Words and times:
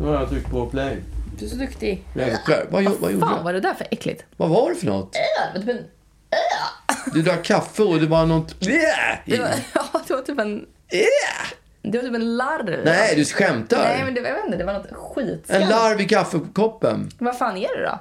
Nu 0.00 0.06
har 0.06 0.14
jag 0.14 0.28
tryckt 0.28 0.50
på 0.50 0.66
play. 0.66 1.02
Du 1.38 1.44
är 1.44 1.48
så 1.48 1.56
duktig. 1.56 2.04
Jäklar. 2.14 2.66
Vad, 2.70 2.84
vad 2.84 3.12
gjorde 3.12 3.26
Fan 3.26 3.36
jag? 3.36 3.42
vad 3.44 3.48
är 3.48 3.52
det 3.52 3.68
där 3.68 3.74
för 3.74 3.86
äckligt? 3.90 4.24
Vad 4.36 4.50
var 4.50 4.70
det 4.70 4.76
för 4.76 4.86
något? 4.86 5.16
Äh, 5.16 5.20
det 5.54 5.58
var 5.58 5.66
typ 5.66 5.76
en... 5.76 5.90
Du 7.14 7.22
drack 7.22 7.44
kaffe 7.44 7.82
och 7.82 8.00
det 8.00 8.06
var 8.06 8.26
något... 8.26 8.60
Det 8.60 9.38
var, 9.38 9.50
ja, 9.74 10.00
det 10.06 10.14
var 10.14 10.22
typ 10.22 10.38
en... 10.38 10.66
Det 11.82 11.98
var 11.98 12.02
typ 12.02 12.14
en 12.14 12.36
larv. 12.36 12.84
Nej, 12.84 13.16
du 13.16 13.24
skämtar. 13.24 13.78
Nej, 13.78 14.04
men 14.04 14.14
det, 14.14 14.20
jag 14.20 14.34
vet 14.34 14.44
inte, 14.44 14.56
det 14.56 14.64
var 14.64 14.72
något 14.72 14.92
skitskamligt. 14.92 15.50
En 15.50 15.68
larv 15.68 16.00
i 16.00 16.04
kaffekoppen. 16.08 17.10
Vad 17.18 17.38
fan 17.38 17.56
är 17.56 17.76
det 17.78 17.84
då? 17.84 17.98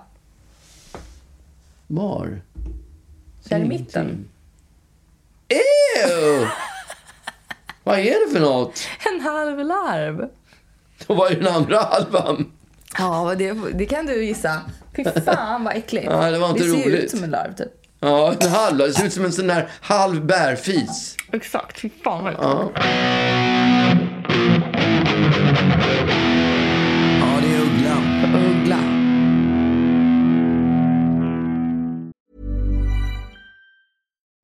Var? 1.88 2.42
Där 3.44 3.60
i 3.60 3.64
mitten? 3.64 4.30
Ew! 5.48 6.48
Vad 7.84 8.00
är 8.00 8.28
det 8.28 8.34
för 8.34 8.40
något? 8.40 8.88
En 9.14 9.22
halv 9.22 9.60
larv. 9.60 10.30
Och 11.08 11.16
vad 11.16 11.32
är 11.32 11.36
den 11.36 11.48
andra 11.48 11.78
halvan? 11.78 12.52
Ja, 12.98 13.36
det, 13.38 13.54
det 13.74 13.86
kan 13.86 14.06
du 14.06 14.26
gissa. 14.26 14.62
Fy 14.96 15.04
fan 15.26 15.64
vad 15.64 15.76
äckligt. 15.76 16.08
Ja, 16.10 16.32
det 16.32 16.38
var 16.40 16.50
inte 16.50 16.64
det 16.64 16.70
ser 16.70 16.78
roligt. 16.90 17.04
ut 17.04 17.12
som 17.12 17.24
en 17.24 17.30
larv 17.30 17.56
typ. 17.56 17.68
Ja, 18.00 18.34
en 18.40 18.50
halv. 18.50 18.78
Det 18.78 18.94
ser 18.94 19.06
ut 19.06 19.14
som 19.14 19.26
en 19.26 19.32
sån 19.32 19.48
där 19.48 19.68
halv 19.82 20.26
bärfis. 20.26 21.16
Exakt, 21.32 21.80
fy 21.80 21.90
fan 22.04 22.24
vad 22.24 22.34
äckligt. 22.34 22.50
Ja, 22.50 22.72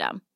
system. 0.00 0.29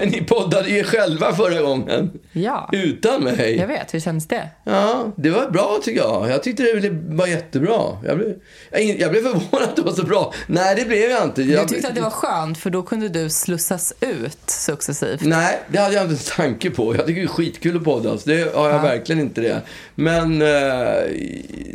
Ni 0.10 0.24
poddade 0.24 0.68
ju 0.68 0.84
själva 0.84 1.34
förra 1.34 1.62
gången. 1.62 2.10
Ja, 2.32 2.68
Utan 2.72 3.24
mig. 3.24 3.56
jag 3.56 3.66
vet. 3.66 3.94
Hur 3.94 4.00
känns 4.00 4.28
det? 4.28 4.48
Ja, 4.64 5.12
det 5.16 5.30
var 5.30 5.50
bra 5.50 5.78
tycker 5.82 6.00
jag. 6.00 6.30
Jag 6.30 6.42
tyckte 6.42 6.62
det 6.62 6.90
var 7.08 7.26
jättebra. 7.26 7.80
Jag 8.06 8.16
blev, 8.18 8.34
jag, 8.98 9.10
blev 9.10 9.22
förvånad 9.22 9.68
att 9.68 9.76
det 9.76 9.82
var 9.82 9.92
så 9.92 10.04
bra. 10.04 10.34
Nej, 10.46 10.74
det 10.76 10.84
blev 10.84 11.10
jag 11.10 11.24
inte. 11.24 11.42
Jag, 11.42 11.60
Jag 11.62 11.68
tyckte 11.68 11.88
att 11.88 11.94
det 11.94 12.00
var 12.00 12.10
skönt 12.10 12.58
för 12.58 12.70
då 12.70 12.82
kunde 12.82 13.08
du 13.08 13.30
slussas 13.30 13.92
ut 14.00 14.38
successivt. 14.50 15.20
Nej, 15.22 15.58
det 15.68 15.78
hade 15.78 15.94
jag 15.94 16.04
inte 16.04 16.14
en 16.14 16.36
tanke 16.36 16.70
på. 16.70 16.96
Jag 16.96 17.06
tycker 17.06 17.20
det 17.20 17.26
är 17.26 17.28
skitkul 17.28 17.76
att 17.76 17.84
podda. 17.84 18.18
Så 18.18 18.28
det 18.30 18.54
har 18.54 18.68
jag 18.70 18.82
verkligen 18.82 19.20
inte 19.20 19.40
det. 19.40 19.60
Men, 19.94 20.42
eh, 20.42 20.48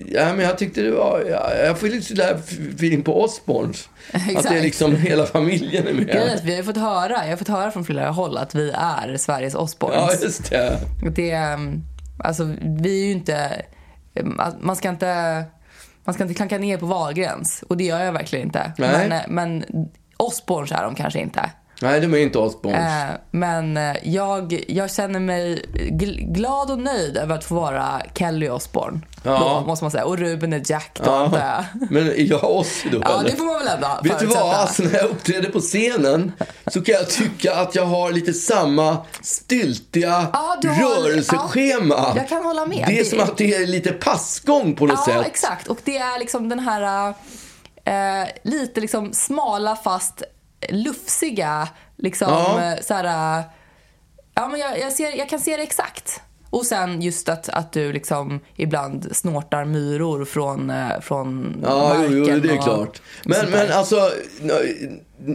ja, 0.07 0.33
men 0.33 0.39
jag 0.39 0.57
tyckte 0.57 0.81
det 0.81 0.91
var... 0.91 1.23
Jag, 1.29 1.67
jag 1.67 1.79
får 1.79 1.87
lite 1.87 2.05
sådär 2.05 2.37
feeling 2.75 3.03
på 3.03 3.21
Osborns. 3.23 3.89
Att 4.35 4.43
det 4.43 4.57
är 4.57 4.61
liksom 4.61 4.95
hela 4.95 5.25
familjen 5.25 5.87
är 5.87 5.91
Grejen 5.93 6.05
med. 6.27 6.35
att 6.35 6.43
vi 6.43 6.49
har 6.51 6.57
ju 6.57 6.63
fått 6.63 6.77
höra, 6.77 7.23
jag 7.23 7.29
har 7.29 7.37
fått 7.37 7.47
höra 7.47 7.71
från 7.71 7.85
flera 7.85 8.09
håll 8.15 8.37
att 8.37 8.55
vi 8.55 8.71
är 8.71 9.17
Sveriges 9.17 9.55
Osbournes. 9.55 10.19
Ja, 10.19 10.25
just 10.25 10.49
det. 10.49 10.79
Det, 11.15 11.53
um, 11.53 11.83
alltså, 12.19 12.43
vi 12.61 13.01
är 13.01 13.05
ju 13.05 13.11
inte... 13.11 13.65
att 14.37 14.61
Man 14.61 14.75
ska 14.75 14.89
inte, 14.89 15.43
man 16.03 16.13
ska 16.13 16.23
inte 16.23 16.35
klanka 16.35 16.57
ner 16.57 16.77
på 16.77 16.85
Wahlgrens. 16.85 17.63
Och 17.69 17.77
det 17.77 17.83
gör 17.83 18.03
jag 18.03 18.11
verkligen 18.13 18.45
inte. 18.45 18.71
Nej. 18.77 18.89
Men, 18.91 19.11
eh, 19.11 19.21
men 19.27 19.65
Osbournes 20.17 20.71
är 20.71 20.83
de 20.83 20.95
kanske 20.95 21.19
inte. 21.19 21.49
Nej, 21.81 21.99
de 22.01 22.13
är 22.13 22.17
inte 22.17 22.37
Osborns. 22.39 22.75
Eh, 22.75 23.15
men 23.31 23.77
eh, 23.77 23.95
jag, 24.03 24.63
jag 24.67 24.91
känner 24.91 25.19
mig 25.19 25.65
gl- 25.73 26.33
glad 26.33 26.71
och 26.71 26.79
nöjd 26.79 27.17
över 27.17 27.35
att 27.35 27.43
få 27.43 27.55
vara 27.55 28.01
Kelly 28.15 28.49
Osbourne. 28.49 28.99
Ja. 29.23 29.39
Då, 29.61 29.67
måste 29.67 29.83
man 29.85 29.91
säga. 29.91 30.05
Och 30.05 30.17
Ruben 30.17 30.53
är 30.53 30.61
Jack 30.71 30.99
då, 31.03 31.11
jag. 31.33 31.63
Men 31.89 32.07
är 32.07 32.29
jag 32.29 32.43
Ozzy 32.51 32.89
då 32.89 32.99
Ja, 33.01 33.19
eller? 33.19 33.29
det 33.29 33.35
får 33.35 33.45
man 33.45 33.59
väl 33.59 33.67
ändå 33.67 33.99
Vet 34.03 34.19
du 34.19 34.25
vad? 34.25 34.53
Alltså, 34.55 34.83
när 34.83 34.93
jag 34.97 35.05
uppträder 35.05 35.49
på 35.49 35.59
scenen 35.59 36.31
så 36.67 36.81
kan 36.81 36.95
jag 36.95 37.09
tycka 37.09 37.55
att 37.55 37.75
jag 37.75 37.85
har 37.85 38.11
lite 38.11 38.33
samma 38.33 38.97
styltiga 39.21 40.27
Ja, 40.33 40.57
rörelseschema. 40.63 41.95
ja, 41.95 42.13
jag 42.15 42.29
kan 42.29 42.43
hålla 42.45 42.65
med. 42.65 42.83
Det 42.87 42.93
är 42.93 43.03
Det- 43.03 43.09
som 43.09 43.19
att 43.19 43.37
det 43.37 43.55
är 43.55 43.67
lite 43.67 43.91
passgång 43.91 44.75
på 44.75 44.85
något 44.85 44.99
Ja, 45.07 45.13
sätt. 45.13 45.25
exakt. 45.27 45.67
Och 45.67 45.77
det 45.83 45.97
är 45.97 46.19
liksom 46.19 46.49
den 46.49 46.59
här 46.59 47.13
eh, 47.85 48.27
lite 48.43 48.81
liksom 48.81 49.13
smala 49.13 49.75
fast 49.75 50.23
lufsiga 50.69 51.67
liksom 51.97 52.27
Ja. 52.29 52.61
eh, 52.73 52.81
så 52.81 52.93
här, 52.93 53.39
eh, 53.39 53.43
ja 54.33 54.47
men 54.47 54.59
jag, 54.59 54.79
jag, 54.79 54.93
ser, 54.93 55.17
jag 55.17 55.29
kan 55.29 55.39
se 55.39 55.57
det 55.57 55.63
exakt. 55.63 56.21
Och 56.55 56.65
sen 56.65 57.01
just 57.01 57.29
att, 57.29 57.49
att 57.49 57.71
du 57.73 57.93
liksom 57.93 58.39
ibland 58.55 59.07
snortar 59.15 59.65
myror 59.65 60.25
från, 60.25 60.69
eh, 60.69 60.99
från 61.01 61.57
Ja, 61.63 61.89
marken. 61.97 62.13
jo, 62.17 62.39
det 62.39 62.53
är 62.53 62.61
klart. 62.61 63.01
Men, 63.25 63.49
men 63.51 63.71
alltså, 63.71 64.09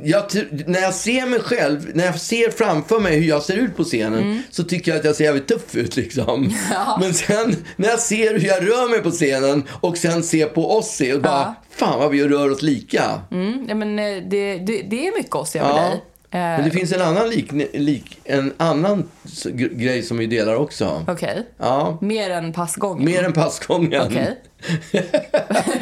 jag, 0.04 0.24
när 0.66 0.80
jag 0.80 0.94
ser 0.94 1.26
mig 1.26 1.40
själv, 1.40 1.90
när 1.94 2.04
jag 2.06 2.20
ser 2.20 2.50
framför 2.50 3.00
mig 3.00 3.18
hur 3.18 3.28
jag 3.28 3.42
ser 3.42 3.56
ut 3.56 3.76
på 3.76 3.84
scenen, 3.84 4.18
Mm. 4.22 4.42
så 4.50 4.64
tycker 4.64 4.90
jag 4.90 4.98
att 4.98 5.04
jag 5.04 5.16
ser 5.16 5.24
jävligt 5.24 5.48
tuff 5.48 5.76
ut 5.76 5.96
liksom. 5.96 6.52
Men 7.00 7.14
sen 7.14 7.56
när 7.76 7.88
jag 7.88 8.00
ser 8.00 8.38
hur 8.38 8.48
jag 8.48 8.62
rör 8.66 8.88
mig 8.90 9.00
på 9.02 9.10
scenen 9.10 9.64
och 9.80 9.96
sen 9.96 10.22
ser 10.22 10.46
på 10.46 10.76
Ozzy 10.78 11.12
och 11.12 11.20
bara, 11.22 11.32
Ja. 11.32 11.54
fan 11.70 11.98
vad 11.98 12.10
vi 12.10 12.28
rör 12.28 12.50
oss 12.50 12.62
lika. 12.62 13.20
Mm, 13.30 13.64
ja, 13.68 13.74
men 13.74 13.98
eh, 13.98 14.04
det, 14.04 14.58
det, 14.58 14.82
det 14.82 15.06
är 15.08 15.18
mycket 15.18 15.34
oss 15.34 15.54
med 15.54 15.62
Ja. 15.64 15.74
dig. 15.76 15.92
Eh, 16.32 16.38
Men 16.40 16.64
det 16.64 16.70
finns 16.70 16.92
en 16.92 17.02
annan, 17.02 17.30
lik, 17.30 17.52
lik, 17.72 18.18
en 18.24 18.52
annan 18.56 19.08
grej 19.52 20.02
som 20.02 20.18
vi 20.18 20.26
delar 20.26 20.54
också. 20.54 21.04
Okej. 21.08 21.46
Ja, 21.58 21.98
Mer 22.00 22.30
än 22.30 22.52
passgången? 22.52 23.04
mer 23.04 23.24
än 23.24 23.32
passgången. 23.32 24.02
Okej. 24.06 24.38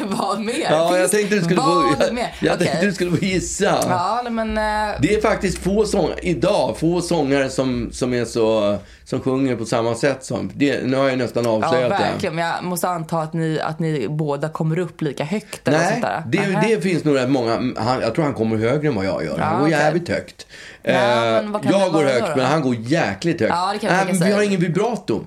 Vad 0.03 0.39
mer? 0.41 0.53
Ja, 0.69 0.97
jag 0.97 1.11
tänkte 1.11 1.35
du 1.35 1.41
skulle 1.41 1.59
vad 1.61 1.83
få, 1.97 2.03
jag, 2.09 2.29
jag 2.41 2.53
Okej. 2.55 2.67
tänkte 2.67 2.85
du 2.85 2.93
skulle 2.93 3.17
få 3.17 3.25
gissa. 3.25 3.65
Ja, 3.89 4.29
men... 4.29 4.57
eh, 4.57 4.95
Det 5.01 5.15
är 5.15 5.21
faktiskt 5.21 5.57
få 5.57 5.85
sång, 5.85 6.09
idag, 6.21 6.77
få 6.77 7.01
sångare 7.01 7.49
som, 7.49 7.89
som, 7.91 8.13
är 8.13 8.25
så, 8.25 8.77
som 9.03 9.19
sjunger 9.21 9.55
på 9.55 9.65
samma 9.65 9.95
sätt 9.95 10.23
som. 10.23 10.51
Det, 10.53 10.83
nu 10.85 10.97
har 10.97 11.09
jag 11.09 11.17
nästan 11.17 11.43
Ja, 11.43 11.49
avslöjat 11.51 11.89
det. 11.89 11.97
verkligen. 12.11 12.35
Men 12.35 12.45
jag 12.45 12.63
måste 12.63 12.89
anta 12.89 13.17
att 13.19 13.33
ni, 13.33 13.59
att 13.59 13.79
ni 13.79 14.07
båda 14.09 14.49
kommer 14.49 14.79
upp 14.79 15.01
lika 15.01 15.23
högt 15.23 15.67
eller 15.67 15.77
Nej, 15.77 15.89
sånt 15.91 16.01
där. 16.01 16.23
det, 16.27 16.67
det 16.75 16.81
finns 16.81 17.03
nog 17.03 17.15
rätt 17.15 17.29
många. 17.29 17.51
Han, 17.77 18.01
jag 18.01 18.15
tror 18.15 18.25
han 18.25 18.33
kommer 18.33 18.57
högre 18.57 18.87
än 18.87 18.95
vad 18.95 19.05
jag 19.05 19.25
gör. 19.25 19.37
Han 19.37 19.51
Ja, 19.53 19.59
går 19.59 19.67
okej. 19.67 19.79
jävligt 19.79 20.09
högt. 20.09 20.47
Ja, 20.83 20.91
Eh, 20.91 21.45
jag 21.63 21.91
går 21.91 22.03
högt, 22.03 22.27
då, 22.27 22.33
men 22.35 22.45
han 22.45 22.61
går 22.61 22.75
jäkligt 22.75 23.39
högt. 23.41 23.53
Ja, 23.83 24.03
men 24.05 24.19
vi 24.19 24.31
har 24.31 24.41
ingen 24.41 24.59
vibrato. 24.59 25.25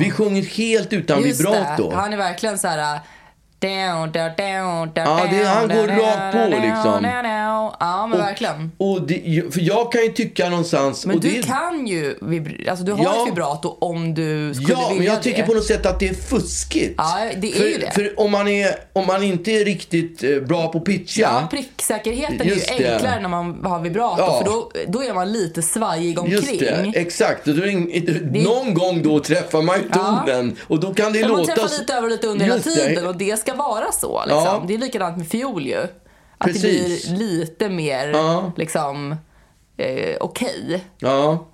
Vi 0.00 0.10
sjunger 0.10 0.42
helt 0.42 0.92
utan 0.92 1.22
Just 1.22 1.40
vibrato. 1.40 1.90
det. 1.90 1.96
Han 1.96 2.12
är 2.12 2.16
verkligen 2.16 2.58
så 2.58 2.68
här... 2.68 3.00
Down, 3.60 4.12
down, 4.12 4.30
down, 4.36 4.90
down, 4.94 5.18
Ja, 5.18 5.26
det- 5.30 5.44
han 5.44 5.68
går 5.68 5.86
rakt 5.88 6.32
på, 6.32 6.48
liksom. 6.66 7.04
Ja, 7.80 8.06
men 8.10 8.18
verkligen. 8.18 8.72
Och 8.76 9.02
det, 9.02 9.42
för 9.54 9.60
jag 9.60 9.92
kan 9.92 10.02
ju 10.02 10.08
tycka 10.08 10.48
någonstans... 10.48 11.06
Men 11.06 11.16
och 11.16 11.22
du 11.22 11.28
det, 11.30 11.46
kan 11.46 11.86
ju 11.86 12.14
alltså 12.70 12.84
du 12.84 12.92
har 12.92 13.04
Ja. 13.04 13.22
ett 13.22 13.28
vibrato 13.32 13.76
om 13.80 14.14
du 14.14 14.54
skulle 14.54 14.72
Ja, 14.72 14.86
men 14.88 14.98
vilja 14.98 15.12
jag 15.12 15.22
tycker 15.22 15.40
det. 15.42 15.46
på 15.46 15.54
något 15.54 15.64
sätt 15.66 15.86
att 15.86 16.00
det 16.00 16.08
är 16.08 16.14
fuskigt. 16.14 16.94
Ja, 16.98 17.18
det 17.36 17.48
är 17.48 17.52
för, 17.52 17.64
ju 17.64 17.78
det. 17.78 17.90
För 17.94 18.20
om 18.20 18.30
man, 18.30 18.48
är, 18.48 18.74
om 18.92 19.06
man 19.06 19.22
inte 19.22 19.50
är 19.50 19.64
riktigt 19.64 20.24
eh, 20.24 20.30
bra 20.40 20.68
på 20.68 20.80
pitcha. 20.80 21.20
Ja, 21.20 21.48
pricksäkerheten 21.50 22.48
Just 22.48 22.70
är 22.70 22.78
det. 22.78 22.82
ju 22.84 22.88
enklare 22.94 23.20
när 23.20 23.28
man 23.28 23.64
har 23.64 23.80
vibrato 23.80 24.16
Ja. 24.22 24.38
för 24.38 24.44
då, 24.44 24.70
då 24.88 25.02
är 25.02 25.14
man 25.14 25.32
lite 25.32 25.62
svajig 25.62 26.18
omkring. 26.18 26.34
Just 26.36 26.58
det, 26.60 26.92
exakt. 26.94 27.48
Och 27.48 27.54
då 27.54 27.62
är 27.62 28.00
det, 28.00 28.42
någon 28.42 28.74
gång 28.74 29.02
då 29.02 29.20
träffar 29.20 29.62
man 29.62 29.76
ju 29.78 29.84
Ja. 29.94 30.22
tonen. 30.26 30.56
Och 30.68 30.80
då 30.80 30.94
kan 30.94 31.12
det 31.12 31.20
Men 31.20 31.30
man 31.30 31.40
låta... 31.40 31.54
träffar 31.54 31.78
lite 31.78 31.92
över 31.94 32.02
och 32.04 32.10
lite 32.10 32.26
under 32.26 32.44
hela 32.44 32.56
det. 32.56 32.62
tiden 32.62 33.06
och 33.06 33.16
det 33.16 33.38
ska 33.40 33.49
vara 33.56 33.92
så. 33.92 34.20
Liksom. 34.24 34.44
Ja. 34.44 34.64
Det 34.66 34.74
är 34.74 34.78
likadant 34.78 35.16
med 35.16 35.28
fiol 35.28 35.66
ju. 35.66 35.82
Att 36.38 36.46
Precis. 36.46 37.04
det 37.08 37.14
blir 37.14 37.18
lite 37.28 37.68
mer 37.68 38.08
Ja. 38.08 38.52
liksom, 38.56 39.16
eh, 39.76 40.16
okej. 40.20 40.84
Ja. 40.98 41.46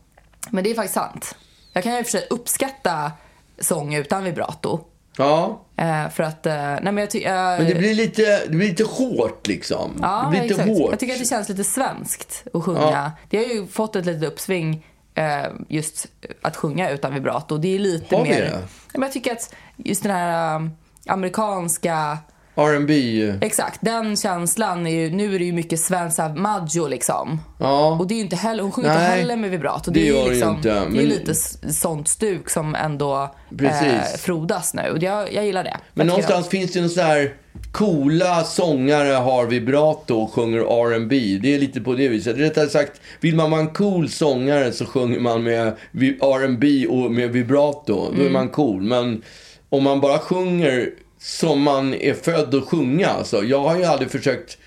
Men 0.51 0.65
det 0.65 0.71
är 0.71 0.75
faktiskt 0.75 0.95
sant. 0.95 1.35
Jag 1.73 1.83
kan 1.85 1.97
ju 1.97 2.05
för 2.05 2.11
sig 2.11 2.27
uppskatta 2.31 3.13
sång 3.59 3.95
utan 3.95 4.25
vibrato. 4.25 4.81
Ja. 5.19 5.61
Eh, 5.77 6.09
för 6.09 6.23
att, 6.23 6.47
eh, 6.47 6.55
nej 6.55 6.81
men 6.83 6.97
jag 6.99 7.11
tycker... 7.11 7.59
Men 7.59 7.67
det 7.67 7.75
blir 7.75 7.95
lite, 7.95 8.23
det 8.47 8.57
blir 8.57 8.69
lite 8.69 8.85
hårt 8.85 9.47
liksom. 9.47 9.99
Ja, 10.03 10.23
det 10.25 10.31
blir 10.31 10.43
lite 10.43 10.55
exakt. 10.63 10.79
hårt. 10.79 10.91
Jag 10.91 10.99
tycker 11.01 11.13
att 11.15 11.21
det 11.21 11.27
känns 11.29 11.49
lite 11.49 11.65
svenskt 11.65 12.45
att 12.55 12.65
sjunga. 12.65 12.81
Ja. 12.81 13.11
Det 13.31 13.37
har 13.37 13.45
ju 13.45 13.67
fått 13.67 13.97
ett 13.97 14.07
litet 14.07 14.25
uppsving 14.25 14.87
eh, 15.15 15.47
just 15.69 16.07
att 16.43 16.57
sjunga 16.57 16.91
utan 16.91 17.15
vibrato. 17.15 17.57
Det 17.59 17.75
är 17.75 17.79
lite 17.79 18.17
Har 18.17 18.23
vi 18.25 18.29
mer... 18.31 18.41
det? 18.41 18.51
Ja, 18.51 18.59
Men 18.93 19.03
jag 19.03 19.13
tycker 19.13 19.33
att 19.33 19.55
just 19.77 20.03
den 20.03 20.13
här 20.13 20.57
um, 20.57 20.71
amerikanska... 21.09 22.19
R&B. 22.59 22.95
Exakt, 23.41 23.79
den 23.83 24.17
känslan 24.17 24.87
är 24.87 24.91
ju... 24.91 25.11
Nu 25.11 25.35
är 25.35 25.39
det 25.39 25.45
ju 25.45 25.53
mycket 25.53 25.81
så 25.81 26.23
här, 26.23 26.35
Maggio 26.35 26.87
liksom. 26.89 27.41
Ja. 27.59 27.97
Och 28.01 28.07
det 28.07 28.15
är 28.15 28.17
ju 28.17 28.23
inte 28.23 28.37
heller, 28.37 28.63
hon 28.63 28.73
sjunger 28.73 28.89
inte 28.91 29.03
Nej, 29.03 29.19
heller 29.21 29.37
med 29.37 29.51
vibrato. 29.51 29.91
det 29.91 30.01
är 30.01 30.05
ju 30.15 30.23
ju 30.25 30.31
liksom, 30.31 30.57
inte, 30.57 30.69
Det 30.71 30.79
är 30.79 30.85
men- 30.87 30.95
ju 31.01 31.07
lite 31.07 31.35
sånt 31.73 32.09
stuk 32.09 32.51
som 32.51 32.75
ändå 32.75 33.35
eh, 33.63 34.03
frodas 34.19 34.75
nu. 34.75 34.91
Och 34.91 35.03
jag, 35.03 35.33
jag 35.33 35.45
gillar 35.47 35.65
det. 35.65 35.77
Men 35.95 36.07
Jag 36.07 36.13
någonstans 36.13 36.49
finns 36.49 36.73
det 36.73 36.81
en 36.81 36.91
sån 36.91 37.05
här 37.05 37.35
coola 37.73 38.45
sångare 38.45 39.13
har 39.13 39.47
vibrato 39.47 40.15
och 40.21 40.33
sjunger 40.33 40.59
R&B. 40.59 41.39
Det 41.43 41.55
är 41.55 41.59
lite 41.59 41.81
på 41.81 41.93
det 41.95 42.09
viset. 42.09 42.37
Rättare 42.39 42.69
sagt, 42.69 43.01
vill 43.21 43.37
man 43.37 43.51
vara 43.51 43.61
en 43.61 43.71
cool 43.71 44.09
sångare 44.09 44.73
så 44.73 44.87
sjunger 44.87 45.21
man 45.21 45.43
med 45.43 45.67
R&B 46.21 46.87
och 46.87 47.11
med 47.13 47.31
vibrato. 47.31 47.95
Då 48.07 48.13
Mm. 48.15 48.27
är 48.27 48.31
man 48.31 48.49
cool. 48.49 48.83
Men 48.83 49.23
om 49.69 49.83
man 49.83 50.01
bara 50.01 50.19
sjunger 50.19 50.91
som 51.21 51.63
man 51.63 51.95
är 51.95 52.15
född 52.15 52.55
att 52.55 52.65
sjunga. 52.69 53.09
Alltså, 53.09 53.45
jag 53.45 53.61
har 53.61 53.77
ju 53.77 53.85
aldrig 53.85 54.11
försökt 54.11 54.59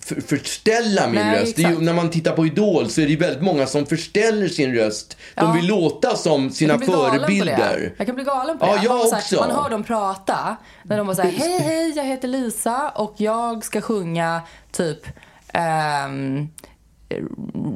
för, 0.00 0.20
förställa 0.20 1.06
min 1.06 1.14
Nej, 1.20 1.40
röst. 1.40 1.58
Ju, 1.58 1.80
när 1.80 1.92
man 1.94 2.10
tittar 2.10 2.32
på 2.36 2.46
Idol 2.46 2.88
så 2.90 3.00
är 3.00 3.06
det 3.08 3.16
väldigt 3.16 3.42
många 3.42 3.66
som 3.66 3.86
förställer 3.86 4.48
sin 4.48 4.74
röst. 4.74 5.16
De 5.34 5.44
Ja. 5.46 5.52
vill 5.52 5.66
låta 5.66 6.16
som 6.16 6.50
sina 6.50 6.74
Jag 6.74 6.84
förebilder. 6.86 7.94
Jag 7.96 8.06
kan 8.06 8.14
bli 8.14 8.24
galen 8.24 8.58
på 8.58 8.66
Ja, 8.66 8.72
det. 8.76 8.82
jag 8.82 8.88
man, 8.88 8.98
bara 8.98 9.08
så 9.08 9.14
här- 9.14 9.20
också. 9.22 9.36
man 9.36 9.50
hör 9.50 9.70
dem 9.70 9.84
prata. 9.84 10.56
När 10.82 10.96
de 10.98 11.06
bara 11.06 11.16
säger 11.16 11.30
hej 11.38 11.58
hej 11.58 11.92
jag 11.96 12.04
heter 12.04 12.28
Lisa 12.28 12.88
och 12.88 13.14
jag 13.16 13.64
ska 13.64 13.80
sjunga 13.80 14.42
typ 14.72 15.00
ehm, 15.48 16.48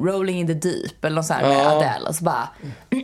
Rolling 0.03 0.39
in 0.39 0.47
the 0.47 0.53
deep 0.53 1.05
eller 1.05 1.15
något 1.15 1.25
sånt 1.25 1.39
här 1.41 1.47
med 1.49 1.57
Ja. 1.57 1.71
Adele 1.71 2.09
och 2.09 2.15
så 2.15 2.23
bara 2.23 2.49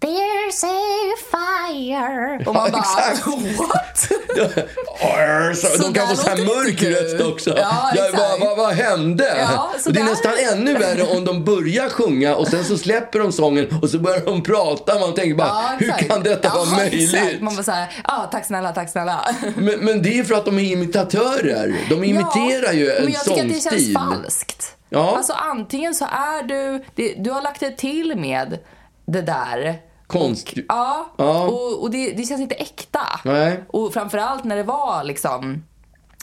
There's 0.00 0.64
a 0.64 1.16
fire. 1.30 2.44
Och 2.46 2.54
man 2.54 2.70
Ja, 2.72 2.72
bara, 2.72 3.10
exakt. 3.10 3.26
what? 3.58 4.08
Arr, 5.02 5.54
så, 5.54 5.66
Så 5.66 5.82
de 5.82 5.94
kan 5.94 6.08
få 6.08 6.16
så 6.16 6.28
här 6.28 6.36
mörk 6.36 6.82
röst 6.82 7.20
också. 7.32 7.54
Ja, 7.58 7.90
exakt. 7.94 8.14
vad, 8.18 8.40
vad, 8.40 8.56
vad 8.56 8.74
hände? 8.74 9.34
Ja, 9.38 9.70
så 9.78 9.88
och 9.88 9.92
det 9.94 10.00
är 10.00 10.04
där- 10.04 10.10
nästan 10.10 10.32
ännu 10.52 10.74
värre 10.74 11.02
om 11.02 11.24
de 11.24 11.44
börjar 11.44 11.88
sjunga 11.88 12.34
och 12.36 12.48
sen 12.48 12.64
så 12.64 12.78
släpper 12.78 13.18
de 13.18 13.32
sången 13.32 13.78
och 13.82 13.90
så 13.90 13.98
börjar 13.98 14.20
de 14.20 14.42
prata. 14.42 14.98
Man 14.98 15.14
tänker 15.14 15.34
bara, 15.34 15.48
Ja, 15.48 15.76
hur 15.78 16.08
kan 16.08 16.22
detta 16.22 16.48
ja, 16.48 16.54
vara 16.64 16.76
möjligt? 16.76 17.14
Exakt. 17.14 17.40
Man 17.40 17.54
bara 17.56 17.62
såhär, 17.62 17.92
ja 18.08 18.28
tack 18.32 18.46
snälla, 18.46 18.72
tack 18.72 18.90
snälla. 18.90 19.34
Men, 19.56 19.78
men 19.78 20.02
det 20.02 20.18
är 20.18 20.24
för 20.24 20.34
att 20.34 20.44
de 20.44 20.58
är 20.58 20.62
imitatörer. 20.72 21.76
De 21.88 22.04
imiterar 22.04 22.72
ju 22.72 22.90
en 22.90 23.04
men 23.04 23.12
jag 23.12 23.24
tycker 23.24 23.42
att 23.42 23.48
det 23.48 23.54
sångstil. 23.60 23.94
känns 23.94 23.94
falskt. 24.10 24.76
Ja. 24.88 25.16
Alltså 25.16 25.32
antingen 25.32 25.94
så 25.94 26.04
är 26.04 26.42
du, 26.42 26.84
det, 26.94 27.14
du 27.18 27.30
har 27.30 27.42
lagt 27.42 27.60
dig 27.60 27.76
till 27.76 28.16
med 28.18 28.58
det 29.06 29.22
där. 29.22 29.78
Konst. 30.10 30.48
Och, 30.48 30.58
ja, 30.68 31.06
Ja. 31.16 31.42
och, 31.48 31.82
och 31.82 31.90
det, 31.90 32.10
det 32.12 32.24
känns 32.24 32.40
inte 32.40 32.54
äkta. 32.54 33.00
Nej. 33.24 33.64
Och 33.68 33.92
framförallt 33.92 34.44
när 34.44 34.56
det 34.56 34.62
var 34.62 35.04
liksom, 35.04 35.64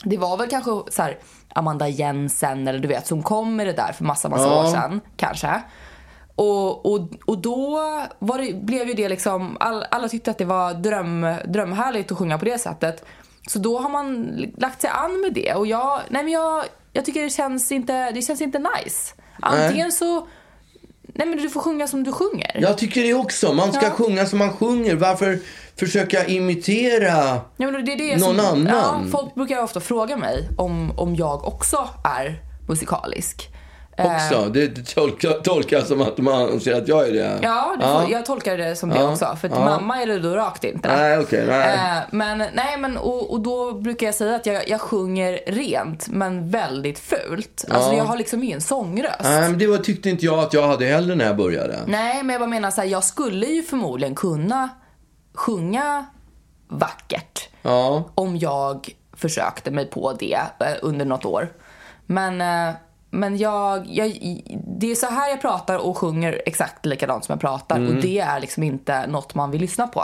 det 0.03 0.17
var 0.17 0.37
väl 0.37 0.49
kanske 0.49 0.71
så 0.91 1.01
här 1.01 1.17
Amanda 1.53 1.87
Jensen 1.87 2.67
eller 2.67 2.79
du 2.79 2.87
vet 2.87 3.07
som 3.07 3.23
kom 3.23 3.55
med 3.55 3.67
det 3.67 3.73
där 3.73 3.91
för 3.93 4.03
massa, 4.03 4.29
massa 4.29 4.43
Ja. 4.47 4.63
år 4.63 4.71
sedan 4.71 5.01
kanske. 5.17 5.61
Och, 6.35 6.85
och, 6.85 7.09
och 7.25 7.37
då 7.37 7.79
var 8.19 8.37
det, 8.37 8.53
blev 8.53 8.87
ju 8.87 8.93
det 8.93 9.09
liksom, 9.09 9.57
all, 9.59 9.85
alla 9.91 10.09
tyckte 10.09 10.31
att 10.31 10.37
det 10.37 10.45
var 10.45 10.73
dröm, 10.73 11.35
drömhärligt 11.45 12.11
att 12.11 12.17
sjunga 12.17 12.37
på 12.37 12.45
det 12.45 12.57
sättet. 12.59 13.05
Så 13.49 13.59
då 13.59 13.79
har 13.79 13.89
man 13.89 14.25
lagt 14.57 14.81
sig 14.81 14.89
an 14.89 15.21
med 15.21 15.33
det 15.33 15.53
och 15.53 15.67
jag, 15.67 15.99
nej 16.09 16.23
men 16.23 16.33
jag, 16.33 16.63
jag 16.93 17.05
tycker 17.05 17.23
det 17.23 17.29
känns 17.29 17.71
inte, 17.71 18.11
det 18.11 18.21
känns 18.21 18.41
inte 18.41 18.59
nice. 18.59 19.13
Antingen 19.41 19.91
så, 19.91 20.27
nej 21.17 21.27
men 21.27 21.37
du 21.37 21.49
får 21.49 21.61
sjunga 21.61 21.87
som 21.87 22.03
du 22.03 22.11
sjunger. 22.11 22.57
Jag 22.61 22.77
tycker 22.77 23.03
det 23.03 23.13
också. 23.13 23.53
Man 23.53 23.73
ska 23.73 23.85
Ja. 23.85 23.91
sjunga 23.91 24.25
som 24.25 24.39
man 24.39 24.53
sjunger. 24.53 24.95
Varför 24.95 25.39
försöka 25.79 26.25
imitera? 26.25 27.41
Ja, 27.57 27.71
det 27.71 27.95
det 27.95 28.17
Någon 28.17 28.35
som, 28.37 28.45
annan. 28.45 28.67
Ja, 28.67 29.01
folk 29.11 29.35
brukar 29.35 29.63
ofta 29.63 29.79
fråga 29.79 30.17
mig 30.17 30.49
om, 30.57 30.91
om 30.99 31.15
jag 31.15 31.47
också 31.47 31.89
är 32.03 32.41
musikalisk. 32.67 33.49
Också. 33.97 34.49
Det 34.49 34.67
tolkar, 34.95 35.31
tolkar 35.31 35.81
som 35.81 36.01
att 36.01 36.17
man 36.17 36.33
anser 36.53 36.73
att 36.75 36.87
jag 36.87 37.07
är 37.07 37.13
det. 37.13 37.39
Ja, 37.41 37.75
det 37.79 37.85
får, 37.85 38.11
jag 38.11 38.25
tolkar 38.25 38.57
det 38.57 38.75
som 38.75 38.89
det 38.89 38.99
Ja. 38.99 39.11
också. 39.11 39.37
För 39.41 39.47
att 39.47 39.53
Ja. 39.53 39.65
mamma 39.65 40.01
är 40.01 40.05
det 40.07 40.19
då 40.19 40.29
rakt 40.35 40.63
inte. 40.63 40.87
Nej, 40.97 41.19
okej. 41.19 41.45
nej. 41.47 41.73
Eh, 41.75 42.03
men, 42.11 42.37
nej, 42.37 42.77
men, 42.79 42.97
och, 42.97 43.31
och 43.31 43.39
då 43.41 43.71
brukar 43.73 44.05
jag 44.05 44.15
säga 44.15 44.35
att 44.35 44.45
jag, 44.45 44.69
jag 44.69 44.81
sjunger 44.81 45.39
rent, 45.47 46.07
men 46.09 46.49
väldigt 46.49 46.99
fult. 46.99 47.65
Alltså 47.69 47.91
Ja. 47.91 47.97
jag 47.97 48.03
har 48.03 48.17
liksom 48.17 48.43
ingen 48.43 48.61
sångröst. 48.61 49.23
Nej, 49.23 49.41
men 49.49 49.59
det 49.59 49.67
var, 49.67 49.77
tyckte 49.77 50.09
inte 50.09 50.25
jag 50.25 50.39
att 50.39 50.53
jag 50.53 50.67
hade 50.67 50.85
heller 50.85 51.15
när 51.15 51.25
jag 51.25 51.37
började. 51.37 51.79
Nej, 51.87 52.23
men 52.23 52.33
jag 52.33 52.41
bara 52.41 52.49
menar 52.49 52.71
så 52.71 52.81
här, 52.81 52.87
jag 52.87 53.03
skulle 53.03 53.45
ju 53.45 53.63
förmodligen 53.63 54.15
kunna 54.15 54.69
sjunga 55.33 56.05
vackert. 56.67 57.49
Ja. 57.61 58.03
om 58.15 58.37
jag 58.37 58.89
försökte 59.13 59.71
mig 59.71 59.85
på 59.85 60.13
det 60.19 60.39
eh, 60.59 60.67
under 60.81 61.05
något 61.05 61.25
år. 61.25 61.49
Men, 62.05 62.41
eh, 62.41 62.75
men 63.09 63.37
jag, 63.37 63.87
jag, 63.87 64.17
det 64.79 64.91
är 64.91 64.95
så 64.95 65.05
här 65.05 65.29
jag 65.29 65.41
pratar 65.41 65.77
och 65.77 65.97
sjunger 65.97 66.41
exakt 66.45 66.85
likadant 66.85 67.25
som 67.25 67.33
jag 67.33 67.41
pratar. 67.41 67.77
Mm. 67.77 67.95
Och 67.95 68.01
det 68.01 68.19
är 68.19 68.39
liksom 68.39 68.63
inte 68.63 69.07
något 69.07 69.35
man 69.35 69.51
vill 69.51 69.61
lyssna 69.61 69.87
på. 69.87 70.03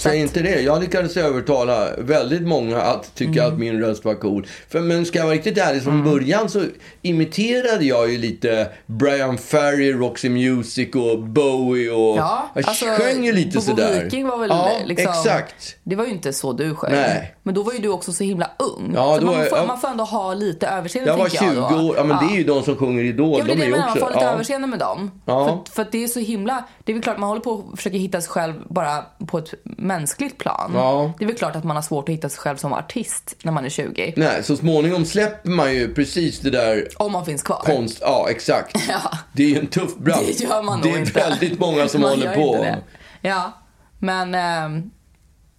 Säg 0.00 0.20
inte 0.20 0.42
det. 0.42 0.60
Jag 0.60 0.80
lyckades 0.80 1.16
övertala 1.16 1.88
väldigt 1.98 2.42
många 2.42 2.80
att 2.80 3.14
tycka 3.14 3.42
Mm. 3.42 3.52
att 3.52 3.58
min 3.58 3.80
röst 3.80 4.04
var 4.04 4.14
cool. 4.14 4.46
För, 4.68 4.80
men 4.80 5.06
ska 5.06 5.18
jag 5.18 5.26
vara 5.26 5.34
riktigt 5.36 5.58
ärlig, 5.58 5.82
från 5.82 6.04
början 6.04 6.48
så 6.48 6.64
imiterade 7.02 7.84
jag 7.84 8.10
ju 8.10 8.18
lite 8.18 8.68
Brian 8.86 9.38
Ferry, 9.38 9.92
Roxy 9.92 10.28
Music 10.28 10.94
och 10.94 11.18
Bowie 11.18 11.90
och... 11.90 12.18
Ja, 12.18 12.50
jag 12.54 12.68
alltså, 12.68 12.84
sjöng 12.86 13.24
ju 13.24 13.32
lite 13.32 13.58
Bobo 13.58 13.60
sådär. 13.60 14.04
Viking 14.04 14.28
var 14.28 14.38
väl 14.38 14.50
ja, 14.50 14.70
liksom... 14.84 15.12
exakt. 15.12 15.76
Det 15.82 15.96
var 15.96 16.04
ju 16.04 16.10
inte 16.10 16.32
så 16.32 16.52
du 16.52 16.74
sjöng. 16.74 16.92
Nej. 16.92 17.34
Men 17.42 17.54
då 17.54 17.62
var 17.62 17.72
ju 17.72 17.78
du 17.78 17.88
också 17.88 18.12
så 18.12 18.24
himla 18.24 18.50
ung. 18.58 18.92
Ja, 18.94 19.14
så 19.14 19.20
då 19.20 19.26
man, 19.26 19.46
får, 19.46 19.58
ja. 19.58 19.66
man 19.66 19.80
får 19.80 19.88
ändå 19.88 20.04
ha 20.04 20.34
lite 20.34 20.66
överseende 20.66 21.10
Jag 21.10 21.18
var 21.18 21.28
tänker 21.28 21.46
20 21.46 21.60
jag 21.60 21.72
då. 21.72 21.88
år. 21.88 21.96
Ja, 21.96 22.04
men 22.04 22.26
det 22.26 22.34
är 22.34 22.36
ju 22.38 22.44
de 22.44 22.62
som 22.62 22.76
sjunger 22.76 23.04
Idol. 23.04 23.38
Ja, 23.38 23.44
men 23.44 23.46
det 23.46 23.54
de 23.54 23.60
är 23.62 23.70
det 23.70 23.76
ju 23.76 23.84
också... 23.84 23.88
man 23.88 23.98
får 23.98 24.08
lite 24.08 24.24
ja. 24.24 24.32
överseende 24.32 24.66
med 24.68 24.78
dem. 24.78 25.10
Ja. 25.24 25.64
För, 25.66 25.74
för 25.74 25.90
det 25.92 26.04
är 26.04 26.08
så 26.08 26.20
himla... 26.20 26.64
Det 26.84 26.92
är 26.92 26.94
väl 26.94 27.02
klart 27.02 27.18
man 27.18 27.28
håller 27.28 27.42
på 27.42 27.64
att 27.72 27.78
försöka 27.78 27.96
hitta 27.96 28.20
sig 28.20 28.30
själv 28.30 28.54
bara 28.68 29.04
på 29.26 29.38
ett 29.38 29.54
mänskligt 29.84 30.38
plan. 30.38 30.70
Ja. 30.74 31.12
Det 31.18 31.24
är 31.24 31.26
väl 31.26 31.36
klart 31.36 31.56
att 31.56 31.64
man 31.64 31.76
har 31.76 31.82
svårt 31.82 32.08
att 32.08 32.14
hitta 32.14 32.28
sig 32.28 32.38
själv 32.40 32.56
som 32.56 32.72
artist 32.72 33.34
när 33.42 33.52
man 33.52 33.64
är 33.64 33.68
20. 33.68 34.14
Nej, 34.16 34.42
så 34.42 34.56
småningom 34.56 35.04
släpper 35.04 35.50
man 35.50 35.74
ju 35.74 35.94
precis 35.94 36.40
det 36.40 36.50
där 36.50 36.88
Om 36.96 37.12
man 37.12 37.24
finns 37.24 37.42
kvar. 37.42 37.62
konst... 37.64 37.98
Ja, 38.00 38.26
exakt. 38.30 38.76
Ja. 38.88 39.18
Det 39.32 39.42
är 39.44 39.48
ju 39.48 39.58
en 39.58 39.66
tuff 39.66 39.96
bransch. 39.96 40.20
Det 40.38 40.44
gör 40.44 40.62
man 40.62 40.80
Det 40.80 40.88
nog 40.88 40.96
är 40.96 41.00
inte. 41.00 41.12
väldigt 41.12 41.58
många 41.58 41.88
som 41.88 42.00
Man 42.00 42.10
håller 42.10 42.34
på. 42.34 42.56
det. 42.62 42.78
Ja, 43.20 43.52
men 43.98 44.34
ehm, 44.34 44.90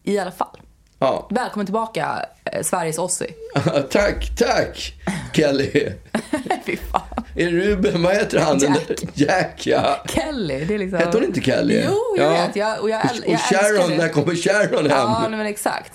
i 0.03 0.19
alla 0.19 0.31
fall. 0.31 0.57
Ja. 0.99 1.27
Välkommen 1.31 1.65
tillbaka, 1.65 2.25
eh, 2.45 2.61
Sveriges 2.63 2.97
Ossi. 2.97 3.27
tack, 3.91 4.35
tack 4.37 4.93
Kelly. 5.33 5.91
Fy 6.65 6.77
fan. 6.77 7.23
Är 7.37 7.49
Ruben, 7.49 8.03
vad 8.03 8.13
heter 8.15 8.39
han? 8.39 8.59
Jack. 8.59 8.99
Jack, 9.13 9.67
ja. 9.67 10.03
Kelly, 10.09 10.65
det 10.65 10.73
är 10.73 10.79
liksom... 10.79 10.99
Hette 10.99 11.17
hon 11.17 11.23
inte 11.25 11.41
Kelly? 11.41 11.81
Jo, 11.85 12.15
jag 12.17 12.29
vet. 12.29 12.55
Jag, 12.55 12.81
och 12.81 12.89
jag, 12.89 13.01
äl- 13.01 13.23
och 13.25 13.29
jag 13.31 13.39
Sharon, 13.39 13.75
älskar 13.75 13.89
det. 13.89 13.97
när 13.97 14.09
kommer 14.09 14.35
Sharon 14.35 14.89
hem? 14.89 14.89
Ja, 14.91 15.27
men 15.29 15.45
exakt. 15.45 15.91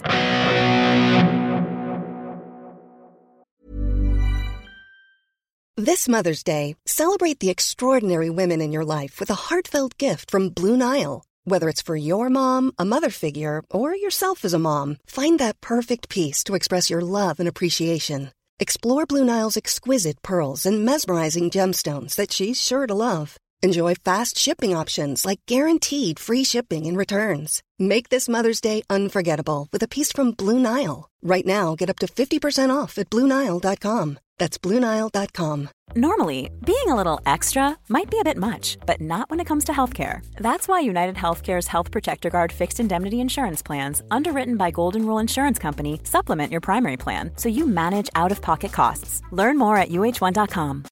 This 5.77 6.09
Mother's 6.09 6.45
Day, 6.45 6.77
celebrate 6.87 7.41
the 7.41 7.49
extraordinary 7.51 8.29
women 8.29 8.61
in 8.61 8.73
your 8.73 8.85
life 8.85 9.19
with 9.21 9.31
a 9.31 9.35
heartfelt 9.49 9.97
gift 9.99 10.31
from 10.31 10.51
Blue 10.51 10.77
Nile. 10.77 11.25
Whether 11.45 11.69
it's 11.71 11.81
for 11.83 11.97
your 11.97 12.29
mom, 12.29 12.73
a 12.79 12.85
mother 12.85 13.09
figure, 13.11 13.63
or 13.71 13.97
yourself 13.97 14.45
as 14.45 14.53
a 14.53 14.59
mom, 14.59 14.99
find 15.07 15.39
that 15.39 15.61
perfect 15.61 16.09
piece 16.11 16.45
to 16.45 16.55
express 16.55 16.91
your 16.91 17.01
love 17.01 17.41
and 17.41 17.49
appreciation. 17.49 18.31
Explore 18.63 19.07
Blue 19.07 19.25
Nile's 19.25 19.57
exquisite 19.57 20.21
pearls 20.21 20.67
and 20.67 20.85
mesmerizing 20.85 21.49
gemstones 21.49 22.15
that 22.17 22.31
she's 22.31 22.61
sure 22.61 22.87
to 22.87 22.93
love. 22.93 23.40
Enjoy 23.63 23.95
fast 23.95 24.39
shipping 24.39 24.75
options 24.75 25.27
like 25.27 25.41
guaranteed 25.45 26.19
free 26.19 26.45
shipping 26.45 26.87
and 26.87 26.97
returns. 26.97 27.63
Make 27.79 28.09
this 28.09 28.27
Mother's 28.27 28.61
Day 28.61 28.83
unforgettable 28.89 29.69
with 29.71 29.83
a 29.83 29.89
piece 29.89 30.11
from 30.11 30.31
Blue 30.31 30.59
Nile. 30.59 31.11
Right 31.23 31.45
now, 31.45 31.75
get 31.75 31.91
up 31.91 31.99
to 31.99 32.07
50% 32.07 32.75
off 32.75 32.97
at 32.97 33.11
BlueNile.com. 33.11 34.19
That's 34.39 34.57
BlueNile.com. 34.57 35.69
Normally, 35.95 36.51
being 36.65 36.89
a 36.89 36.97
little 36.97 37.21
extra 37.27 37.77
might 37.91 38.11
be 38.11 38.19
a 38.19 38.25
bit 38.25 38.39
much, 38.39 38.79
but 38.87 39.03
not 39.03 39.29
when 39.29 39.41
it 39.41 39.47
comes 39.47 39.65
to 39.65 39.73
healthcare. 39.73 40.25
That's 40.37 40.67
why 40.67 40.81
United 40.81 41.17
Healthcare's 41.17 41.67
Health 41.67 41.91
Protector 41.91 42.31
Guard 42.31 42.53
fixed 42.53 42.81
indemnity 42.81 43.21
insurance 43.21 43.61
plans, 43.63 44.03
underwritten 44.11 44.57
by 44.57 44.71
Golden 44.71 45.05
Rule 45.05 45.19
Insurance 45.19 45.59
Company, 45.59 46.01
supplement 46.05 46.51
your 46.51 46.63
primary 46.63 46.97
plan 46.97 47.33
so 47.37 47.51
you 47.51 47.67
manage 47.67 48.09
out 48.15 48.33
of 48.33 48.41
pocket 48.41 48.73
costs. 48.73 49.21
Learn 49.31 49.59
more 49.59 49.77
at 49.77 49.91
uh1.com. 49.91 50.85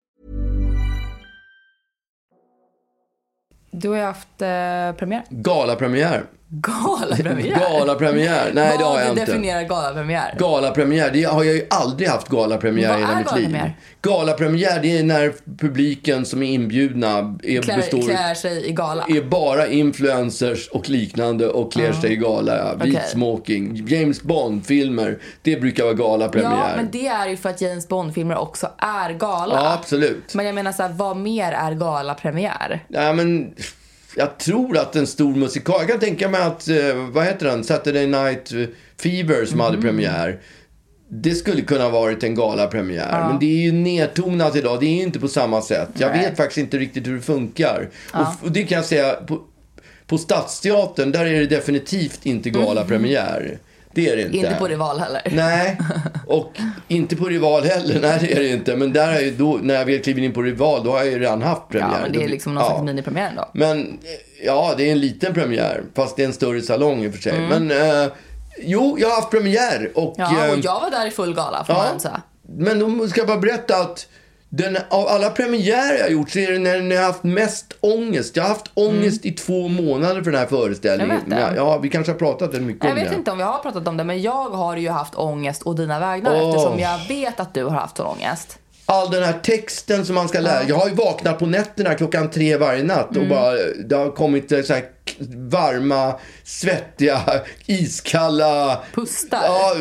Du 3.79 3.89
har 3.89 3.97
ju 3.97 4.03
haft 4.03 4.43
eh, 4.43 4.93
premiär. 4.99 5.23
Galapremiär. 5.31 6.25
Galapremiär? 6.51 7.59
Galapremiär. 7.79 8.51
Nej, 8.55 8.79
det 8.79 8.85
har 8.85 8.99
jag 8.99 9.09
Vad 9.09 9.19
inte. 9.19 9.25
definierar 9.25 9.63
galapremiär? 9.63 10.35
Galapremiär, 10.39 11.11
det 11.13 11.23
har 11.25 11.45
jag 11.45 11.55
ju 11.55 11.67
aldrig 11.71 12.09
haft 12.09 12.29
galapremiär 12.29 12.89
Vad 12.89 12.99
i 12.99 13.01
hela 13.01 13.13
är 13.13 13.17
mitt 13.17 13.37
liv. 13.37 13.43
galapremiär? 13.45 13.77
Galapremiär, 14.03 14.81
det 14.83 14.99
är 14.99 15.03
när 15.03 15.33
publiken 15.59 16.25
som 16.27 16.43
är 16.43 16.47
inbjudna 16.53 17.39
är, 17.43 17.63
Klär, 17.63 17.77
består, 17.77 18.03
klär 18.03 18.35
sig 18.35 18.67
i 18.67 18.73
gala? 18.73 19.05
är 19.09 19.23
bara 19.23 19.67
influencers 19.67 20.69
och 20.69 20.89
liknande 20.89 21.49
och 21.49 21.73
klär 21.73 21.93
sig 21.93 22.13
i 22.13 22.17
gala. 22.17 22.75
Vit 22.75 22.95
Okej. 22.97 23.09
smoking, 23.13 23.87
James 23.89 24.23
Bond-filmer. 24.23 25.19
Det 25.43 25.57
brukar 25.57 25.85
vara 25.85 25.95
galapremiär. 25.95 26.51
Ja, 26.71 26.77
men 26.77 26.89
det 26.91 27.07
är 27.07 27.29
ju 27.29 27.37
för 27.37 27.49
att 27.51 27.61
James 27.61 27.89
Bond-filmer 27.89 28.37
också 28.39 28.71
är 28.79 29.13
gala. 29.13 29.55
Ja, 29.55 29.73
absolut. 29.73 30.35
Men 30.35 30.47
jag 30.47 30.55
menar 30.55 30.73
så 30.73 30.83
här, 30.83 30.91
vad 30.93 31.17
mer 31.17 31.53
är 31.53 31.73
galapremiär? 31.73 32.85
Ja, 32.89 33.13
men 33.13 33.55
jag 34.19 34.39
tror 34.39 34.79
att 34.79 34.97
en 34.97 35.07
stor 35.07 35.35
musikal... 35.35 35.77
Jag 35.81 35.89
kan 35.89 36.01
tänka 36.01 36.29
mig 36.29 36.43
att, 36.43 36.69
eh, 36.69 36.77
vad 37.13 37.25
heter 37.25 37.47
den? 37.47 37.65
Saturday 37.65 38.07
Night 38.07 38.53
Fever 39.01 39.45
som 39.45 39.57
Mhm. 39.59 39.61
hade 39.67 39.83
premiär. 39.83 40.41
Det 41.11 41.35
skulle 41.35 41.63
kunna 41.63 41.83
ha 41.85 41.91
varit 41.91 42.23
en 42.23 42.35
galapremiär. 42.35 43.29
Men 43.29 43.39
det 43.39 43.47
är 43.47 43.63
ju 43.63 43.73
nedtonat 43.73 44.57
idag. 44.57 44.81
Det 44.81 44.87
är 44.87 44.95
ju 44.97 45.03
inte 45.03 45.21
på 45.21 45.29
samma 45.29 45.63
sätt. 45.63 45.89
Jag 45.99 46.11
Nej. 46.11 46.21
vet 46.21 46.37
faktiskt 46.37 46.59
inte 46.59 46.79
riktigt 46.79 47.07
hur 47.07 47.15
det 47.17 47.23
funkar. 47.23 47.89
Och, 48.13 48.27
och 48.47 48.53
det 48.53 48.63
kan 48.63 48.77
jag 48.77 48.85
säga, 48.85 49.13
på, 49.13 49.41
på 50.07 50.19
Stadsteatern, 50.19 51.13
där 51.13 51.25
är 51.27 51.41
det 51.41 51.47
definitivt 51.47 52.27
inte 52.27 52.51
galapremiär. 52.51 53.59
Det 53.99 54.09
är 54.09 54.17
det 54.17 54.23
inte. 54.23 54.37
Inte 54.37 54.55
på 54.55 54.67
Rival 54.69 54.99
heller. 55.01 55.23
Nej, 55.33 55.79
och 56.27 56.53
inte 56.89 57.17
på 57.17 57.25
Rival 57.25 57.63
heller. 57.65 58.01
Nej, 58.01 58.19
det 58.21 58.33
är 58.33 58.41
det 58.41 58.49
inte. 58.49 58.77
Men 58.77 58.93
där 58.93 59.13
är 59.13 59.21
ju 59.21 59.31
då, 59.31 59.59
när 59.63 59.75
jag 59.75 59.85
väl 59.85 60.03
kliver 60.03 60.23
in 60.23 60.33
på 60.33 60.43
Rival, 60.43 60.85
då 60.85 60.91
har 60.91 60.99
jag 60.99 61.07
ju 61.07 61.19
redan 61.19 61.43
haft 61.43 61.69
premiär. 61.69 61.89
Ja, 61.93 61.99
men 62.03 62.13
det 62.13 62.19
är 62.19 62.23
Då- 62.23 62.29
liksom 62.29 62.55
någon 62.55 62.63
ja. 62.65 62.71
slags 62.71 62.83
minipremiär 62.85 63.29
ändå. 63.29 63.49
Men 63.55 63.79
eh, 63.81 64.45
ja, 64.47 64.75
det 64.77 64.89
är 64.89 64.93
en 64.93 65.01
liten 65.01 65.35
premiär. 65.35 65.83
Fast 65.95 66.17
det 66.17 66.23
är 66.23 66.27
en 66.27 66.33
större 66.33 66.63
salong 66.63 67.05
i 67.05 67.09
och 67.09 67.13
för 67.15 67.21
sig. 67.23 67.41
Men 67.49 67.71
eh, 67.71 68.09
jo, 68.59 68.97
jag 69.01 69.09
har 69.09 69.15
haft 69.17 69.31
premiär. 69.31 69.91
Och, 69.95 70.19
Mm. 70.19 70.31
Ja, 70.39 70.47
eh, 70.47 70.53
och 70.53 70.59
jag 70.63 70.81
var 70.81 70.91
där 70.91 71.07
i 71.07 71.11
full 71.11 71.35
gala 71.35 71.65
får 71.65 71.75
man 71.75 72.01
säga. 72.01 72.23
men 72.59 72.99
då 72.99 73.09
ska 73.09 73.21
jag 73.21 73.29
bara 73.29 73.39
berätta 73.39 73.77
att 73.77 74.07
den, 74.51 74.77
av 74.91 75.07
alla 75.09 75.31
premiärer 75.31 75.99
jag 75.99 76.11
gjort 76.13 76.31
så 76.31 76.39
är 76.39 76.53
det 76.53 76.59
när, 76.59 76.95
jag 76.95 77.01
har 77.01 77.07
haft 77.07 77.23
mest 77.25 77.67
ångest. 77.81 78.37
Jag 78.37 78.43
har 78.43 78.49
haft 78.49 78.71
ångest 78.75 79.25
i 79.25 79.31
två 79.33 79.69
månader 79.69 80.23
för 80.23 80.31
den 80.31 80.41
här 80.41 80.47
föreställningen. 80.47 81.17
Mm. 81.27 81.39
Jag 81.39 81.47
vet 81.47 81.51
det. 81.51 81.57
Ja, 81.57 81.79
vi 81.79 81.89
kanske 81.89 82.13
har 82.13 82.19
pratat 82.19 82.53
mycket 82.53 82.85
Jag 82.85 82.91
om 82.93 82.97
vet 82.99 83.11
det. 83.11 83.15
inte 83.15 83.31
om 83.31 83.39
vi 83.39 83.45
har 83.45 83.59
pratat 83.59 83.89
om 83.89 83.97
det, 83.97 84.05
men 84.05 84.23
jag 84.23 84.49
har 84.51 84.77
ju 84.77 84.89
haft 84.89 85.15
ångest 85.15 85.63
å 85.65 85.73
dina 85.73 86.01
vägnar 86.01 86.33
Åh. 86.43 86.49
eftersom 86.49 86.79
jag 86.79 86.99
vet 87.09 87.41
att 87.41 87.55
du 87.55 87.65
har 87.65 87.71
haft 87.71 87.97
sån 87.97 88.07
ångest. 88.07 88.59
all 88.87 89.11
den 89.11 89.23
här 89.23 89.39
texten 89.43 90.07
som 90.07 90.15
man 90.15 90.29
ska 90.29 90.41
lära. 90.41 90.63
Jag 90.69 90.77
har 90.77 90.89
ju 90.89 90.95
vaknat 90.95 91.39
på 91.39 91.47
nätterna 91.47 91.95
klockan 91.95 92.31
tre 92.31 92.57
varje 92.57 92.83
natt 92.85 93.17
Mm. 93.17 93.23
och 93.23 93.29
bara, 93.37 93.53
det 93.85 93.97
har 93.97 94.11
kommit 94.11 94.53
eh, 94.53 94.63
så 94.63 94.73
här 94.75 94.83
varma, 95.51 96.15
svettiga, 96.45 97.21
iskalla... 97.67 98.81
Pustar. 98.95 99.41
Ja, 99.45 99.75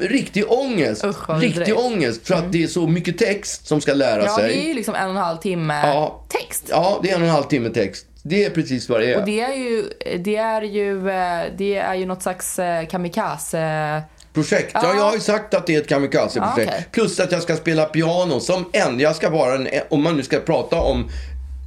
riktig 0.00 0.44
ångest. 0.52 1.04
Usch, 1.04 1.30
riktig 1.30 1.58
vidrigt. 1.58 1.78
ångest 1.78 2.26
för 2.26 2.34
att 2.34 2.52
det 2.52 2.62
är 2.62 2.66
så 2.66 2.86
mycket 2.86 3.18
text 3.18 3.66
som 3.66 3.80
ska 3.80 3.94
lära 3.94 4.24
Ja, 4.24 4.36
sig. 4.36 4.48
det 4.48 4.64
är 4.64 4.68
ju 4.68 4.74
liksom 4.74 4.94
en 4.94 5.04
och 5.04 5.10
en 5.10 5.16
halv 5.16 5.36
timme 5.38 5.80
Ja. 5.86 6.24
text. 6.28 6.64
Ja, 6.70 7.00
det 7.02 7.10
är 7.10 7.14
en 7.16 7.22
och 7.22 7.28
en 7.28 7.34
halv 7.34 7.44
timme 7.44 7.68
text. 7.70 8.06
Det 8.24 8.44
är 8.44 8.50
precis 8.50 8.88
vad 8.88 9.00
det 9.00 9.12
är. 9.12 9.18
Och 9.20 9.24
det 9.26 9.40
är 9.40 9.54
ju, 9.54 9.84
det 10.18 10.36
är 10.36 10.62
ju, 10.62 11.10
eh, 11.10 11.44
det 11.58 11.76
är 11.76 11.94
ju 11.94 12.06
något 12.06 12.22
slags 12.22 12.58
eh, 12.58 12.86
kamikaze... 12.86 14.02
Projekt. 14.34 14.70
Ja. 14.74 14.80
Ja. 14.82 14.94
jag 14.94 15.02
har 15.02 15.14
ju 15.14 15.20
sagt 15.20 15.54
att 15.54 15.66
det 15.66 15.74
är 15.74 15.80
ett 15.80 15.88
kamikaze-projekt. 15.88 16.70
Ja, 16.70 16.76
okej. 16.76 16.86
Plus 16.92 17.20
att 17.20 17.32
jag 17.32 17.42
ska 17.42 17.56
spela 17.56 17.84
piano 17.84 18.40
som 18.40 18.64
en. 18.72 19.00
Jag 19.00 19.16
ska 19.16 19.30
vara 19.30 19.54
en, 19.54 19.68
om 19.90 20.02
man 20.02 20.16
nu 20.16 20.22
ska 20.22 20.38
prata 20.40 20.80
om 20.80 21.10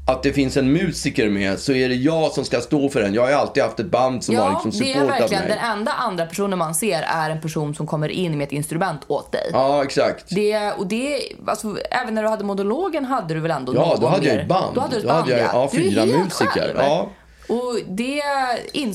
att 0.07 0.23
det 0.23 0.33
finns 0.33 0.57
en 0.57 0.71
musiker 0.73 1.29
med 1.29 1.59
så 1.59 1.73
är 1.73 1.89
det 1.89 1.95
jag 1.95 2.31
som 2.31 2.45
ska 2.45 2.61
stå 2.61 2.89
för 2.89 3.01
den. 3.01 3.13
Jag 3.13 3.21
har 3.25 3.31
alltid 3.31 3.63
haft 3.63 3.79
ett 3.79 3.85
band 3.91 4.23
som 4.23 4.35
har 4.35 4.43
Ja, 4.45 4.61
liksom 4.65 4.85
det 4.85 4.91
är 4.91 4.93
supportat 4.93 5.21
verkligen 5.21 5.43
mig. 5.43 5.57
den 5.61 5.71
enda 5.71 5.91
andra 5.91 6.25
personen 6.25 6.59
man 6.59 6.75
ser 6.75 7.01
är 7.01 7.29
en 7.29 7.41
person 7.41 7.75
som 7.75 7.87
kommer 7.87 8.09
in 8.09 8.37
med 8.37 8.45
ett 8.45 8.51
instrument 8.51 9.01
åt 9.07 9.31
dig. 9.31 9.49
Ja, 9.53 9.83
exakt. 9.83 10.25
Det, 10.29 10.71
och 10.71 10.87
det, 10.87 11.21
alltså, 11.47 11.77
även 11.91 12.13
när 12.15 12.23
du 12.23 12.29
hade 12.29 12.43
monologen 12.43 13.05
hade 13.05 13.33
du 13.33 13.39
väl 13.39 13.51
ändå 13.51 13.75
Ja, 13.75 13.97
då 14.01 14.07
hade 14.07 14.27
jag 14.27 14.35
ett 14.41 14.47
band. 14.47 14.75
Då 14.75 14.81
hade 14.81 14.93
du 14.93 14.99
ett 14.99 15.07
band, 15.07 15.29
jag- 15.29 15.39
ja. 15.39 15.49
ja, 15.53 15.69
fyra 15.73 16.05
musiker. 16.05 16.45
Själv. 16.49 16.77
Ja. 16.77 17.09
Och 17.49 17.79
det, 17.87 18.21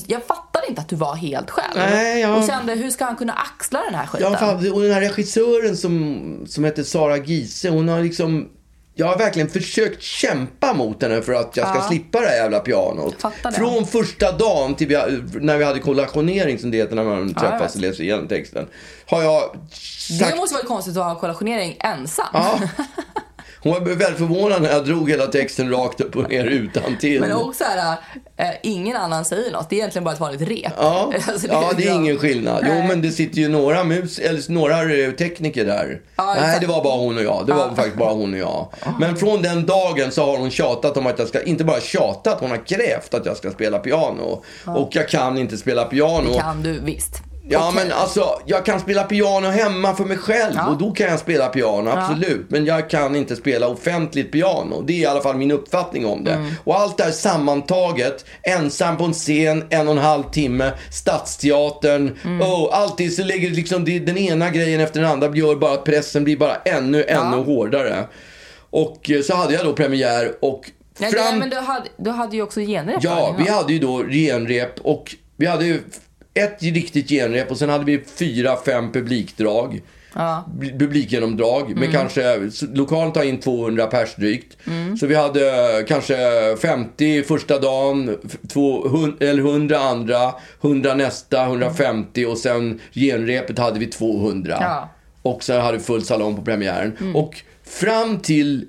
jag 0.07 0.23
fattade 0.23 0.67
inte 0.67 0.81
att 0.81 0.89
du 0.89 0.95
var 0.95 1.15
helt 1.15 1.49
själv. 1.51 1.73
Nej, 1.75 2.21
jag- 2.21 2.37
Och 2.37 2.43
kände, 2.47 2.73
hur 2.73 2.89
ska 2.89 3.05
han 3.05 3.15
kunna 3.15 3.33
axla 3.33 3.79
den 3.85 3.95
här 3.95 4.05
skiten? 4.07 4.31
Ja, 4.31 4.37
fan, 4.39 4.71
och 4.73 4.81
den 4.81 4.91
här 4.91 5.01
regissören 5.01 5.77
som, 5.77 6.45
som 6.47 6.63
heter 6.63 6.83
Sara 6.83 7.17
Giese, 7.17 7.65
hon 7.69 7.89
har 7.89 7.99
liksom... 7.99 8.49
Jag 8.93 9.05
har 9.07 9.17
verkligen 9.17 9.49
försökt 9.49 10.01
kämpa 10.01 10.73
mot 10.73 11.01
henne 11.01 11.21
för 11.21 11.33
att 11.33 11.57
jag 11.57 11.67
ska 11.67 11.77
Ja. 11.77 11.87
slippa 11.87 12.19
det 12.21 12.27
här 12.27 12.35
jävla 12.35 12.59
pianot. 12.59 13.15
Från 13.55 13.85
första 13.87 14.31
dagen 14.31 14.75
till 14.75 14.87
vi, 14.87 14.95
när 15.41 15.57
vi 15.57 15.63
hade 15.63 15.79
kollationering, 15.79 16.59
som 16.59 16.71
det 16.71 16.77
heter 16.77 16.95
när 16.95 17.03
man 17.03 17.33
träffas 17.33 17.61
vet. 17.61 17.75
och 17.75 17.81
läser 17.81 18.03
igenom 18.03 18.27
texten. 18.27 18.67
Har 19.05 19.21
jag 19.23 19.41
sagt... 19.71 20.31
det 20.31 20.35
måste 20.37 20.55
vara 20.55 20.65
konstigt 20.65 20.97
att 20.97 21.03
ha 21.03 21.19
kollationering 21.19 21.77
ensam. 21.79 22.25
Ja. 22.33 22.59
Hon 23.63 23.73
var 23.73 23.79
väldigt 23.79 24.17
förvånad 24.17 24.61
när 24.61 24.71
jag 24.71 24.85
drog 24.85 25.09
hela 25.09 25.25
texten 25.27 25.71
rakt 25.71 26.01
upp 26.01 26.15
och 26.15 26.29
ner 26.29 26.45
utan 26.45 26.97
till. 26.97 27.19
Men 27.21 27.33
också 27.33 27.63
här, 27.63 27.95
eh, 28.37 28.47
ingen 28.63 28.97
annan 28.97 29.25
säger 29.25 29.51
något. 29.51 29.69
Det 29.69 29.75
är 29.75 29.77
egentligen 29.77 30.03
bara 30.03 30.13
ett 30.13 30.19
vanligt 30.19 30.41
rep. 30.49 30.71
Ja, 30.77 31.13
Alltså, 31.31 31.47
ja, 31.47 31.71
det 31.77 31.87
är 31.87 31.93
ingen 31.95 32.17
skillnad. 32.17 32.65
Jo, 32.67 32.73
men 32.87 33.01
det 33.01 33.11
sitter 33.11 33.37
ju 33.37 33.47
några, 33.49 33.83
mus 33.83 34.19
eller 34.19 34.51
några 34.51 34.93
eh, 35.05 35.11
tekniker 35.11 35.65
där. 35.65 36.01
Ja, 36.15 36.35
Nej, 36.41 36.57
det 36.61 36.67
var 36.67 36.83
bara 36.83 36.97
hon 36.97 37.17
och 37.17 37.23
jag. 37.23 37.43
Det 37.47 37.53
var 37.53 37.67
Ja. 37.67 37.75
faktiskt 37.75 37.97
bara 37.97 38.13
hon 38.13 38.33
och 38.33 38.39
jag. 38.39 38.67
Men 38.99 39.15
från 39.17 39.41
den 39.41 39.65
dagen 39.65 40.11
så 40.11 40.25
har 40.25 40.37
hon 40.37 40.51
tjatat 40.51 40.97
om 40.97 41.07
att 41.07 41.19
jag 41.19 41.27
ska, 41.27 41.41
inte 41.41 41.63
bara 41.63 41.79
tjatat, 41.81 42.37
hon 42.39 42.49
har 42.49 42.65
krävt 42.67 43.13
att 43.13 43.25
jag 43.25 43.37
ska 43.37 43.51
spela 43.51 43.79
piano. 43.79 44.43
Och 44.65 44.89
jag 44.91 45.07
kan 45.09 45.37
inte 45.37 45.57
spela 45.57 45.85
piano. 45.85 46.31
Det 46.33 46.39
kan 46.39 46.63
du 46.63 46.79
visst. 46.79 47.21
Ja 47.51 47.69
Okej. 47.69 47.83
men 47.85 47.93
alltså, 47.97 48.41
jag 48.45 48.65
kan 48.65 48.79
spela 48.79 49.03
piano 49.03 49.47
hemma 49.47 49.95
för 49.95 50.05
mig 50.05 50.17
själv 50.17 50.53
Ja. 50.55 50.67
och 50.69 50.77
då 50.77 50.91
kan 50.91 51.07
jag 51.07 51.19
spela 51.19 51.47
piano, 51.47 51.89
absolut. 51.89 52.45
Men 52.49 52.65
jag 52.65 52.89
kan 52.89 53.15
inte 53.15 53.35
spela 53.35 53.67
offentligt 53.67 54.31
piano. 54.31 54.81
Det 54.81 54.93
är 54.93 54.97
i 54.97 55.05
alla 55.05 55.21
fall 55.21 55.35
min 55.37 55.51
uppfattning 55.51 56.05
om 56.05 56.23
det. 56.23 56.31
Mm. 56.33 56.51
Och 56.63 56.79
allt 56.79 56.97
det 56.97 57.03
här 57.03 57.11
sammantaget, 57.11 58.25
ensam 58.43 58.97
på 58.97 59.03
en 59.03 59.13
scen, 59.13 59.63
en 59.69 59.87
och 59.87 59.93
en 59.93 59.99
halv 59.99 60.23
timme, 60.23 60.71
Stadsteatern. 60.91 62.17
Mm. 62.25 62.41
Oh, 62.41 62.69
alltid 62.71 63.15
så 63.15 63.23
lägger 63.23 63.49
liksom 63.49 63.85
den 63.85 64.17
ena 64.17 64.49
grejen 64.49 64.79
efter 64.81 65.01
den 65.01 65.11
andra 65.11 65.35
gör 65.35 65.55
bara 65.55 65.73
att 65.73 65.83
pressen 65.83 66.23
blir 66.23 66.37
bara 66.37 66.55
ännu, 66.55 67.03
ännu 67.03 67.37
hårdare. 67.37 68.03
Och 68.69 69.09
eh, 69.11 69.21
så 69.21 69.35
hade 69.35 69.53
jag 69.53 69.65
då 69.65 69.73
premiär 69.73 70.31
och 70.41 70.71
Nej, 70.97 71.11
fram... 71.11 71.33
det, 71.33 71.39
men 71.39 71.49
du 71.49 71.55
hade, 71.55 71.85
du 71.97 72.09
hade 72.09 72.35
ju 72.35 72.41
också 72.41 72.59
genrep. 72.59 72.97
Ja, 73.01 73.35
vi 73.37 73.49
hade 73.49 73.73
ju 73.73 73.79
då 73.79 74.03
genrep 74.09 74.79
och 74.83 75.15
vi 75.37 75.45
hade 75.45 75.65
ju 75.65 75.81
ett 76.33 76.63
riktigt 76.63 77.09
genrep 77.09 77.51
och 77.51 77.57
sen 77.57 77.69
hade 77.69 77.85
vi 77.85 78.01
fyra, 78.15 78.57
fem 78.65 78.91
publikdrag. 78.91 79.81
Ja. 80.15 80.45
Bl- 80.59 80.79
Publikgenomdrag 80.79 81.77
med 81.77 81.91
kanske, 81.91 82.49
lokalen 82.73 83.13
tar 83.13 83.23
in 83.23 83.39
200 83.39 83.87
pers 83.87 84.15
drygt. 84.15 84.57
Så 84.99 85.07
vi 85.07 85.15
hade 85.15 85.47
eh, 85.79 85.85
kanske 85.87 86.15
50 86.61 87.23
första 87.23 87.59
dagen, 87.59 88.17
f- 88.25 88.37
två, 88.53 88.87
hun, 88.87 89.17
eller 89.19 89.43
100 89.43 89.79
andra, 89.79 90.33
100 90.61 90.93
nästa, 90.95 91.43
150 91.45 92.25
och 92.25 92.37
sen 92.37 92.79
genrepet 92.93 93.59
hade 93.59 93.79
vi 93.79 93.85
200. 93.85 94.57
Ja. 94.61 94.89
Och 95.21 95.43
sen 95.43 95.61
hade 95.61 95.77
vi 95.77 95.83
full 95.83 96.03
salong 96.03 96.35
på 96.35 96.41
premiären. 96.41 96.97
Och 97.15 97.37
fram 97.63 98.19
till, 98.19 98.67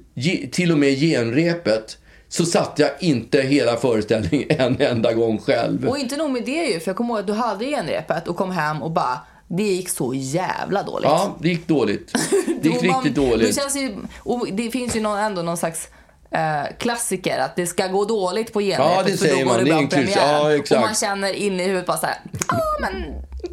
till 0.53 0.73
och 0.73 0.79
med 0.79 0.99
genrepet 1.01 1.99
så 2.33 2.47
satt 2.47 2.79
jag 2.79 2.91
inte 3.01 3.41
hela 3.41 3.77
föreställningen 3.77 4.47
en 4.61 4.81
enda 4.81 5.13
gång 5.13 5.39
själv. 5.39 5.89
Och 5.89 5.99
inte 5.99 6.17
nog 6.17 6.31
med 6.31 6.45
det 6.45 6.65
ju, 6.67 6.81
för 6.81 6.89
jag 6.89 6.97
kommer 6.97 7.11
ihåg 7.15 7.21
att 7.21 7.27
du 7.27 7.33
hade 7.33 7.65
genrepet 7.65 8.29
och 8.29 8.37
kom 8.37 8.51
hem 8.51 8.83
och 8.83 8.91
bara, 8.91 9.21
det 9.49 9.63
gick 9.63 9.89
så 9.89 10.15
jävla 10.15 10.83
dåligt. 10.83 11.05
Ja, 11.09 11.37
det 11.41 11.49
gick 11.49 11.69
dåligt. 11.69 12.13
Det 12.63 12.69
gick 12.69 12.83
riktigt 12.83 13.15
Det 13.15 13.31
dåligt. 13.31 13.57
känns 13.61 13.77
ju, 13.77 13.97
och 14.19 14.47
det 14.53 14.71
finns 14.71 14.97
ju 14.97 15.01
någon, 15.01 15.19
ändå 15.19 15.43
någon 15.43 15.57
slags 15.57 15.89
eh, 16.35 16.77
klassiker 16.79 17.39
att 17.39 17.57
det 17.57 17.67
ska 17.67 17.87
gå 17.87 18.05
dåligt 18.05 18.53
på 18.53 18.61
genrepet 18.61 18.87
Ja, 18.97 19.03
det 19.07 19.17
för 19.17 19.29
då 19.29 19.37
går 19.37 19.45
man. 19.45 19.59
det 19.59 19.65
bra 19.65 19.81
på 19.83 19.89
klysch. 19.89 20.15
premiär. 20.15 20.63
Ja. 20.71 20.77
Och 20.77 20.81
man 20.87 20.95
känner 20.95 21.33
inne 21.33 21.63
i 21.63 21.67
huvudet 21.67 21.87
bara 21.87 21.97
såhär, 21.97 22.17
ja 22.49 22.57
men 22.81 23.03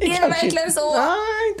är 0.00 0.20
det 0.22 0.28
verkligen 0.28 0.72
så? 0.72 0.96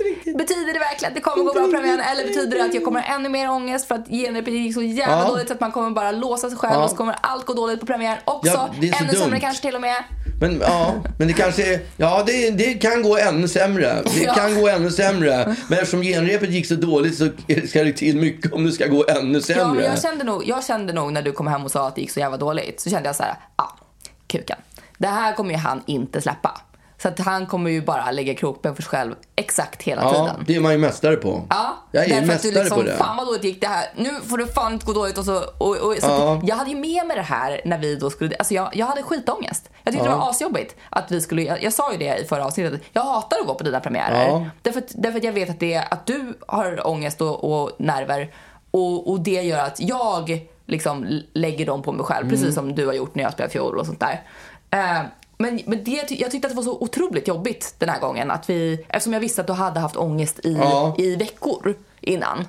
Riktigt. 0.04 0.38
Betyder 0.38 0.72
det 0.72 0.78
verkligen 0.78 1.10
att 1.10 1.14
det 1.14 1.20
kommer 1.20 1.44
gå 1.44 1.52
bra 1.52 1.62
på 1.64 1.70
premiären 1.70 2.00
eller 2.00 2.26
betyder 2.28 2.58
det 2.58 2.64
att 2.64 2.74
jag 2.74 2.84
kommer 2.84 3.00
ha 3.00 3.14
ännu 3.14 3.28
mer 3.28 3.50
ångest 3.50 3.88
för 3.88 3.94
att 3.94 4.08
genrepet 4.08 4.54
gick 4.54 4.74
så 4.74 4.82
jävla 4.82 5.22
Ja. 5.22 5.28
dåligt 5.28 5.48
så 5.48 5.54
att 5.54 5.60
man 5.60 5.72
kommer 5.72 5.90
bara 5.90 6.10
låsa 6.12 6.48
sig 6.50 6.58
själv 6.58 6.74
Ja. 6.74 6.84
och 6.84 6.90
så 6.90 6.96
kommer 6.96 7.16
allt 7.20 7.46
gå 7.46 7.52
dåligt 7.54 7.80
på 7.80 7.86
premiären 7.86 8.18
också. 8.24 8.50
Ja, 8.52 8.68
ännu 9.00 9.12
dumt. 9.12 9.20
sämre 9.22 9.40
kanske 9.40 9.62
till 9.62 9.74
och 9.74 9.80
med. 9.80 9.96
Men 10.40 10.60
ja, 10.60 10.94
men 11.18 11.28
det 11.28 11.34
kanske 11.34 11.74
är, 11.74 11.80
ja 11.96 12.22
det, 12.26 12.50
det 12.50 12.74
kan 12.74 13.02
gå 13.02 13.18
ännu 13.18 13.48
sämre. 13.48 14.02
Det 14.04 14.22
Ja. 14.22 14.34
kan 14.34 14.54
gå 14.60 14.68
ännu 14.68 14.90
sämre. 14.90 15.56
Men 15.68 15.78
eftersom 15.78 16.02
genrepet 16.02 16.50
gick 16.50 16.66
så 16.66 16.74
dåligt 16.74 17.18
så 17.18 17.28
ska 17.68 17.84
det 17.84 17.92
till 17.92 18.16
mycket 18.16 18.52
om 18.52 18.64
det 18.64 18.72
ska 18.72 18.86
gå 18.86 19.04
ännu 19.08 19.34
Ja, 19.38 19.42
sämre. 19.42 19.74
men 19.74 19.84
jag, 19.84 20.02
kände 20.02 20.24
nog, 20.24 20.42
jag 20.48 20.64
kände 20.64 20.92
nog 20.92 21.12
när 21.12 21.22
du 21.22 21.32
kom 21.32 21.46
hem 21.46 21.64
och 21.64 21.70
sa 21.70 21.88
att 21.88 21.94
det 21.94 22.00
gick 22.00 22.10
så 22.10 22.20
jävla 22.20 22.36
dåligt 22.36 22.80
så 22.80 22.90
kände 22.90 23.08
jag 23.08 23.16
så 23.16 23.22
här, 23.22 23.34
ja, 23.56 23.64
ah, 23.64 23.78
kuken. 24.26 24.58
Det 24.98 25.06
här 25.08 25.34
kommer 25.34 25.50
ju 25.50 25.56
han 25.56 25.82
inte 25.86 26.20
släppa. 26.20 26.60
Så 27.02 27.08
att 27.08 27.18
han 27.18 27.46
kommer 27.46 27.70
ju 27.70 27.82
bara 27.82 28.10
lägga 28.10 28.34
krokben 28.34 28.76
för 28.76 28.82
sig 28.82 28.90
själv 28.90 29.14
exakt 29.36 29.82
hela 29.82 30.02
Ja, 30.02 30.10
tiden. 30.12 30.44
det 30.46 30.56
är 30.56 30.60
man 30.60 30.72
ju 30.72 30.78
mästare 30.78 31.16
på. 31.16 31.46
Ja, 31.50 31.79
jag 31.92 32.04
är 32.04 32.08
därför 32.20 32.32
att 32.34 32.42
du 32.42 32.48
mästare 32.48 32.64
liksom, 32.64 32.78
på 32.78 32.82
det. 32.84 32.96
fan 32.96 33.16
vad 33.16 33.26
dåligt 33.26 33.44
gick 33.44 33.60
det 33.60 33.66
här. 33.66 33.84
Nu 33.96 34.10
får 34.28 34.38
det 34.38 34.46
fan 34.46 34.72
inte 34.72 34.86
gå 34.86 34.92
dåligt 34.92 35.18
och 35.18 35.24
så. 35.24 35.36
Och, 35.58 35.76
och, 35.76 35.94
så 36.00 36.06
Ja. 36.06 36.40
jag 36.44 36.56
hade 36.56 36.70
ju 36.70 36.76
med 36.76 37.06
mig 37.06 37.16
det 37.16 37.22
här 37.22 37.60
när 37.64 37.78
vi 37.78 37.96
då 37.96 38.10
skulle, 38.10 38.36
alltså 38.36 38.54
jag, 38.54 38.76
jag 38.76 38.86
hade 38.86 39.02
skitångest. 39.02 39.70
Jag 39.84 39.92
tyckte 39.94 40.08
det 40.08 40.14
var 40.16 40.30
asjobbigt 40.30 40.76
att 40.90 41.10
vi 41.10 41.20
skulle, 41.20 41.42
jag, 41.42 41.62
jag 41.62 41.72
sa 41.72 41.92
ju 41.92 41.98
det 41.98 42.16
i 42.18 42.24
förra 42.24 42.44
avsnittet, 42.46 42.80
jag 42.92 43.02
hatar 43.02 43.40
att 43.40 43.46
gå 43.46 43.54
på 43.54 43.64
dina 43.64 43.80
premiärer. 43.80 44.26
Ja. 44.28 44.46
Därför, 44.62 44.78
att, 44.80 44.92
därför 44.94 45.18
att 45.18 45.24
jag 45.24 45.32
vet 45.32 45.50
att, 45.50 45.60
det, 45.60 45.76
att 45.90 46.06
du 46.06 46.34
har 46.48 46.86
ångest 46.86 47.20
och, 47.20 47.62
och 47.62 47.70
nerver 47.78 48.32
och, 48.70 49.10
och 49.10 49.20
det 49.20 49.42
gör 49.42 49.58
att 49.58 49.80
jag 49.80 50.40
liksom 50.66 51.20
lägger 51.32 51.66
dem 51.66 51.82
på 51.82 51.92
mig 51.92 52.04
själv, 52.04 52.26
Mm. 52.26 52.30
precis 52.40 52.54
som 52.54 52.74
du 52.74 52.86
har 52.86 52.92
gjort 52.92 53.14
när 53.14 53.22
jag 53.22 53.32
spelar 53.32 53.50
fiol 53.50 53.78
och 53.78 53.86
sånt 53.86 54.00
där. 54.00 54.22
Eh, 54.70 55.00
men 55.40 55.60
men 55.66 55.84
det, 55.84 55.90
jag 56.10 56.30
tyckte 56.30 56.46
att 56.46 56.52
det 56.52 56.56
var 56.56 56.62
så 56.62 56.78
otroligt 56.80 57.28
jobbigt 57.28 57.74
den 57.78 57.88
här 57.88 58.00
gången. 58.00 58.30
Att 58.30 58.50
vi, 58.50 58.84
eftersom 58.88 59.12
jag 59.12 59.20
visste 59.20 59.40
att 59.40 59.46
du 59.46 59.52
hade 59.52 59.80
haft 59.80 59.96
ångest 59.96 60.40
i, 60.44 60.52
Ja. 60.52 60.94
i 60.98 61.16
veckor 61.16 61.74
innan. 62.00 62.46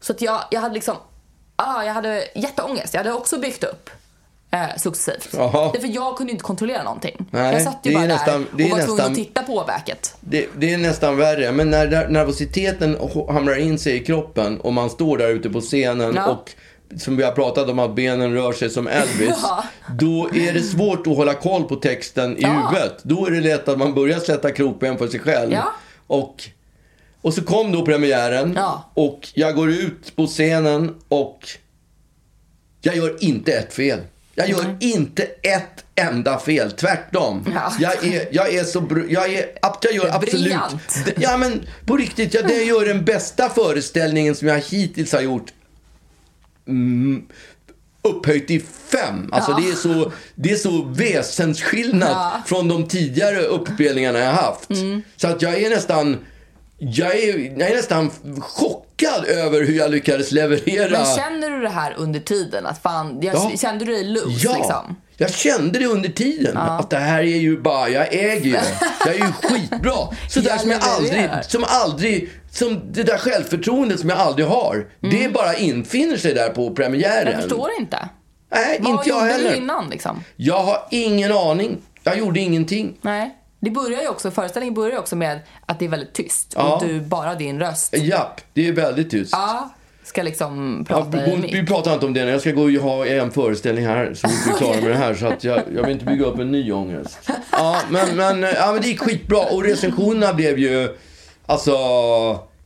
Så 0.00 0.12
att 0.12 0.22
jag, 0.22 0.40
jag 0.50 0.60
hade 0.60 0.74
liksom, 0.74 0.96
ah, 1.56 1.82
jag 1.82 1.94
hade 1.94 2.24
jätteångest. 2.34 2.94
Jag 2.94 2.98
hade 3.04 3.12
också 3.16 3.38
byggt 3.38 3.64
upp 3.64 3.90
eh, 4.50 4.76
successivt. 4.76 5.28
Jaha. 5.32 5.70
Därför 5.72 5.88
jag 5.88 6.16
kunde 6.16 6.32
inte 6.32 6.44
kontrollera 6.44 6.82
någonting. 6.82 7.26
Nej, 7.30 7.52
jag 7.52 7.62
satt 7.62 7.78
ju 7.82 7.94
bara 7.94 8.04
nästan- 8.06 8.46
där 8.56 8.64
och 8.64 8.70
var 8.70 8.78
tvungen 8.78 8.96
nästan- 8.96 9.10
att 9.12 9.14
titta 9.18 9.42
på 9.42 9.64
verket. 9.64 10.14
Det, 10.20 10.46
det 10.58 10.72
är 10.74 10.78
nästan 10.78 11.16
värre. 11.16 11.52
Men 11.52 11.70
när 11.70 12.08
nervositeten 12.08 12.96
hamrar 13.28 13.56
in 13.58 13.78
sig 13.78 13.96
i 13.96 14.04
kroppen 14.04 14.60
och 14.60 14.72
man 14.72 14.90
står 14.90 15.18
där 15.18 15.28
ute 15.28 15.50
på 15.50 15.60
scenen 15.60 16.12
Ja. 16.16 16.26
och 16.30 16.50
som 16.98 17.16
vi 17.16 17.22
har 17.22 17.32
pratat 17.32 17.68
om 17.68 17.78
att 17.78 17.94
benen 17.94 18.32
rör 18.34 18.52
sig 18.52 18.70
som 18.70 18.86
Elvis. 18.86 19.30
Ja. 19.42 19.64
Då 19.98 20.30
är 20.34 20.52
det 20.52 20.62
svårt 20.62 21.06
att 21.06 21.16
hålla 21.16 21.34
koll 21.34 21.64
på 21.64 21.76
texten 21.76 22.36
i 22.38 22.42
Ja. 22.42 22.48
huvudet. 22.70 22.98
Då 23.02 23.26
är 23.26 23.30
det 23.30 23.40
lätt 23.40 23.68
att 23.68 23.78
man 23.78 23.94
börjar 23.94 24.18
sätta 24.20 24.50
krokben 24.52 24.98
för 24.98 25.08
sig 25.08 25.20
själv. 25.20 25.52
Ja. 25.52 25.72
Och, 26.06 26.44
och 27.20 27.34
så 27.34 27.42
kom 27.42 27.72
då 27.72 27.84
premiären 27.86 28.52
Ja. 28.56 28.90
och 28.94 29.28
jag 29.34 29.54
går 29.54 29.70
ut 29.70 30.16
på 30.16 30.26
scenen 30.26 30.94
och 31.08 31.48
jag 32.82 32.96
gör 32.96 33.16
inte 33.24 33.52
ett 33.52 33.72
fel. 33.74 33.98
Jag 34.34 34.48
gör 34.48 34.76
inte 34.80 35.22
ett 35.42 35.84
enda 35.94 36.38
fel. 36.38 36.72
Tvärtom. 36.72 37.46
Ja. 37.54 37.72
Jag, 37.80 38.04
är, 38.06 38.28
jag 38.32 38.54
är 38.54 38.64
så... 38.64 38.80
br- 38.80 39.06
Jag, 39.10 39.32
är, 39.34 39.46
jag 39.82 39.92
gör 39.94 40.14
absolut... 40.14 40.54
Ja, 41.16 41.36
men 41.36 41.66
på 41.86 41.96
riktigt. 41.96 42.34
Jag, 42.34 42.48
det 42.48 42.62
gör 42.64 42.84
den 42.86 43.04
bästa 43.04 43.48
föreställningen 43.48 44.34
som 44.34 44.48
jag 44.48 44.58
hittills 44.60 45.12
har 45.12 45.20
gjort. 45.20 45.52
Mm, 46.68 47.22
upphöjt 48.02 48.50
i 48.50 48.60
fem. 48.88 49.28
Alltså 49.32 49.52
det, 49.52 49.68
är 49.68 49.74
så, 49.74 50.12
det 50.34 50.50
är 50.50 50.56
så 50.56 50.82
väsensskillnad 50.84 52.10
Ja. 52.10 52.30
Mm. 52.30 52.42
från 52.46 52.68
de 52.68 52.86
tidigare 52.88 53.40
uppspelningarna 53.42 54.18
jag 54.18 54.32
haft. 54.32 54.68
Så 55.16 55.28
att 55.28 55.42
jag 55.42 55.62
är 55.62 55.70
nästan... 55.70 56.16
Jag 56.82 57.14
är, 57.18 57.38
jag 57.60 57.70
är 57.70 57.76
nästan 57.76 58.10
chockad 58.40 59.24
över 59.24 59.64
hur 59.64 59.74
jag 59.74 59.90
lyckades 59.90 60.32
leverera. 60.32 60.90
Men 60.90 61.16
känner 61.16 61.50
du 61.50 61.60
det 61.60 61.68
här 61.68 61.94
under 61.98 62.20
tiden? 62.20 62.66
Att 62.66 62.82
fan, 62.82 63.18
jag, 63.22 63.34
Ja. 63.34 63.52
Kände 63.60 63.84
du 63.84 63.92
dig 63.92 64.04
loose 64.04 64.46
Ja, 64.46 64.56
liksom? 64.56 64.96
jag 65.16 65.30
kände 65.34 65.78
det 65.78 65.86
under 65.86 66.08
tiden. 66.08 66.56
Att 66.56 66.90
det 66.90 66.96
här 66.98 67.18
är 67.20 67.24
ju 67.38 67.60
bara, 67.60 67.88
jag 67.88 68.14
äger 68.14 68.44
ju. 68.44 68.58
Jag 69.06 69.14
är 69.14 69.18
ju 69.18 69.32
skitbra. 69.48 70.08
Så 70.28 70.40
där 70.40 70.50
Jag 70.50 70.60
som 70.60 70.70
jag 70.70 70.80
aldrig, 70.82 71.30
som 71.48 71.64
aldrig, 71.68 72.30
som 72.50 72.80
det 72.92 73.02
där 73.02 73.18
självförtroendet 73.18 74.00
som 74.00 74.08
jag 74.08 74.18
aldrig 74.18 74.46
har. 74.46 74.86
Det 75.00 75.32
bara 75.32 75.54
infinner 75.54 76.16
sig 76.16 76.34
där 76.34 76.48
på 76.48 76.70
premiären. 76.74 77.20
Mm. 77.22 77.32
Jag 77.32 77.42
förstår 77.42 77.70
inte. 77.78 78.08
Nej, 78.52 78.78
Vad 78.80 78.92
inte 78.92 79.08
jag 79.08 79.18
gjorde 79.20 79.32
heller. 79.32 79.50
du 79.50 79.56
innan 79.56 79.90
liksom? 79.90 80.24
Jag 80.36 80.58
har 80.62 80.78
ingen 80.90 81.32
aning. 81.32 81.78
Jag 82.02 82.18
gjorde 82.18 82.40
ingenting. 82.40 82.96
Nej. 83.02 83.36
Det 83.60 83.70
börjar 83.70 84.00
ju 84.00 84.08
också, 84.08 84.30
föreställningen 84.30 84.74
börjar 84.74 84.98
också 84.98 85.16
med 85.16 85.40
att 85.66 85.78
det 85.78 85.84
är 85.84 85.88
väldigt 85.88 86.12
tyst 86.14 86.52
Ja. 86.56 86.76
och 86.76 86.86
du, 86.86 87.00
bara 87.00 87.34
din 87.34 87.60
röst, 87.60 87.96
Japp, 87.98 88.40
det 88.52 88.68
är 88.68 88.72
väldigt 88.72 89.10
tyst. 89.10 89.32
ja, 89.32 89.70
ska 90.04 90.22
liksom 90.22 90.84
Ja, 90.88 90.94
prata 90.94 91.26
vi, 91.30 91.36
mick. 91.36 91.54
vi 91.54 91.66
pratar 91.66 91.94
inte 91.94 92.06
om 92.06 92.14
det 92.14 92.24
nu. 92.24 92.30
Jag 92.30 92.40
ska 92.40 92.50
gå 92.50 92.62
och 92.62 92.70
ha 92.70 93.06
en 93.06 93.30
föreställning 93.30 93.86
här 93.86 94.14
så 94.14 94.28
vi 94.28 94.52
är 94.52 94.56
klara 94.56 94.76
med 94.80 94.90
det 94.90 94.96
här. 94.96 95.14
Så 95.14 95.26
att 95.26 95.44
jag, 95.44 95.62
jag 95.74 95.82
vill 95.82 95.92
inte 95.92 96.04
bygga 96.04 96.24
upp 96.26 96.38
en 96.38 96.52
ny 96.52 96.72
ångest. 96.72 97.30
Ja, 97.52 97.80
men, 97.90 98.16
men, 98.16 98.42
ja, 98.42 98.72
men 98.72 98.82
det 98.82 98.88
gick 98.88 99.00
skitbra. 99.00 99.38
Och 99.38 99.64
recensionerna 99.64 100.32
blev 100.34 100.58
ju, 100.58 100.96
alltså, 101.50 101.76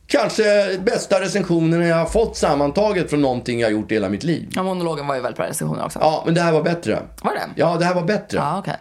kanske 0.07 0.43
bästa 0.85 1.21
recensionerna 1.21 1.85
jag 1.85 1.95
har 1.95 2.05
fått 2.05 2.37
sammantaget 2.37 3.09
från 3.09 3.21
någonting 3.21 3.59
jag 3.59 3.67
har 3.67 3.71
gjort 3.71 3.91
i 3.91 3.93
hela 3.93 4.09
mitt 4.09 4.23
liv. 4.23 4.49
Ja, 4.55 4.63
monologen 4.63 5.07
var 5.07 5.15
ju 5.15 5.21
väldigt 5.21 5.37
bra 5.37 5.47
recensioner 5.47 5.85
också. 5.85 5.99
Ja, 6.01 6.23
men 6.25 6.33
det 6.33 6.41
här 6.41 6.51
var 6.51 6.61
bättre. 6.63 6.99
Var 7.23 7.31
det? 7.31 7.41
Ja, 7.55 7.75
det 7.79 7.85
här 7.85 7.95
var 7.95 8.03
bättre. 8.03 8.37
Ja, 8.37 8.59
okej. 8.59 8.77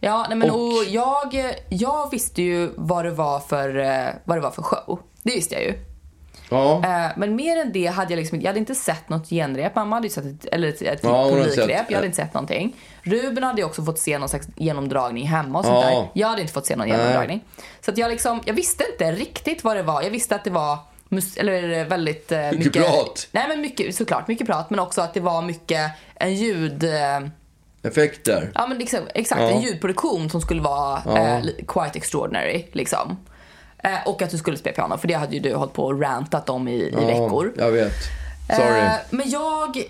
Ja, 0.00 0.26
nej, 0.28 0.38
men 0.38 0.50
Och- 0.50 0.56
och 0.60 0.84
jag, 0.88 1.54
jag 1.68 2.10
visste 2.10 2.42
ju 2.42 2.70
vad 2.76 3.04
det, 3.04 3.10
var 3.10 3.40
för, 3.40 3.76
eh, 3.78 4.06
vad 4.24 4.36
det 4.36 4.40
var 4.40 4.50
för 4.50 4.62
show. 4.62 4.98
Det 5.22 5.30
visste 5.34 5.54
jag 5.54 5.62
ju. 5.64 5.74
Ja. 6.50 6.82
Eh, 6.84 7.10
Men 7.16 7.36
mer 7.36 7.56
än 7.60 7.72
det 7.72 7.86
hade 7.86 8.12
jag 8.12 8.18
liksom 8.18 8.40
jag 8.40 8.46
hade 8.48 8.58
inte 8.58 8.74
sett 8.74 9.08
något 9.08 9.28
genrep. 9.28 9.74
Mamma 9.74 9.96
hade 9.96 10.06
ju 10.06 10.12
sett 10.12 10.24
ett, 10.24 10.44
eller 10.44 10.68
ett, 10.68 10.82
ett 10.82 11.00
Ja, 11.02 11.28
publikrep. 11.30 11.54
sett- 11.54 11.84
Jag 11.88 11.94
hade 11.96 12.06
inte 12.06 12.16
sett 12.16 12.34
någonting. 12.34 12.76
Ruben 13.02 13.42
hade 13.44 13.60
ju 13.60 13.66
också 13.66 13.82
fått 13.84 13.98
se 13.98 14.18
någon 14.18 14.28
slags 14.28 14.48
genomdragning 14.56 15.26
hemma 15.26 15.58
och 15.58 15.64
sånt 15.64 15.84
Ja. 15.84 15.90
där. 15.90 16.08
Jag 16.14 16.28
hade 16.28 16.40
inte 16.40 16.52
fått 16.52 16.66
se 16.66 16.76
någon 16.76 16.88
genomdragning. 16.88 17.44
Så 17.80 17.90
att 17.90 17.98
jag 17.98 18.10
liksom, 18.10 18.40
jag 18.44 18.54
visste 18.54 18.84
inte 18.92 19.12
riktigt 19.12 19.64
vad 19.64 19.76
det 19.76 19.82
var. 19.82 20.02
Jag 20.02 20.10
visste 20.10 20.34
att 20.34 20.44
det 20.44 20.50
var 20.50 20.78
eller 21.36 21.84
väldigt 21.84 22.32
eh, 22.32 22.52
mycket, 22.52 22.72
prat. 22.72 23.28
Nej 23.32 23.44
men 23.48 23.60
mycket, 23.60 23.94
såklart 23.94 24.28
mycket 24.28 24.46
prat. 24.46 24.70
Men 24.70 24.78
också 24.80 25.00
att 25.00 25.14
det 25.14 25.20
var 25.20 25.42
mycket 25.42 25.90
en 26.14 26.34
ljud... 26.34 26.84
Eh, 26.84 27.20
Effekter. 27.82 28.50
Ja 28.54 28.66
men 28.66 28.78
liksom, 28.78 29.00
exakt, 29.14 29.40
en 29.40 29.60
ljudproduktion 29.60 30.30
som 30.30 30.40
skulle 30.40 30.62
vara 30.62 31.02
eh, 31.18 31.40
quite 31.68 31.90
extraordinary 31.98 32.66
liksom. 32.72 33.16
Eh, 33.84 34.06
och 34.06 34.22
att 34.22 34.30
du 34.30 34.38
skulle 34.38 34.56
spela 34.56 34.74
piano, 34.74 34.98
för 34.98 35.08
det 35.08 35.14
hade 35.14 35.34
ju 35.34 35.40
du 35.40 35.54
hållit 35.54 35.72
på 35.72 35.84
och 35.84 36.00
rantat 36.00 36.50
om 36.50 36.68
i, 36.68 36.74
i 36.74 37.04
veckor. 37.06 37.52
Ja, 37.56 37.64
jag 37.64 37.72
vet. 37.72 37.94
Sorry. 38.56 38.80
Eh, 38.80 38.92
men 39.10 39.30
jag, 39.30 39.84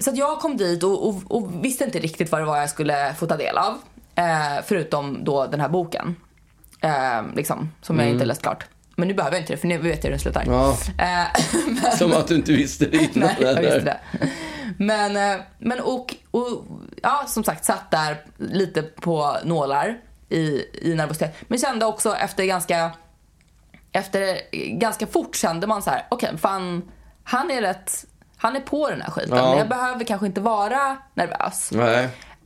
så 0.00 0.10
att 0.10 0.16
jag 0.16 0.40
kom 0.40 0.56
dit 0.56 0.82
och, 0.82 1.08
och, 1.08 1.22
och 1.26 1.64
visste 1.64 1.84
inte 1.84 1.98
riktigt 1.98 2.32
vad 2.32 2.40
det 2.40 2.44
var 2.44 2.56
jag 2.56 2.70
skulle 2.70 3.14
få 3.18 3.26
ta 3.26 3.36
del 3.36 3.58
av. 3.58 3.78
Eh, 4.14 4.64
förutom 4.64 5.24
då 5.24 5.46
den 5.46 5.60
här 5.60 5.68
boken. 5.68 6.16
Eh, 6.80 7.22
liksom, 7.34 7.72
som 7.82 7.98
jag 7.98 8.08
inte 8.08 8.24
läst 8.24 8.42
klart. 8.42 8.64
Men 8.96 9.08
nu 9.08 9.14
behöver 9.14 9.36
jag 9.36 9.42
inte 9.42 9.52
det, 9.52 9.56
för 9.56 9.68
nu 9.68 9.78
vet 9.78 9.96
jag 9.96 10.02
hur 10.02 10.10
den 10.10 10.18
slutar. 10.20 10.42
Mm. 10.42 10.54
Ja. 10.54 10.76
Eh, 10.98 11.96
Som 11.98 12.12
att 12.12 12.28
du 12.28 12.34
inte 12.34 12.52
visste 12.52 12.86
det 12.86 12.96
innan. 12.96 13.10
Nej, 13.18 13.36
jag 13.40 13.60
visste 13.60 13.80
det. 13.80 14.00
Men, 14.78 15.16
eh, 15.16 15.40
men 15.58 15.80
och, 15.80 16.14
och, 16.30 16.64
ja, 17.02 17.24
som 17.28 17.44
sagt, 17.44 17.64
satt 17.64 17.90
där 17.90 18.24
lite 18.36 18.82
på 18.82 19.36
nålar 19.44 19.98
i, 20.28 20.64
i 20.82 20.94
nervositet. 20.94 21.36
Men 21.48 21.58
kände 21.58 21.86
också 21.86 22.16
efter 22.16 22.44
ganska, 22.44 22.90
efter 23.92 24.40
ganska 24.78 25.06
fort 25.06 25.36
kände 25.36 25.66
man 25.66 25.82
så 25.82 25.90
här, 25.90 26.06
okej, 26.08 26.38
fan, 26.38 26.90
han 27.24 27.50
är 27.50 27.60
rätt, 27.60 28.04
han 28.36 28.56
är 28.56 28.60
på 28.60 28.90
den 28.90 29.00
här 29.02 29.10
skiten. 29.10 29.36
Ja. 29.38 29.48
Men 29.48 29.58
jag 29.58 29.68
behöver 29.68 30.04
kanske 30.04 30.26
inte 30.26 30.40
vara 30.40 30.96
nervös. 31.14 31.72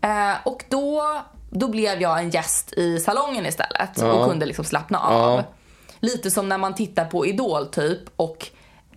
Eh, 0.01 0.35
och 0.45 0.65
då, 0.69 1.03
då 1.51 1.69
blev 1.69 2.01
jag 2.03 2.19
en 2.19 2.31
gäst 2.31 2.73
i 2.73 3.01
salongen 3.01 3.47
istället 3.47 3.91
Ja. 3.97 4.13
och 4.13 4.29
kunde 4.29 4.47
liksom 4.47 4.65
slappna 4.65 4.99
av. 4.99 5.37
Ja. 5.39 5.45
Lite 6.01 6.31
som 6.31 6.49
när 6.49 6.59
man 6.59 6.75
tittar 6.75 7.05
på 7.05 7.27
Idol 7.27 7.67
typ 7.67 8.01
och 8.17 8.47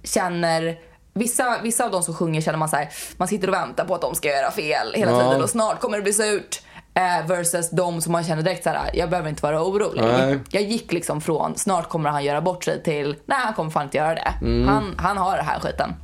känner 0.04 0.78
Vissa, 1.14 1.58
vissa 1.62 1.86
av 1.86 1.92
de 1.92 2.04
som 2.04 2.14
sjunger 2.16 2.42
känner 2.42 2.58
man 2.58 2.70
så 2.70 2.76
här, 2.76 2.90
man 3.18 3.28
sitter 3.28 3.48
och 3.48 3.54
väntar 3.54 3.86
på 3.86 3.96
att 3.96 4.02
de 4.02 4.16
ska 4.16 4.28
göra 4.28 4.52
fel 4.52 4.94
hela 4.94 5.12
tiden 5.20 5.44
och 5.44 5.50
snart 5.50 5.80
kommer 5.80 5.98
det 5.98 6.04
bli 6.04 6.14
surt. 6.14 6.62
Eh, 6.98 7.26
versus 7.28 7.70
de 7.70 8.02
som 8.02 8.12
man 8.12 8.24
känner 8.24 8.44
direkt 8.44 8.64
så 8.64 8.70
här, 8.70 8.90
jag 8.94 9.10
behöver 9.10 9.30
inte 9.30 9.44
vara 9.44 9.64
orolig. 9.64 10.02
Nej. 10.02 10.40
Jag 10.50 10.64
gick 10.64 10.94
liksom 10.94 11.22
från 11.22 11.58
snart 11.58 11.90
kommer 11.90 12.10
han 12.10 12.24
göra 12.24 12.42
bort 12.42 12.64
sig 12.64 12.84
till 12.84 13.16
nej 13.26 13.38
han 13.42 13.54
kommer 13.54 13.70
fan 13.70 13.84
inte 13.84 13.98
göra 13.98 14.16
det. 14.16 14.34
Mm. 14.42 14.68
Han, 14.68 14.96
han 14.98 15.18
har 15.18 15.38
det 15.38 15.44
här 15.44 15.60
skiten. 15.60 15.96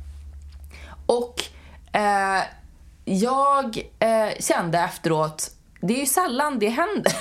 Och 1.06 1.44
eh, 1.92 2.42
jag 3.04 3.78
eh, 3.98 4.38
kände 4.40 4.78
efteråt, 4.78 5.50
det 5.80 5.94
är 5.94 6.00
ju 6.00 6.06
sällan 6.06 6.58
det 6.58 6.68
händer. 6.68 7.12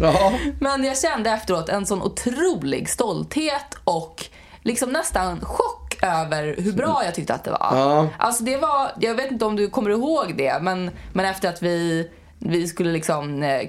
Ja. 0.00 0.32
Men 0.60 0.84
jag 0.84 0.98
kände 0.98 1.30
efteråt 1.30 1.68
en 1.68 1.86
sån 1.86 2.02
otrolig 2.02 2.88
stolthet 2.88 3.74
och 3.84 4.24
liksom 4.62 4.90
nästan 4.90 5.40
chock 5.40 5.98
över 6.02 6.54
hur 6.58 6.72
bra 6.72 7.02
jag 7.04 7.14
tyckte 7.14 7.34
att 7.34 7.44
det 7.44 7.50
var. 7.50 7.70
Ja. 7.72 8.08
Alltså 8.18 8.44
det 8.44 8.56
var, 8.56 8.90
jag 9.00 9.14
vet 9.14 9.30
inte 9.30 9.44
om 9.44 9.56
du 9.56 9.70
kommer 9.70 9.90
ihåg 9.90 10.34
det, 10.36 10.58
men, 10.62 10.90
men 11.12 11.24
efter 11.24 11.48
att 11.48 11.62
vi, 11.62 12.10
vi 12.40 12.68
skulle 12.68 12.92
liksom, 12.92 13.42
eh, 13.42 13.68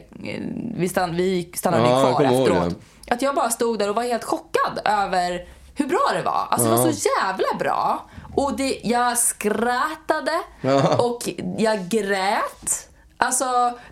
vi, 0.75 0.89
stann, 0.89 1.15
vi 1.15 1.51
stannade 1.55 1.89
Ja, 1.89 2.01
kvar 2.01 2.13
kommer 2.13 2.31
ihåg 2.31 2.41
efteråt. 2.47 2.75
Att 3.11 3.21
jag 3.21 3.35
bara 3.35 3.49
stod 3.49 3.79
där 3.79 3.89
och 3.89 3.95
var 3.95 4.03
helt 4.03 4.23
chockad 4.23 4.79
över 4.85 5.45
hur 5.75 5.87
bra 5.87 5.99
det 6.13 6.21
var. 6.21 6.47
Alltså 6.49 6.69
det 6.69 6.75
var 6.77 6.91
så 6.91 7.09
jävla 7.21 7.47
bra. 7.59 8.05
Och 8.35 8.57
det, 8.57 8.79
jag 8.83 9.17
skrattade 9.17 10.31
Ja. 10.61 10.97
och 11.05 11.29
jag 11.57 11.87
grät. 11.89 12.87
Alltså 13.17 13.45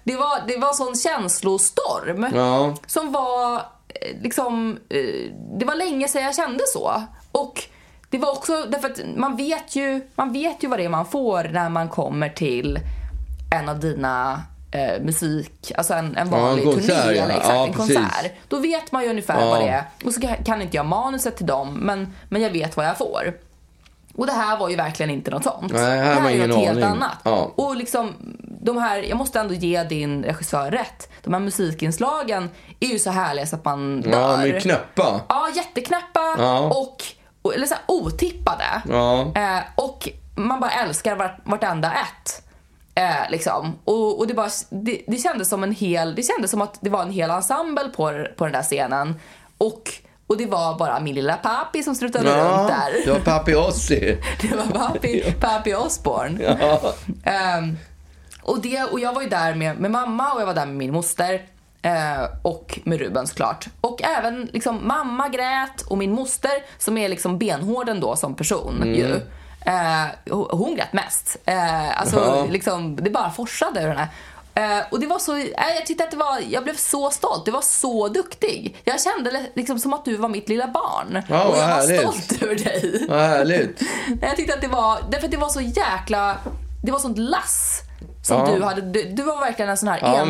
det 0.03 0.15
var, 0.15 0.47
det 0.47 0.57
var 0.57 0.73
sån 0.73 0.95
känslostorm 0.95 2.27
Ja. 2.35 2.75
som 2.87 3.11
var 3.11 3.55
eh, 3.55 4.21
liksom, 4.21 4.79
eh, 4.89 5.31
det 5.59 5.65
var 5.65 5.75
länge 5.75 6.07
sedan 6.07 6.23
jag 6.23 6.35
kände 6.35 6.63
så. 6.73 7.03
Och 7.31 7.63
det 8.09 8.17
var 8.17 8.31
också 8.31 8.63
därför 8.69 8.89
att 8.89 8.99
man 9.17 9.35
vet 9.37 9.75
ju, 9.75 10.01
man 10.15 10.33
vet 10.33 10.63
ju 10.63 10.67
vad 10.67 10.79
det 10.79 10.85
är 10.85 10.89
man 10.89 11.05
får 11.05 11.43
när 11.43 11.69
man 11.69 11.89
kommer 11.89 12.29
till 12.29 12.79
en 13.55 13.69
av 13.69 13.79
dina 13.79 14.41
eh, 14.71 15.01
musik, 15.01 15.71
alltså 15.77 15.93
en, 15.93 16.17
en 16.17 16.29
vanlig 16.29 16.65
konsert, 16.65 17.03
turné 17.03 17.17
ja. 17.17 17.23
eller 17.23 17.35
exakt, 17.35 17.55
Ja, 17.55 17.67
en 17.67 17.73
precis. 17.73 17.95
konsert. 17.97 18.31
Då 18.47 18.59
vet 18.59 18.91
man 18.91 19.03
ju 19.03 19.09
ungefär 19.09 19.39
Ja. 19.41 19.49
vad 19.49 19.61
det 19.61 19.67
är. 19.69 19.83
Och 20.05 20.13
så 20.13 20.21
kan- 20.45 20.61
inte 20.61 20.77
jag 20.77 20.85
manuset 20.85 21.37
till 21.37 21.45
dem, 21.45 21.73
men, 21.73 22.13
men 22.29 22.41
jag 22.41 22.49
vet 22.49 22.77
vad 22.77 22.85
jag 22.85 22.97
får. 22.97 23.33
Och 24.15 24.25
det 24.27 24.31
här 24.33 24.57
var 24.57 24.69
ju 24.69 24.75
verkligen 24.75 25.09
inte 25.09 25.31
något 25.31 25.43
sånt. 25.43 25.73
Nej, 25.73 25.81
här 25.83 25.97
det 26.15 26.21
här 26.21 26.29
är 26.29 26.35
ingen 26.35 26.49
något 26.49 26.59
helt 26.59 26.69
aning. 26.83 26.83
annat. 26.83 27.17
Ja. 27.23 27.51
Och 27.55 27.75
liksom, 27.75 28.13
de 28.61 28.77
här, 28.77 28.97
jag 29.03 29.17
måste 29.17 29.39
ändå 29.39 29.53
ge 29.53 29.83
din 29.83 30.23
regissör 30.23 30.71
rätt. 30.71 31.09
De 31.23 31.33
här 31.33 31.41
musikinslagen 31.41 32.49
är 32.79 32.87
ju 32.87 32.99
så 32.99 33.09
härliga 33.11 33.45
så 33.45 33.55
att 33.55 33.65
man 33.65 34.01
dör. 34.01 34.11
Ja, 34.11 34.37
de 34.37 34.49
är 34.51 34.59
knäppa. 34.59 35.21
Ja, 35.29 35.49
jätteknäppa 35.55 36.35
Ja. 36.37 36.59
och, 36.59 37.03
och 37.41 37.55
eller 37.55 37.65
så 37.67 37.73
här, 37.73 37.83
otippade. 37.87 38.81
Ja. 38.89 39.21
Eh, 39.35 39.59
och 39.75 40.09
man 40.35 40.59
bara 40.59 40.71
älskar 40.71 41.15
vart, 41.15 41.37
vartenda 41.43 41.91
ett. 41.93 42.43
Eh, 42.99 43.29
liksom. 43.31 43.75
och, 43.85 44.19
och 44.19 44.27
det, 44.27 44.33
bara, 44.33 44.49
det, 44.69 45.01
det 45.07 45.17
kändes 45.17 45.49
som 45.49 45.63
en 45.63 45.71
hel, 45.71 46.15
det 46.15 46.23
kändes 46.23 46.51
som 46.51 46.61
att 46.61 46.77
det 46.81 46.89
var 46.89 47.01
en 47.01 47.11
hel 47.11 47.29
ensemble 47.29 47.83
på, 47.95 48.25
på 48.37 48.43
den 48.43 48.53
där 48.53 48.63
scenen. 48.63 49.15
Och, 49.57 49.81
och 50.27 50.37
det 50.37 50.45
var 50.45 50.77
bara 50.77 50.99
min 50.99 51.15
lilla 51.15 51.33
papi 51.37 51.83
som 51.83 51.95
strutade 51.95 52.25
runt 52.25 52.37
Ja, 52.37 52.67
där. 52.67 53.05
det 53.05 53.11
var 53.11 53.19
Papi 53.19 53.55
Ossi. 53.55 54.17
Det 54.41 54.55
var 54.55 54.65
papi, 54.87 55.33
papi 55.39 55.73
Osborne. 55.75 56.43
Ja. 56.59 56.93
Ehm, 57.23 57.77
och, 58.41 58.61
det, 58.61 58.83
och 58.83 58.99
jag 58.99 59.13
var 59.13 59.21
ju 59.21 59.29
där 59.29 59.55
med, 59.55 59.79
med 59.79 59.91
mamma 59.91 60.31
och 60.33 60.41
jag 60.41 60.45
var 60.45 60.53
där 60.53 60.65
med 60.65 60.75
min 60.75 60.91
moster. 60.93 61.41
eh, 61.81 62.23
och 62.41 62.79
med 62.83 62.99
Ruben 62.99 63.27
såklart. 63.27 63.67
Och 63.81 64.03
även 64.03 64.49
liksom 64.53 64.87
mamma 64.87 65.29
grät 65.29 65.81
och 65.87 65.97
min 65.97 66.11
moster 66.11 66.51
som 66.77 66.97
är 66.97 67.09
liksom 67.09 67.37
benhård 67.37 67.89
ändå 67.89 68.15
som 68.15 68.35
person 68.35 68.83
ju. 68.95 69.15
Eh, 69.65 70.05
hon- 70.51 70.75
grät 70.75 70.93
mest. 70.93 71.37
Eh, 71.45 71.99
alltså 72.01 72.19
Ja. 72.19 72.45
liksom, 72.49 72.95
det 72.95 73.09
bara 73.09 73.31
forsade 73.31 73.81
ur 73.81 73.87
henne. 73.87 74.07
Eh, 74.55 74.83
och 74.91 74.99
det 74.99 75.07
var 75.07 75.19
så, 75.19 75.35
eh, 75.35 75.45
jag 75.75 75.85
tyckte 75.85 76.03
att 76.03 76.11
det 76.11 76.17
var, 76.17 76.39
jag 76.49 76.63
blev 76.63 76.75
så 76.75 77.09
stolt. 77.09 77.45
Du 77.45 77.51
var 77.51 77.61
så 77.61 78.07
duktig. 78.07 78.81
Jag 78.83 79.01
kände 79.01 79.45
liksom 79.55 79.79
som 79.79 79.93
att 79.93 80.05
du 80.05 80.15
var 80.17 80.29
mitt 80.29 80.49
lilla 80.49 80.67
barn. 80.67 81.23
Ja, 81.29 81.43
och 81.43 81.57
jag 81.57 81.61
var 81.61 81.67
härligt. 81.67 81.99
stolt 82.01 82.41
över 82.43 82.55
dig. 82.55 83.05
Vad 83.09 83.19
härligt. 83.19 83.81
Jag 84.21 84.35
tyckte 84.35 84.53
att 84.53 84.61
det 84.61 84.67
var, 84.67 84.99
därför 85.11 85.25
att 85.25 85.31
det 85.31 85.37
var 85.37 85.49
så 85.49 85.61
jäkla, 85.61 86.37
det 86.83 86.91
var 86.91 86.99
sånt 86.99 87.17
lass 87.17 87.81
som 88.29 88.39
Ja. 88.49 88.55
du 88.55 88.63
hade. 88.63 88.81
Du, 88.81 89.03
du 89.03 89.23
var 89.23 89.39
verkligen 89.39 89.69
en 89.71 89.77
sån 89.77 89.89
här 89.89 89.99
Ja, 90.01 90.25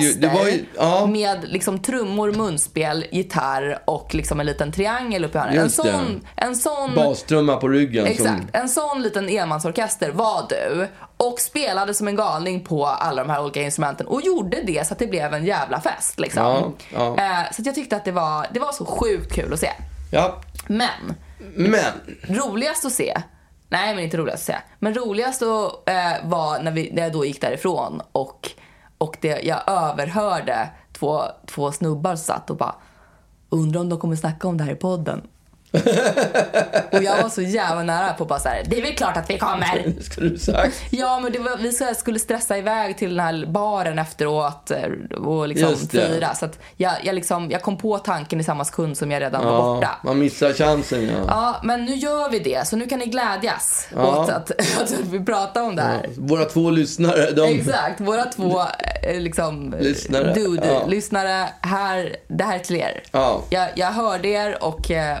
ju- 0.00 0.08
ju- 0.50 0.64
ja. 0.76 1.06
med 1.06 1.38
liksom 1.48 1.78
trummor, 1.82 2.32
munspel, 2.32 3.04
gitarr 3.12 3.82
och 3.84 4.14
liksom 4.14 4.40
en 4.40 4.46
liten 4.46 4.72
triangel 4.72 5.24
uppe 5.24 5.38
i 5.38 5.40
hörnet. 5.40 5.56
En 5.62 5.70
sån, 5.70 6.20
en 6.36 6.56
sån 6.56 6.94
Bastrumma 6.94 7.56
på 7.56 7.68
ryggen. 7.68 8.06
Exakt. 8.06 8.28
Som, 8.28 8.48
En 8.52 8.68
sån 8.68 9.02
liten 9.02 9.28
enmansorkester 9.28 10.10
var 10.10 10.46
du. 10.48 10.88
Och 11.16 11.40
spelade 11.40 11.94
som 11.94 12.08
en 12.08 12.16
galning 12.16 12.64
på 12.64 12.86
alla 12.86 13.24
de 13.24 13.30
här 13.30 13.42
olika 13.42 13.62
instrumenten. 13.62 14.06
Och 14.06 14.22
gjorde 14.22 14.62
det 14.62 14.86
så 14.86 14.92
att 14.92 14.98
det 14.98 15.06
blev 15.06 15.34
en 15.34 15.44
jävla 15.46 15.80
fest. 15.80 16.20
Liksom. 16.20 16.74
Ja. 16.94 17.16
Eh, 17.18 17.52
så 17.52 17.62
jag 17.64 17.74
tyckte 17.74 17.96
att 17.96 18.04
det 18.04 18.12
var, 18.12 18.46
det 18.52 18.60
var 18.60 18.72
så 18.72 18.84
sjukt 18.84 19.32
kul 19.34 19.52
att 19.52 19.60
se. 19.60 19.70
ja, 20.12 20.40
Men 20.66 21.14
men. 21.56 21.84
roligast 22.28 22.84
att 22.84 22.92
se, 22.92 23.22
nej 23.70 23.94
men 23.94 24.04
inte 24.04 24.16
roligast 24.16 24.40
att 24.40 24.46
säga. 24.46 24.62
men 24.78 24.94
roligast 24.94 25.40
då, 25.40 25.82
eh, 25.86 26.28
var 26.28 26.62
när, 26.62 26.70
vi, 26.70 26.90
när 26.92 27.02
jag 27.02 27.12
då 27.12 27.24
gick 27.24 27.40
därifrån 27.40 28.02
och, 28.12 28.50
och 28.98 29.16
det, 29.20 29.40
jag 29.42 29.60
överhörde 29.66 30.70
två, 30.92 31.22
två 31.46 31.72
snubbar 31.72 32.16
som 32.16 32.24
satt 32.24 32.50
och 32.50 32.56
bara 32.56 32.74
undrar 33.48 33.80
om 33.80 33.88
de 33.88 33.98
kommer 33.98 34.16
snacka 34.16 34.48
om 34.48 34.56
det 34.56 34.64
här 34.64 34.72
i 34.72 34.76
podden. 34.76 35.22
och 36.92 37.02
jag 37.02 37.22
var 37.22 37.28
så 37.28 37.42
jävla 37.42 37.82
nära 37.82 38.12
på 38.12 38.22
att 38.22 38.28
bara 38.28 38.38
så 38.38 38.48
här, 38.48 38.62
det 38.66 38.78
är 38.78 38.82
väl 38.82 38.94
klart 38.94 39.16
att 39.16 39.30
vi 39.30 39.38
kommer. 39.38 40.00
Skulle 40.02 40.28
du 40.30 40.38
sagt. 40.38 40.76
Ja, 40.90 41.20
men 41.20 41.44
var, 41.44 41.56
vi 41.58 41.72
så 41.72 41.94
skulle 41.94 42.18
stressa 42.18 42.58
iväg 42.58 42.98
till 42.98 43.16
den 43.16 43.24
här 43.26 43.46
baren 43.46 43.98
efteråt 43.98 44.70
eh, 44.70 45.16
och 45.18 45.48
liksom 45.48 45.76
fira. 45.76 46.34
Så 46.34 46.48
jag, 46.76 46.92
jag, 47.04 47.14
liksom, 47.14 47.50
jag 47.50 47.62
kom 47.62 47.76
på 47.76 47.98
tanken 47.98 48.40
i 48.40 48.44
samma 48.44 48.64
sekund 48.64 48.98
som 48.98 49.10
jag 49.10 49.22
redan 49.22 49.44
var 49.44 49.52
Ja, 49.52 49.62
borta. 49.74 49.90
man 50.04 50.18
missar 50.18 50.52
chansen 50.52 51.04
ja. 51.06 51.24
Ja, 51.28 51.60
men 51.62 51.84
nu 51.84 51.94
gör 51.94 52.30
vi 52.30 52.38
det. 52.38 52.66
Så 52.66 52.76
nu 52.76 52.86
kan 52.86 52.98
ni 52.98 53.06
glädjas 53.06 53.88
Ja. 53.96 54.06
åt 54.22 54.30
att, 54.30 54.50
att 54.82 54.90
vi 55.10 55.24
pratar 55.24 55.62
om 55.62 55.76
det 55.76 55.82
här. 55.82 56.06
Våra 56.16 56.44
två 56.44 56.70
lyssnare, 56.70 57.30
de... 57.30 57.42
Exakt, 57.58 58.00
våra 58.00 58.24
två 58.24 58.60
eh, 59.02 59.20
liksom, 59.20 59.74
Lyssnare. 59.80 60.34
dude, 60.34 60.66
Ja. 60.66 60.86
lyssnare, 60.86 61.48
här, 61.60 62.16
det 62.28 62.44
här 62.44 62.54
är 62.54 62.58
till 62.58 62.76
er. 62.76 63.02
Ja. 63.12 63.40
Jag, 63.50 63.68
jag 63.74 63.86
hörde 63.86 64.28
er 64.28 64.64
och, 64.64 64.90
eh, 64.90 65.20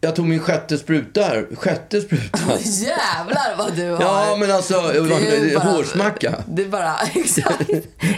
Jag 0.00 0.16
tog 0.16 0.26
min 0.28 0.40
sjätte 0.40 0.78
spruta 0.78 1.22
här. 1.22 1.46
Sjätte 1.56 2.00
spruta. 2.00 2.38
Jävlar 2.60 3.56
vad 3.58 3.72
du 3.72 3.90
har. 3.90 4.02
Ja, 4.02 4.36
men 4.40 4.50
alltså, 4.52 4.80
det 4.92 5.54
bara- 5.54 5.64
hårsmacka. 5.64 6.34
Du 6.46 6.68
bara, 6.68 6.94
exakt. 7.14 7.70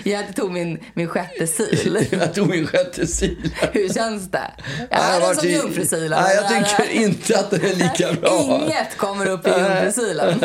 Jag 0.05 0.37
tog 0.37 0.53
min, 0.53 0.79
min 0.95 1.09
sjätte 1.09 1.47
sil. 1.57 1.95
Jag 2.21 2.35
tog 2.35 2.49
min 2.49 2.67
sjätte 2.67 3.07
sil. 3.17 3.51
Hur 3.73 3.89
känns 3.89 4.31
det? 4.31 4.51
Nej, 4.79 4.87
Är 4.91 5.13
jag 5.21 5.23
den 5.23 5.37
som 5.37 5.49
jungfrusilen? 5.49 6.23
Nej, 6.23 6.37
jag 6.37 6.49
tycker 6.49 6.91
inte 6.91 7.39
att 7.39 7.51
den 7.51 7.61
är 7.65 7.75
lika 7.75 8.13
bra. 8.13 8.61
Inget 8.65 8.97
kommer 8.97 9.27
upp 9.27 9.47
i 9.47 9.51
jungfrusilen. 9.51 10.41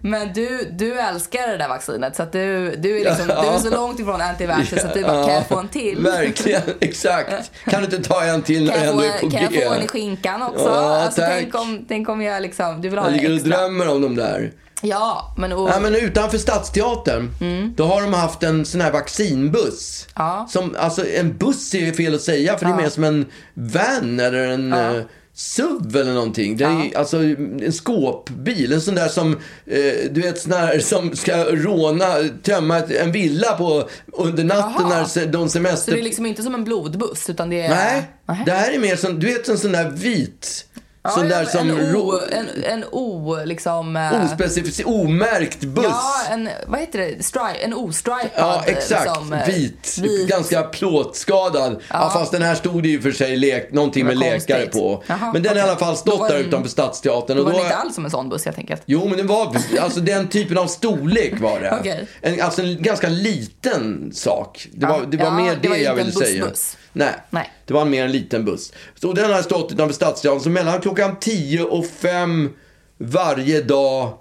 Men 0.00 0.32
du, 0.32 0.68
du 0.72 1.00
älskar 1.00 1.46
det 1.48 1.56
där 1.56 1.68
vaccinet 1.68 2.16
så 2.16 2.22
att 2.22 2.32
du, 2.32 2.76
du, 2.76 3.00
är 3.00 3.04
liksom, 3.04 3.26
du 3.26 3.32
är 3.48 3.58
så 3.58 3.70
långt 3.70 4.00
ifrån 4.00 4.20
antivaxxer 4.20 4.78
så 4.78 4.86
att 4.86 4.94
du 4.94 5.02
bara, 5.02 5.24
kan 5.26 5.34
jag 5.34 5.46
få 5.46 5.58
en 5.58 5.68
till? 5.68 5.98
Verkligen, 6.02 6.62
exakt. 6.80 7.50
Kan 7.64 7.80
du 7.82 7.96
inte 7.96 8.08
ta 8.08 8.24
en 8.24 8.42
till 8.42 8.64
när 8.64 8.76
jag, 8.76 8.84
ändå 8.86 9.02
är 9.02 9.18
på 9.18 9.30
kan 9.30 9.42
jag 9.42 9.52
G? 9.52 9.64
få 9.66 9.72
en 9.72 9.82
i 9.82 9.88
skinkan 9.88 10.37
också? 10.42 10.64
Ja, 10.64 10.96
alltså, 11.04 11.20
tack. 11.20 11.30
tänk, 11.30 11.54
om, 11.54 11.84
tänk 11.88 12.08
om 12.08 12.22
jag 12.22 12.42
liksom, 12.42 12.80
du 12.80 12.88
vill 12.88 12.98
ha 12.98 13.10
Jag 13.10 13.24
en 13.24 13.34
extra. 13.36 13.56
drömmer 13.58 13.88
om 13.88 14.02
de 14.02 14.16
där. 14.16 14.52
Ja, 14.82 15.34
men, 15.38 15.52
och, 15.52 15.68
Ja, 15.68 15.80
men 15.80 15.94
utanför 15.94 16.38
Stadsteatern, 16.38 17.30
då 17.76 17.84
har 17.84 18.02
de 18.02 18.12
haft 18.14 18.42
en 18.42 18.64
sån 18.66 18.80
här 18.80 18.92
vaccinbuss. 18.92 20.06
Ja. 20.14 20.46
Som, 20.50 20.76
alltså 20.78 21.06
en 21.08 21.36
buss 21.36 21.74
är 21.74 21.78
ju 21.78 21.92
fel 21.92 22.14
att 22.14 22.20
säga, 22.20 22.58
för 22.58 22.64
det 22.64 22.70
är 22.70 22.74
Ja. 22.76 22.80
mer 22.82 22.88
som 22.88 23.04
en 23.04 23.26
van 23.54 24.20
eller 24.20 24.48
en... 24.48 24.72
eh, 24.72 25.02
SUV 25.40 25.96
eller 25.96 26.12
någonting. 26.14 26.56
Det 26.56 26.64
är 26.64 26.90
Ja. 26.92 26.98
alltså 26.98 27.16
en 27.16 27.72
skåpbil. 27.72 28.72
En 28.72 28.80
sån 28.80 28.94
där 28.94 29.08
som, 29.08 29.32
eh, 29.66 30.10
du 30.10 30.20
vet, 30.20 30.40
sån 30.40 30.52
här 30.52 30.78
som 30.78 31.16
ska 31.16 31.44
råna, 31.44 32.06
tömma 32.42 32.78
en 32.78 33.12
villa 33.12 33.52
på 33.52 33.88
under 34.12 34.44
natten 34.44 34.72
Jaha. 34.90 35.06
när 35.16 35.26
de 35.26 35.48
Så 35.48 35.52
semester... 35.52 35.92
det 35.92 35.98
är 36.00 36.02
liksom 36.02 36.26
inte 36.26 36.42
som 36.42 36.54
en 36.54 36.64
blodbuss 36.64 37.30
utan 37.30 37.50
det 37.50 37.60
är... 37.60 37.68
Nej, 37.68 38.02
Nähä. 38.28 38.42
det 38.46 38.52
här 38.52 38.72
är 38.72 38.78
mer 38.78 38.96
som, 38.96 39.20
du 39.20 39.26
vet 39.26 39.48
en 39.48 39.58
sån 39.58 39.72
där 39.72 39.90
vit. 39.90 40.64
Ja, 41.02 41.24
ja, 41.24 41.44
som... 41.46 41.70
en, 41.70 41.96
o, 41.96 42.20
en, 42.30 42.64
en 42.64 42.84
o, 42.92 43.36
liksom... 43.44 43.96
eh, 43.96 44.24
Ospecific, 44.24 44.82
omärkt 44.86 45.60
buss. 45.60 45.84
Ja, 45.88 46.14
en, 46.30 46.48
vad 46.66 46.80
heter 46.80 46.98
det? 46.98 47.22
Stri, 47.24 47.40
en 47.62 47.74
ostripad. 47.74 48.28
Ja, 48.36 48.62
exakt. 48.66 49.04
Liksom, 49.06 49.32
eh, 49.32 49.46
vit, 49.46 49.98
vit. 50.02 50.28
Ganska 50.28 50.62
plåtskadad. 50.62 51.72
Ja. 51.72 51.78
Ja. 51.90 52.10
fast 52.10 52.32
den 52.32 52.42
här 52.42 52.54
stod 52.54 52.82
det 52.82 52.88
ju 52.88 53.00
för 53.00 53.12
sig 53.12 53.36
lek, 53.36 53.72
någonting 53.72 54.06
med 54.06 54.16
Vad 54.16 54.24
läkare 54.24 54.58
konstigt. 54.62 54.72
på. 54.82 55.02
Jaha, 55.06 55.32
men 55.32 55.42
den 55.42 55.52
har 55.52 55.66
i 55.66 55.68
alla 55.70 55.76
fall 55.78 55.94
Då 55.94 55.96
stått 55.96 56.28
där 56.28 56.36
den- 56.38 56.46
utanför 56.46 56.70
Stadsteatern. 56.70 57.38
Och 57.38 57.44
var 57.44 57.52
då, 57.52 57.58
inte 57.60 57.76
alls 57.76 57.94
som 57.94 58.04
en 58.04 58.10
sån 58.10 58.28
buss 58.28 58.44
helt 58.44 58.58
enkelt. 58.58 58.82
Jo, 58.86 59.08
men 59.08 59.16
det 59.16 59.22
var 59.22 59.56
alltså 59.80 60.00
den 60.00 60.28
typen 60.28 60.58
av 60.58 60.66
storlek 60.66 61.40
var 61.40 61.60
det. 61.60 61.76
Okej. 61.80 62.06
en, 62.20 62.40
alltså 62.40 62.62
en 62.62 62.82
ganska 62.82 63.08
liten 63.08 64.10
sak. 64.14 64.68
Det 64.72 64.86
var, 64.86 65.02
det 65.06 65.16
var 65.16 65.24
Ja, 65.24 65.30
mer 65.30 65.50
det 65.54 65.58
det, 65.62 65.68
var 65.68 65.76
jag 65.76 65.98
en 65.98 66.06
ville 66.06 66.12
säga. 66.12 66.44
bussbuss. 66.44 66.76
Nej. 66.98 67.14
Nej. 67.30 67.50
det 67.66 67.74
var 67.74 67.84
mer 67.84 68.04
en 68.04 68.12
liten 68.12 68.44
buss. 68.44 68.72
Så 68.94 69.12
den 69.12 69.32
har 69.32 69.42
stått 69.42 69.72
utanför 69.72 69.94
Stadsteatern. 69.94 70.40
Så 70.40 70.50
mellan 70.50 70.80
klockan 70.80 71.16
10 71.20 71.62
och 71.62 71.86
5 71.86 72.50
varje 72.98 73.62
dag 73.62 74.12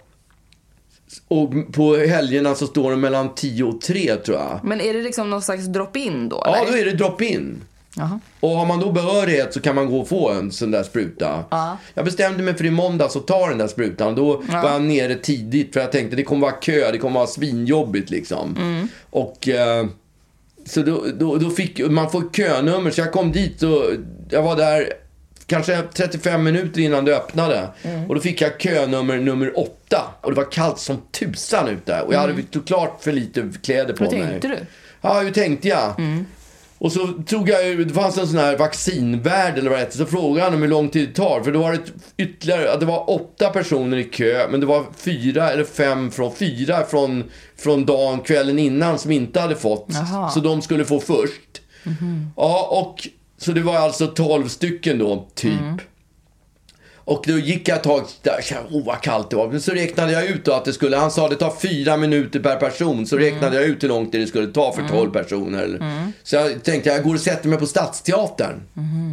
och 1.28 1.74
på 1.74 1.96
helgerna 1.96 2.56
så 2.56 2.68
står 2.68 2.92
den 2.92 3.00
mellan 3.00 3.36
10 3.36 3.63
och 3.63 3.82
3 3.82 4.16
tror 4.16 4.38
jag. 4.38 4.60
Men 4.63 4.82
är 4.82 4.94
det 4.94 5.02
liksom 5.02 5.30
någon 5.30 5.42
slags 5.42 5.66
drop-in 5.66 6.30
då? 6.30 6.42
Ja, 6.46 6.56
eller? 6.56 6.72
då 6.72 6.78
är 6.78 6.86
det 6.86 6.92
drop-in. 6.92 7.63
Jaha. 7.96 8.20
Och 8.40 8.50
har 8.50 8.66
man 8.66 8.80
då 8.80 8.92
behörighet 8.92 9.54
så 9.54 9.62
kan 9.62 9.76
man 9.76 9.90
gå 9.92 10.00
och 10.00 10.08
få 10.08 10.30
en 10.32 10.52
sån 10.52 10.72
där 10.72 10.84
spruta. 10.84 11.44
Ja. 11.50 11.78
Jag 11.94 12.06
bestämde 12.06 12.44
mig 12.44 12.58
för 12.58 12.66
i 12.66 12.72
måndags 12.72 13.16
att 13.16 13.28
ta 13.28 13.48
den 13.50 13.58
där 13.58 13.68
sprutan. 13.68 14.16
Då 14.16 14.44
Ja. 14.52 14.62
var 14.62 14.72
jag 14.72 14.82
nere 14.82 15.16
tidigt 15.16 15.74
för 15.74 15.80
jag 15.80 15.92
tänkte 15.92 16.16
det 16.16 16.24
kommer 16.24 16.42
vara 16.42 16.52
kö, 16.52 16.92
det 16.92 16.98
kommer 16.98 17.16
vara 17.20 17.28
svinjobbigt 17.28 18.10
liksom. 18.10 18.56
Mm. 18.58 18.88
Och 19.10 19.48
eh, 19.48 19.86
så 20.68 20.82
då, 20.82 21.06
då, 21.14 21.38
då 21.38 21.50
fick 21.50 21.80
man 21.90 22.12
får 22.12 22.24
könummer 22.34 22.92
så 22.92 23.02
jag 23.02 23.12
kom 23.12 23.32
dit 23.32 23.64
och 23.64 23.84
jag 24.30 24.44
var 24.44 24.56
där 24.56 24.94
kanske 25.46 25.82
35 25.94 26.44
minuter 26.44 26.82
innan 26.82 27.06
det 27.06 27.16
öppnade. 27.16 27.70
Mm. 27.84 28.10
Och 28.10 28.16
då 28.16 28.22
fick 28.22 28.42
jag 28.42 28.62
könummer 28.62 29.18
nummer 29.18 29.60
8. 29.60 30.04
Och 30.22 30.32
det 30.32 30.38
var 30.38 30.52
kallt 30.52 30.80
som 30.80 31.02
tusan 31.12 31.68
ute. 31.68 32.02
Och 32.02 32.14
jag 32.14 32.20
hade 32.20 32.34
klart 32.66 32.98
för 33.04 33.12
lite 33.12 33.50
kläder 33.64 33.94
på 33.94 34.04
Mm. 34.04 34.16
Hur 34.16 34.24
mig. 34.24 34.32
tänkte 34.42 34.48
du? 34.48 34.66
Ja, 35.02 35.20
hur 35.20 35.32
tänkte 35.32 35.68
jag? 35.68 35.94
Och 36.80 36.92
så 36.92 37.08
tog 37.08 37.50
jag 37.50 37.88
det 37.88 37.94
fanns 37.94 38.18
en 38.18 38.28
sån 38.28 38.38
här 38.38 38.58
vaccinvärd 38.58 39.58
eller 39.58 39.70
vad 39.70 39.80
det 39.80 39.84
heter, 39.84 39.98
så 39.98 40.06
frågade 40.06 40.44
han 40.44 40.54
om 40.54 40.62
hur 40.62 40.70
lång 40.70 40.90
tid 40.90 41.10
det 41.10 41.16
tar. 41.16 41.44
För 41.44 41.52
då 41.52 41.60
var 41.60 41.72
det 41.72 41.80
ytterligare, 42.18 42.80
det 42.80 42.86
var 42.86 43.10
åtta 43.10 43.50
personer 43.50 43.98
i 43.98 44.04
kö, 44.04 44.48
men 44.50 44.60
det 44.60 44.66
var 44.66 44.86
fyra 44.98 45.52
eller 45.52 45.63
fem 45.63 46.12
från, 46.12 46.36
fyra 46.36 46.84
från, 46.84 47.24
från 47.58 47.86
dagen, 47.86 48.20
kvällen 48.20 48.60
innan 48.60 49.00
som 49.00 49.12
inte 49.12 49.40
hade 49.40 49.56
fått. 49.56 49.88
Jaha. 49.90 50.30
Så 50.30 50.40
de 50.40 50.62
skulle 50.62 50.86
få 50.86 51.00
först. 51.00 51.62
Ja, 52.36 52.68
och 52.72 53.08
så 53.38 53.52
det 53.52 53.62
var 53.62 53.76
alltså 53.76 54.08
12 54.08 54.48
stycken 54.48 55.00
då, 55.00 55.28
typ. 55.36 55.52
Och 57.08 57.24
då 57.28 57.38
gick 57.38 57.67
jag 57.67 57.78
ett 57.78 57.84
tag, 57.84 58.04
oh 58.72 58.86
vad 58.86 59.02
kallt 59.02 59.30
det 59.30 59.36
var. 59.36 59.48
Men 59.48 59.62
så 59.62 59.72
räknade 59.72 60.12
jag 60.12 60.26
ut 60.26 60.46
då 60.46 60.54
att 60.54 60.65
det 60.65 60.74
skulle, 60.74 60.98
han 60.98 61.12
sa 61.12 61.30
det 61.30 61.36
tar 61.36 61.54
fyra 61.62 61.98
minuter 61.98 62.39
per 62.39 62.56
person. 62.56 63.08
Så 63.08 63.17
räknade 63.17 63.56
jag 63.56 63.65
ut 63.65 63.84
hur 63.84 63.88
lång 63.88 64.12
tid 64.12 64.22
det 64.22 64.28
skulle 64.28 64.48
ta 64.48 64.74
för 64.74 64.88
12 64.88 65.12
personer. 65.12 65.80
Så 66.24 66.36
jag 66.36 66.63
tänkte, 66.63 66.89
jag 66.89 67.04
går 67.04 67.13
och 67.13 67.20
sätter 67.20 67.50
mig 67.50 67.60
på 67.60 67.65
Stadsteatern. 67.65 68.63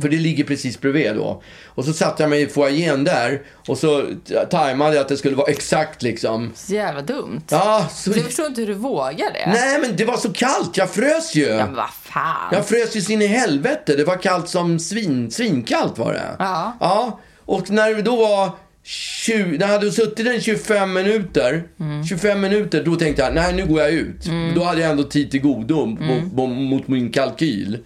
För 0.03 0.09
det 0.09 0.17
ligger 0.17 0.45
precis 0.45 0.81
bredvid 0.81 1.15
då. 1.15 1.43
Och 1.67 1.85
så 1.85 1.93
satte 1.93 2.23
jag 2.23 2.31
mig 2.31 2.43
i 2.43 2.47
foajén 2.47 3.05
där. 3.05 3.43
Och 3.69 3.79
så 3.79 4.05
tajmade 4.51 4.95
jag 4.95 5.03
att 5.03 5.09
det 5.09 5.17
skulle 5.17 5.37
vara 5.37 5.51
exakt 5.51 6.03
liksom. 6.03 6.53
Så 6.55 6.75
jävla 6.75 7.03
dumt. 7.03 7.43
Ja, 7.49 7.87
så... 7.93 8.11
Jag 8.11 8.25
förstår 8.25 8.47
inte 8.47 8.61
hur 8.61 8.69
du 8.69 8.75
vågar 8.75 9.33
det. 9.33 9.47
Nej 9.47 9.79
men 9.81 9.97
det 9.97 10.05
var 10.05 10.17
så 10.17 10.33
kallt, 10.33 10.77
jag 10.77 10.91
frös 10.91 11.35
ju. 11.35 11.47
Ja, 11.47 11.67
men 11.67 11.75
vad 11.75 11.91
fan. 12.03 12.49
Jag 12.53 12.67
frös 12.67 12.97
ju 12.97 13.01
sin 13.01 13.23
i 13.23 13.27
helvete. 13.27 13.97
Det 13.97 14.05
var 14.05 14.17
kallt 14.17 14.49
som 14.49 14.79
svin, 14.79 15.31
svinkallt 15.31 15.99
var 15.99 16.13
det. 16.13 16.37
Ja. 16.39 16.77
Ja, 16.81 17.21
och 17.47 17.71
när 17.71 17.95
det 17.95 18.03
då 18.03 18.17
var 18.17 18.51
20, 18.87 19.45
när 19.59 19.67
jag 19.67 19.73
hade 19.73 19.91
suttit 19.93 20.27
en 20.27 20.41
25 20.41 20.93
minuter, 20.93 21.63
Mm. 21.81 22.05
25 22.05 22.41
minuter, 22.41 22.85
då 22.85 22.97
tänkte 22.97 23.23
jag, 23.23 23.35
nej 23.35 23.55
nu 23.55 23.67
går 23.67 23.81
jag 23.81 23.91
ut. 23.91 24.25
Då 24.55 24.65
hade 24.65 24.81
jag 24.81 24.91
ändå 24.91 25.03
tid 25.03 25.31
till 25.31 25.41
godo 25.41 25.83
Mm. 25.83 26.29
mot, 26.35 26.51
mot, 26.51 26.89
min 26.89 27.11
kalkyl. 27.13 27.79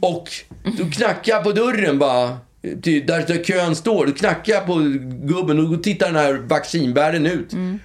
Och 0.00 0.28
då 0.78 0.84
knackade 0.90 1.30
jag 1.30 1.44
på 1.44 1.52
dörren 1.52 1.98
bara, 1.98 2.38
till, 2.82 3.06
där, 3.06 3.24
där 3.26 3.44
kön 3.44 3.76
står. 3.76 4.06
Då 4.06 4.12
knackade 4.12 4.50
jag 4.58 4.66
på 4.66 4.74
gubben 5.34 5.58
och 5.58 5.70
då 5.70 5.76
tittar 5.76 6.06
den 6.06 6.16
här 6.16 6.34
vaccinbäraren 6.34 7.26
ut. 7.26 7.52
Mm. 7.52 7.78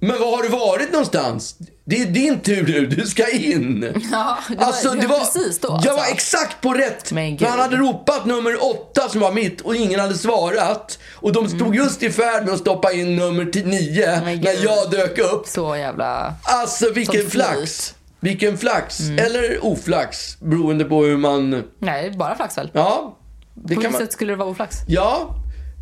Men 0.00 0.18
var 0.20 0.36
har 0.36 0.42
du 0.42 0.48
varit 0.48 0.92
någonstans? 0.92 1.58
Det 1.86 2.02
är 2.02 2.06
din 2.06 2.40
tur 2.40 2.66
nu, 2.66 2.86
du 2.86 3.06
ska 3.06 3.30
in. 3.30 3.82
Ja, 4.12 4.38
det 4.48 4.54
var- 4.56 5.00
det 5.00 5.06
var 5.06 5.18
precis 5.18 5.58
då, 5.60 5.68
Jag 5.68 5.74
alltså. 5.76 5.90
var 5.94 6.06
exakt 6.12 6.60
på 6.60 6.72
rätt. 6.74 7.12
Men 7.12 7.38
han 7.40 7.58
hade 7.60 7.76
ropat 7.76 8.24
nummer 8.26 8.64
åtta 8.64 9.08
som 9.08 9.20
var 9.20 9.32
mitt 9.32 9.60
och 9.60 9.76
ingen 9.76 10.00
hade 10.00 10.14
svarat. 10.18 10.98
Och 11.14 11.32
de 11.32 11.48
stod 11.48 11.74
just 11.76 12.02
i 12.02 12.10
färd 12.10 12.44
med 12.44 12.54
att 12.54 12.60
stoppa 12.60 12.92
in 12.92 13.16
nummer 13.16 13.44
nio 13.64 14.06
Mm. 14.12 14.24
Men 14.24 14.40
när 14.40 14.52
gud. 14.54 14.64
jag 14.64 14.90
dök 14.90 15.18
upp. 15.18 15.46
Så 15.46 15.76
jävla... 15.76 16.34
Alltså 16.42 16.90
vilken 16.92 17.30
flax. 17.30 17.94
Vilken 18.20 18.58
flax. 18.58 19.00
Mm. 19.00 19.18
Eller 19.18 19.64
oflax, 19.64 20.40
beroende 20.40 20.84
på 20.84 21.04
hur 21.04 21.16
man... 21.16 21.62
Nej, 21.78 22.10
bara 22.10 22.36
flax 22.36 22.58
väl? 22.58 22.70
Ja, 22.72 23.18
det 23.54 23.62
På 23.62 23.68
vilket 23.68 23.92
man... 23.92 24.00
sätt 24.00 24.12
skulle 24.12 24.32
det 24.32 24.36
vara 24.36 24.48
oflax? 24.48 24.76
Ja, 24.88 25.30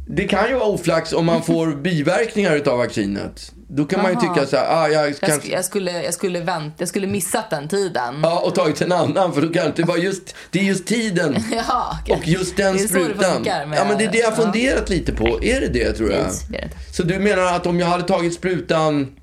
det 0.08 0.24
kan 0.24 0.48
ju 0.48 0.54
vara 0.54 0.64
oflax 0.68 1.12
om 1.12 1.26
man 1.26 1.42
får 1.52 1.66
biverkningar 1.66 2.56
utav 2.56 2.78
vaccinet. 2.78 3.52
Då 3.74 3.84
kan 3.84 4.02
man 4.02 4.10
ju 4.10 4.20
tycka 4.20 4.46
så 4.46 4.56
här, 4.56 4.66
ah, 4.84 4.88
jag 4.88 5.08
Jag, 5.10 5.18
kanske... 5.20 5.48
sk- 5.48 5.52
jag, 5.52 5.64
skulle, 5.64 6.02
jag, 6.02 6.14
skulle 6.14 6.40
vänt, 6.40 6.74
jag 6.78 6.88
skulle 6.88 7.06
missat 7.06 7.50
den 7.50 7.68
tiden. 7.68 8.20
Ja, 8.22 8.40
och 8.40 8.54
tagit 8.54 8.80
en 8.80 8.92
annan 8.92 9.32
för 9.32 9.42
då 9.42 9.48
kan 9.52 9.72
det 9.76 9.82
vara 9.82 9.98
just, 9.98 10.34
det 10.50 10.58
är 10.58 10.62
just 10.64 10.86
tiden. 10.86 11.36
Ja, 11.68 11.98
okej. 12.02 12.16
Och 12.16 12.28
just 12.28 12.56
den 12.56 12.76
Det 12.76 12.82
det 12.82 12.88
sprutan. 12.88 13.34
funkar 13.34 13.66
med- 13.66 13.78
ja, 13.78 13.84
men 13.88 13.98
det 13.98 14.04
är 14.04 14.12
det 14.12 14.18
jag 14.18 14.36
funderat 14.36 14.88
lite 14.88 15.12
på. 15.12 15.44
Är 15.44 15.60
det 15.60 15.68
det 15.68 15.92
tror 15.92 16.10
jag? 16.12 16.24
Det 16.50 16.58
det. 16.58 16.70
Så 16.94 17.02
du 17.02 17.18
menar 17.18 17.42
att 17.42 17.66
om 17.66 17.80
jag 17.80 17.86
hade 17.86 18.02
tagit 18.04 18.34
sprutan 18.34 19.16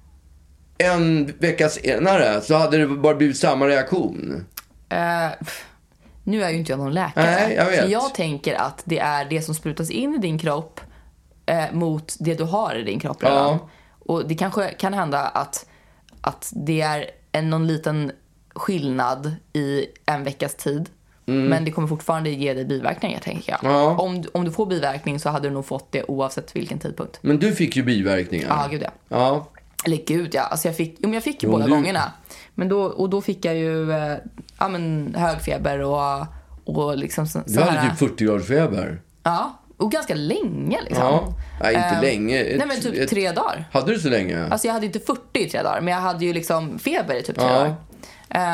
en 0.78 1.34
vecka 1.40 1.70
senare 1.70 2.42
så 2.42 2.56
hade 2.56 2.78
det 2.78 2.88
bara 2.88 3.16
blivit 3.16 3.38
samma 3.38 3.68
reaktion? 3.68 4.46
Pff, 5.40 5.66
nu 6.24 6.44
är 6.44 6.50
ju 6.50 6.58
inte 6.58 6.72
jag 6.72 6.80
någon 6.80 6.94
läkare. 6.94 7.26
Nej, 7.32 7.54
jag 7.56 7.66
vet. 7.66 7.82
Men 7.82 7.90
jag 7.92 8.14
tänker 8.16 8.56
att 8.56 8.82
det 8.86 9.00
är 9.00 9.26
det 9.26 9.42
som 9.42 9.56
sprutas 9.56 9.90
in 9.90 10.16
i 10.16 10.18
din 10.18 10.40
kropp 10.40 10.80
eh, 11.46 11.64
mot 11.72 12.16
det 12.20 12.34
du 12.36 12.44
har 12.44 12.76
i 12.76 12.84
din 12.84 13.00
kropp 13.00 13.24
redan. 13.24 13.38
Ja. 13.38 13.70
Och 14.10 14.28
det 14.28 14.36
kanske 14.36 14.68
kan 14.72 14.94
hända 14.94 15.20
att, 15.22 15.66
att 16.22 16.52
det 16.56 16.82
är 16.82 17.06
en, 17.32 17.50
någon 17.50 17.68
liten 17.68 18.12
skillnad 18.56 19.36
i 19.54 19.86
en 20.06 20.24
veckas 20.24 20.56
tid. 20.56 20.90
Men 21.26 21.66
det 21.66 21.72
kommer 21.72 21.88
fortfarande 21.88 22.30
ge 22.30 22.54
dig 22.54 22.66
biverkningar, 22.66 23.20
tänker 23.20 23.52
jag. 23.52 23.64
Mm. 23.64 23.76
Ja. 23.76 23.98
Om, 23.98 24.24
om 24.34 24.46
du 24.46 24.52
får 24.52 24.66
biverkning 24.66 25.20
så 25.20 25.30
hade 25.30 25.48
du 25.50 25.54
nog 25.54 25.66
fått 25.66 25.92
det 25.92 26.04
oavsett 26.04 26.56
vilken 26.56 26.80
tidpunkt. 26.80 27.18
Men 27.22 27.40
du 27.40 27.56
fick 27.56 27.76
ju 27.76 27.84
biverkningar. 27.84 28.48
Ja, 28.50 28.68
gud 28.72 28.82
ja. 28.82 28.90
Ja. 29.10 29.48
Eller 29.86 29.98
gud 30.06 30.30
ja, 30.34 30.42
alltså 30.42 30.68
jag 30.68 30.78
fick, 30.78 30.94
jo, 31.00 31.08
men 31.08 31.14
jag 31.14 31.24
fick 31.24 31.44
ju 31.44 31.48
Jo, 31.50 31.52
båda 31.52 31.66
du- 31.66 31.72
gångerna. 31.72 32.12
Men 32.56 32.70
då, 32.70 32.82
och 32.82 33.10
då 33.10 33.22
fick 33.22 33.46
jag 33.46 33.56
ju 33.56 33.92
eh, 33.92 34.18
ja, 34.60 34.68
men 34.70 35.16
hög 35.18 35.42
feber 35.42 35.80
och, 35.82 36.26
och 36.64 36.98
liksom 36.98 37.28
så, 37.28 37.40
Du 37.46 37.60
hade 37.60 37.72
här, 37.80 37.96
typ 37.96 38.20
40-gradsfeber. 38.20 38.98
Ja, 39.24 39.59
och 39.80 39.92
ganska 39.92 40.16
länge 40.16 40.82
liksom. 40.82 41.04
Ja. 41.06 41.34
Nej, 41.62 41.76
inte 41.76 41.88
Eh, 41.88 42.02
länge. 42.02 42.40
Ett- 42.40 42.58
nej 42.58 42.68
men 42.68 42.82
typ 42.82 42.96
ett- 43.04 43.10
tre 43.10 43.32
dagar. 43.32 43.66
Hade 43.72 43.92
du 43.94 44.00
så 44.00 44.10
länge? 44.10 44.48
Alltså 44.52 44.68
jag 44.68 44.74
hade 44.74 44.86
inte 44.86 45.00
40 45.00 45.40
i 45.40 45.50
tre 45.50 45.62
dagar, 45.64 45.82
men 45.82 45.94
jag 45.94 46.02
hade 46.02 46.26
ju 46.26 46.34
liksom 46.34 46.80
feber 46.80 47.16
i 47.16 47.24
typ 47.24 47.36
tre 47.40 47.48
Ja. 47.48 47.54
dagar. 47.54 47.76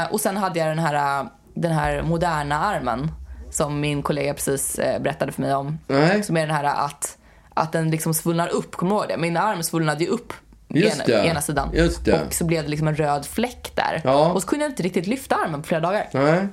Eh, 0.04 0.12
och 0.14 0.22
sen 0.22 0.38
hade 0.38 0.60
jag 0.60 0.68
den 0.68 0.80
här, 0.80 1.26
den 1.54 1.72
här 1.72 2.02
moderna 2.02 2.60
armen 2.60 3.12
som 3.52 3.80
min 3.80 4.02
kollega 4.04 4.34
precis 4.34 4.80
eh, 4.80 5.02
berättade 5.02 5.32
för 5.32 5.42
mig 5.42 5.56
om. 5.56 5.80
Nej. 5.88 6.24
Som 6.24 6.38
är 6.38 6.48
den 6.48 6.56
här 6.56 6.64
att, 6.64 7.18
att 7.54 7.72
den 7.72 7.92
liksom 7.92 8.14
svullnar 8.14 8.48
upp, 8.48 8.76
kommer 8.76 8.92
du 8.92 8.98
ihåg 8.98 9.06
det? 9.08 9.18
Min 9.18 9.38
arm 9.38 9.64
svullnade 9.64 10.04
ju 10.04 10.10
upp 10.10 10.34
Just 10.68 11.10
ena, 11.10 11.24
ena 11.26 11.42
sidan. 11.42 11.70
Just 11.74 12.06
det. 12.06 12.22
Och 12.28 12.34
så 12.34 12.46
blev 12.46 12.64
det 12.64 12.70
liksom 12.70 12.88
en 12.88 12.96
röd 12.96 13.26
fläck 13.26 13.72
där. 13.76 14.02
Ja. 14.04 14.32
Och 14.32 14.42
så 14.42 14.48
kunde 14.48 14.66
jag 14.66 14.72
inte 14.72 14.84
riktigt 14.84 15.08
lyfta 15.08 15.36
armen 15.36 15.62
på 15.62 15.68
flera 15.68 15.82
dagar. 15.82 16.10
Nej. 16.12 16.48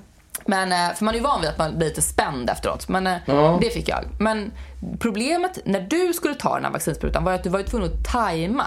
Men, 0.46 0.72
eh, 0.72 0.94
för 0.96 1.04
man 1.04 1.14
är 1.14 1.18
ju 1.18 1.24
van 1.24 1.40
vid 1.40 1.50
att 1.50 1.58
man 1.58 1.78
blir 1.78 1.88
lite 1.88 2.02
spänd 2.02 2.50
efteråt. 2.50 2.88
Men 2.88 3.06
eh, 3.06 3.16
Ja. 3.26 3.58
det 3.62 3.70
fick 3.70 3.88
jag. 3.88 4.04
Men 4.18 4.52
problemet 5.00 5.58
när 5.64 5.80
du 5.80 6.12
skulle 6.12 6.34
ta 6.34 6.54
den 6.54 6.64
här 6.64 6.72
vaccinsprutan 6.72 7.24
var 7.24 7.32
att 7.32 7.42
du 7.44 7.50
var 7.50 7.62
tvungen 7.62 7.88
att 7.92 8.04
tajma 8.12 8.66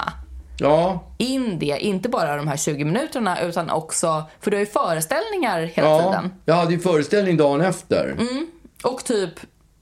Ja. 0.58 1.04
in 1.18 1.60
det, 1.60 1.78
inte 1.80 2.10
bara 2.10 2.36
de 2.38 2.48
här 2.48 2.58
20 2.58 2.86
minuterna 2.86 3.42
utan 3.42 3.70
också, 3.70 4.24
för 4.42 4.52
du 4.52 4.58
har 4.58 4.60
ju 4.60 4.66
föreställningar 4.66 5.62
hela 5.62 5.88
Ja. 5.90 6.00
tiden. 6.04 6.34
Jag 6.46 6.56
hade 6.56 6.72
ju 6.74 6.80
föreställning 6.80 7.38
dagen 7.38 7.62
efter. 7.62 8.18
Och 8.84 9.04
typ 9.06 9.34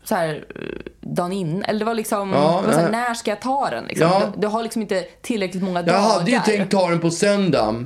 så 0.03 0.15
här 0.15 0.45
eh, 0.55 0.61
dagen 1.01 1.31
in, 1.31 1.63
eller 1.63 1.79
det 1.79 1.85
var 1.85 1.93
liksom, 1.93 2.33
Ja, 2.33 2.59
det 2.61 2.67
var 2.67 2.73
så 2.73 2.79
här, 2.79 2.91
när 2.91 3.13
ska 3.13 3.31
jag 3.31 3.41
ta 3.41 3.69
den? 3.69 3.83
Liksom. 3.85 4.07
Ja. 4.07 4.21
Du, 4.35 4.41
du 4.41 4.47
har 4.47 4.63
liksom 4.63 4.81
inte 4.81 5.01
tillräckligt 5.21 5.63
många 5.63 5.79
Jag 5.79 5.85
dagar. 5.87 5.99
hade 6.01 6.31
ju 6.31 6.39
tänkt 6.39 6.71
ta 6.71 6.89
den 6.89 6.99
på 6.99 7.09
söndag. 7.11 7.85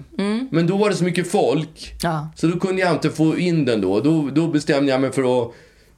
Men 0.52 0.68
då 0.68 0.78
var 0.78 0.90
det 0.90 0.96
så 0.96 1.04
mycket 1.04 1.32
folk. 1.32 1.96
Ja. 2.04 2.30
Så 2.36 2.48
då 2.48 2.60
kunde 2.60 2.82
jag 2.82 2.92
inte 2.92 3.10
få 3.10 3.38
in 3.38 3.66
den 3.66 3.82
då. 3.82 4.00
Då, 4.00 4.30
då 4.34 4.48
bestämde 4.48 4.92
jag 4.92 5.02
mig 5.02 5.12
för 5.12 5.42
att 5.42 5.52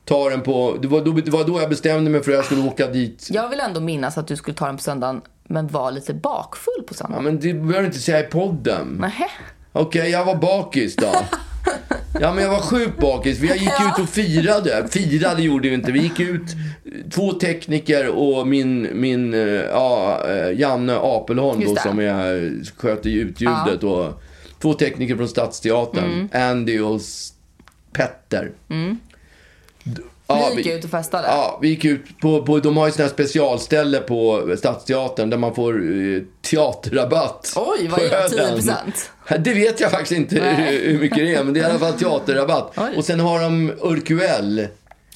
ta 0.06 0.30
den 0.30 0.42
på... 0.42 0.76
Det 0.82 0.88
var, 0.88 1.02
då, 1.02 1.12
det 1.12 1.32
var 1.32 1.44
då 1.44 1.62
jag 1.62 1.70
bestämde 1.70 2.10
mig 2.12 2.24
för 2.24 2.32
att 2.32 2.36
jag 2.38 2.46
skulle 2.46 2.68
åka 2.68 2.88
dit. 2.88 3.28
Jag 3.32 3.50
vill 3.50 3.60
ändå 3.60 3.80
minnas 3.80 4.18
att 4.18 4.28
du 4.28 4.36
skulle 4.36 4.58
ta 4.58 4.66
den 4.66 4.78
på 4.78 4.84
söndagen, 4.84 5.22
men 5.48 5.68
var 5.68 5.92
lite 5.92 6.14
bakfull 6.14 6.84
på 6.88 6.94
Ja, 6.94 6.96
söndagen. 6.98 7.24
men 7.24 7.40
det 7.40 7.54
behöver 7.54 7.80
du 7.80 7.86
inte 7.86 8.00
säga 8.00 8.20
i 8.20 8.24
podden. 8.24 9.06
Okej, 9.72 10.10
jag 10.12 10.26
var 10.26 10.36
bakis 10.36 10.96
då. 10.96 11.12
Ja, 12.22 12.34
men 12.34 12.44
jag 12.44 12.52
var 12.52 12.60
sjukt 12.62 13.00
bakis. 13.00 13.40
Vi 13.40 13.48
gick 13.48 13.64
ut 13.82 14.00
och 14.04 14.10
firade. 14.10 14.88
Firade 14.92 15.42
gjorde 15.42 15.70
vi 15.70 15.76
inte. 15.76 15.92
Vi 15.92 16.00
gick 16.00 16.20
ut, 16.20 16.42
två 17.12 17.34
tekniker 17.34 18.08
och 18.08 18.48
min, 18.48 18.90
min 18.94 19.34
eh, 19.34 19.40
ja, 19.50 20.24
eh, 20.30 20.60
Janne 20.60 20.98
Apelholm 21.02 21.60
då, 21.66 21.76
som 21.76 22.00
är, 22.00 22.52
sköter 22.78 23.10
utljudet. 23.10 23.84
Och 23.84 24.22
två 24.62 24.74
tekniker 24.74 25.16
från 25.16 25.28
Stadsteatern. 25.28 26.04
Mm. 26.34 26.50
Andy 26.52 26.80
och 26.80 27.02
Petter. 27.94 28.52
D- 29.84 30.02
Ja, 30.30 30.50
Vi 30.56 30.62
gick 30.62 30.74
ut 30.74 30.84
och 30.84 30.90
festade. 30.90 31.28
Ja, 31.28 31.60
vi 31.62 31.68
gick 31.68 31.86
ut 31.86 32.20
på, 32.22 32.44
på 32.46 32.60
de 32.60 32.78
har 32.78 32.86
ju 32.86 32.92
sådana 32.92 33.08
här 33.08 33.14
specialställe 33.14 34.00
på 34.00 34.50
Stadsteatern 34.58 35.30
där 35.30 35.38
man 35.38 35.56
får 35.56 35.74
eh, 35.74 36.22
teaterrabatt. 36.42 37.54
Oj, 37.56 37.88
vad 37.88 38.00
är 38.00 38.10
det? 38.10 38.42
ölen. 38.42 38.58
10%? 39.28 39.38
Det 39.40 39.54
vet 39.54 39.80
jag 39.80 39.92
faktiskt 39.92 40.12
inte 40.12 40.36
hur, 40.36 40.92
hur 40.92 41.00
mycket 41.00 41.18
det 41.18 41.36
är, 41.36 41.44
men 41.44 41.54
det 41.54 41.60
är 41.60 41.62
i 41.62 41.66
alla 41.70 41.80
fall 41.80 41.94
teaterrabatt. 41.94 42.74
Oj. 42.78 42.90
Och 42.98 43.06
sen 43.06 43.20
har 43.20 43.42
de 43.42 43.72
Urquell, 43.82 44.68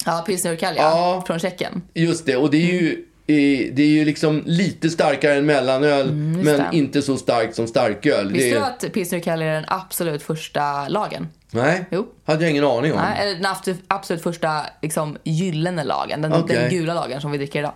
Ja, 0.06 0.24
pilsner 0.26 0.52
Urquell, 0.52 0.74
ja. 0.76 0.82
Ja. 0.82 1.24
Från 1.26 1.38
Tjeckien. 1.38 1.82
just 1.94 2.26
det. 2.26 2.36
Och 2.36 2.50
det 2.50 2.56
är 2.56 2.72
ju, 2.72 2.88
eh, 3.26 3.74
det 3.74 3.82
är 3.82 3.86
ju 3.86 4.04
liksom 4.04 4.42
lite 4.46 4.90
starkare 4.90 5.34
än 5.34 5.46
mellanöl, 5.46 6.06
men 6.12 6.48
Mm, 6.48 6.58
det. 6.70 6.76
inte 6.76 7.02
så 7.02 7.16
starkt 7.16 7.54
som 7.56 7.66
starköl. 7.66 8.32
Visste 8.32 8.50
du 8.50 8.64
att 8.64 8.92
pilsner 8.92 9.18
Urquell 9.18 9.42
är 9.42 9.52
den 9.54 9.64
absolut 9.68 10.22
första 10.22 10.88
lagen? 10.88 11.28
Nej, 11.54 11.84
Jo. 11.90 12.06
hade 12.24 12.42
jag 12.42 12.50
ingen 12.50 12.64
aning 12.64 12.92
om. 12.92 12.98
Nej, 12.98 13.34
den 13.34 13.46
absolut, 13.88 14.22
första 14.22 14.66
liksom, 14.82 15.16
gyllene 15.24 15.84
lagen. 15.84 16.22
Den, 16.22 16.32
Okej. 16.32 16.56
den 16.56 16.70
gula 16.70 16.94
lagen 16.94 17.20
som 17.20 17.30
vi 17.30 17.38
dricker 17.38 17.58
idag. 17.58 17.72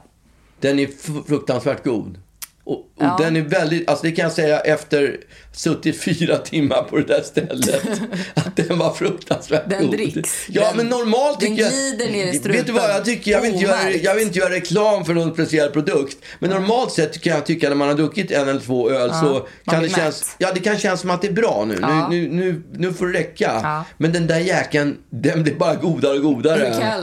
Den 0.61 0.79
är 0.79 0.87
fruktansvärt 1.27 1.85
god. 1.85 2.19
Och, 2.69 2.75
och 2.79 2.85
Ja. 3.01 3.17
den 3.21 3.37
är 3.37 3.41
väldigt, 3.41 3.89
alltså 3.91 4.07
det 4.07 4.13
kan 4.13 4.23
jag 4.23 4.33
säga 4.33 4.61
efter 4.61 5.17
suttit 5.53 6.03
fyra 6.03 6.37
timmar 6.39 6.83
på 6.83 6.97
det 6.97 7.03
där 7.05 7.23
stället. 7.23 7.83
att 8.35 8.57
den 8.57 8.79
var 8.79 8.93
fruktansvärt 8.93 9.63
Den 9.71 9.83
god. 9.87 9.91
dricks. 9.97 10.47
Ja, 10.49 10.63
Den- 10.69 10.77
men 10.77 10.87
normalt 10.87 11.41
den 11.41 11.49
tycker 11.51 11.63
jag... 11.63 11.73
glider 11.73 12.13
ner 12.13 12.27
i 12.27 12.31
Vet 12.31 12.41
strupen. 12.41 12.65
du 12.67 12.73
vad 12.73 12.91
jag 12.91 13.05
tycker? 13.05 13.31
Jag 13.31 13.41
vill, 13.41 13.53
inte 13.53 13.65
göra, 13.65 13.91
jag 13.91 14.15
vill 14.15 14.25
inte 14.27 14.39
göra 14.39 14.51
reklam 14.55 15.05
för 15.05 15.15
någon 15.15 15.33
speciell 15.35 15.71
produkt. 15.71 16.17
Men 16.39 16.51
normalt 16.51 16.93
sett 16.93 17.21
kan 17.21 17.33
jag 17.35 17.47
tycka 17.47 17.69
när 17.69 17.77
man 17.77 17.89
har 17.89 17.95
druckit 17.95 18.31
en 18.31 18.49
eller 18.49 18.61
två 18.61 18.91
öl 18.91 19.11
så 19.11 19.47
kan 19.67 19.83
det 19.83 19.89
kännas... 19.89 20.35
Ja, 20.39 20.49
det 20.55 20.61
kan 20.61 20.79
kännas 20.79 21.01
som 21.01 21.11
att 21.11 21.23
det 21.23 21.29
är 21.29 21.33
bra 21.33 21.65
nu. 21.69 21.79
Ja. 21.81 22.09
Nu, 22.09 22.29
nu, 22.29 22.35
nu, 22.37 22.63
nu 22.73 22.93
får 22.93 23.07
det 23.07 23.19
räcka. 23.19 23.61
Ja. 23.63 23.85
Men 23.99 24.13
den 24.13 24.27
där 24.27 24.39
jäkeln, 24.39 24.97
den 25.11 25.43
blir 25.43 25.55
bara 25.55 25.75
godare 25.75 26.13
och 26.17 26.23
godare. 26.23 26.59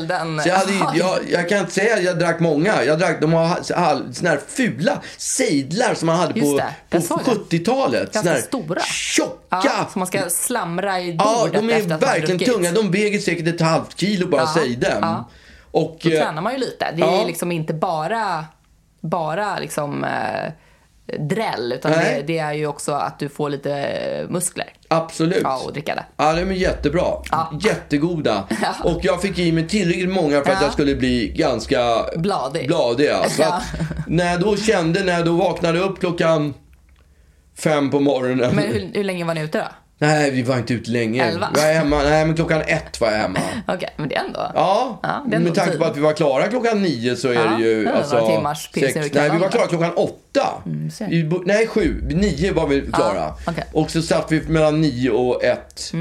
Den- 0.08 0.39
Så 0.41 0.49
jag, 0.49 0.56
hade, 0.56 0.97
jag, 0.99 1.19
jag 1.32 1.49
kan 1.49 1.58
inte 1.60 1.71
säga 1.73 1.95
att 1.95 2.04
jag 2.04 2.19
drack 2.19 2.39
många. 2.39 2.84
Jag 2.84 2.99
drack, 2.99 3.21
de 3.21 3.34
har 3.34 3.60
såna 4.13 4.30
här 4.30 4.39
fula 4.47 5.01
sejdlar 5.56 5.94
som 5.94 6.06
man 6.06 6.15
hade 6.18 6.39
Just 6.39 6.52
på, 6.52 6.62
på 6.89 7.02
såg 7.02 7.20
det. 7.50 7.58
70-talet. 7.58 8.13
Ganska 8.13 8.36
stora. 8.36 8.82
Tjocka! 8.82 9.36
Ja, 9.50 9.88
som 9.91 10.00
man 10.00 10.08
ska 10.08 10.30
slamra 10.30 11.00
i 11.00 11.15
Ja, 11.20 11.38
bordet 11.39 11.54
de 11.62 11.70
är 11.74 11.78
efter 11.80 11.98
verkligen 11.98 12.39
tunga. 12.39 12.72
De 12.72 12.91
väger 12.91 13.20
säkert 13.20 13.48
ett 13.48 13.62
halvt 13.62 14.00
kilo 14.00 14.28
bara 14.28 14.41
Ja, 14.41 14.48
sejden. 14.48 14.98
ja. 15.02 15.30
Och, 15.72 16.00
Då 16.04 16.10
eh, 16.10 16.20
tränar 16.22 16.41
man 16.41 16.54
ju 16.54 16.60
lite. 16.60 16.91
Det 16.96 17.02
är 17.04 17.18
ja. 17.20 17.26
liksom 17.26 17.52
inte 17.52 17.74
bara, 17.74 18.46
bara 19.02 19.60
liksom, 19.60 20.04
eh, 20.04 20.52
dräll, 21.20 21.72
utan 21.74 21.91
det, 21.91 22.24
det 22.28 22.38
är 22.38 22.54
ju 22.54 22.68
också 22.68 22.91
att 22.91 23.20
du 23.20 23.30
får 23.30 23.50
lite 23.50 23.74
eh, 23.78 24.30
muskler 24.30 24.74
Absolut. 24.88 25.41
ja, 25.44 25.62
och 25.65 25.74
dricka 25.74 25.96
det. 25.96 26.06
Ja, 26.18 26.34
de 26.34 26.41
är 26.41 26.52
jättebra. 26.52 27.04
Ja. 27.32 27.52
Jättegoda. 27.62 28.48
Och 28.84 29.00
jag 29.06 29.22
fick 29.22 29.39
i 29.39 29.52
mig 29.52 29.68
tillräckligt 29.68 30.10
många 30.10 30.41
för 30.44 30.52
att 30.52 30.58
Ja. 30.60 30.63
jag 30.63 30.74
skulle 30.74 30.96
bli 30.96 31.28
ganska 31.28 32.06
Bladig. 32.15 32.68
bladig 32.68 33.06
ja. 33.06 33.26
Så 33.30 33.41
Ja. 33.41 33.62
när 34.08 34.32
jag 34.32 34.41
då 34.41 34.58
kände, 34.58 35.04
när 35.04 35.13
jag 35.13 35.26
då 35.26 35.32
vaknade 35.36 35.80
upp 35.80 36.00
klockan 36.00 36.54
fem 37.58 37.91
på 37.91 38.00
morgonen. 38.00 38.56
Men 38.56 38.65
hur, 38.65 38.91
hur 38.94 39.04
länge 39.04 39.26
var 39.26 39.34
ni 39.34 39.41
ute 39.41 39.58
då? 39.58 39.65
Nej, 39.97 40.31
vi 40.31 40.41
var 40.43 40.58
inte 40.58 40.73
ute 40.73 40.91
länge. 40.91 41.23
Elva. 41.23 41.49
Jag 41.55 41.69
är 41.69 41.73
hemma, 41.73 42.03
nej 42.03 42.25
men 42.25 42.36
klockan 42.36 42.62
ett 42.62 43.01
var 43.01 43.12
jag 43.12 43.17
hemma. 43.17 43.39
Okej, 43.67 43.89
men 43.97 44.10
det 44.10 44.15
är 44.15 44.23
ändå... 44.25 44.51
Ja, 44.55 44.99
Ja, 45.03 45.23
det 45.27 45.34
är 45.34 45.38
ändå 45.38 45.47
med 45.49 45.55
tanke 45.55 45.71
tid. 45.71 45.79
på 45.79 45.86
att 45.86 45.97
vi 45.97 46.01
var 46.01 46.13
klara 46.13 46.47
klockan 46.47 46.81
nio 46.81 47.15
så 47.15 47.27
är 47.27 47.34
Ja, 47.34 47.41
det 47.58 47.63
ju... 47.63 47.84
det 47.84 47.93
alltså, 47.93 48.15
några 48.19 48.36
timmars 48.36 48.69
sex, 48.73 48.95
Nej, 49.13 49.29
vi 49.29 49.38
var 49.38 49.49
klara 49.49 49.67
klockan 49.67 49.91
åtta. 49.95 50.47
ser. 50.93 51.08
Vi 51.08 51.31
nej, 51.45 51.67
sju. 51.67 52.01
Nio 52.10 52.53
var 52.53 52.67
vi 52.67 52.81
klara. 52.93 53.34
okej. 53.47 53.63
Och 53.73 53.91
så 53.91 54.01
satt 54.01 54.31
vi 54.31 54.41
mellan 54.47 54.81
nio 54.81 55.10
och 55.10 55.43
ett. 55.43 55.91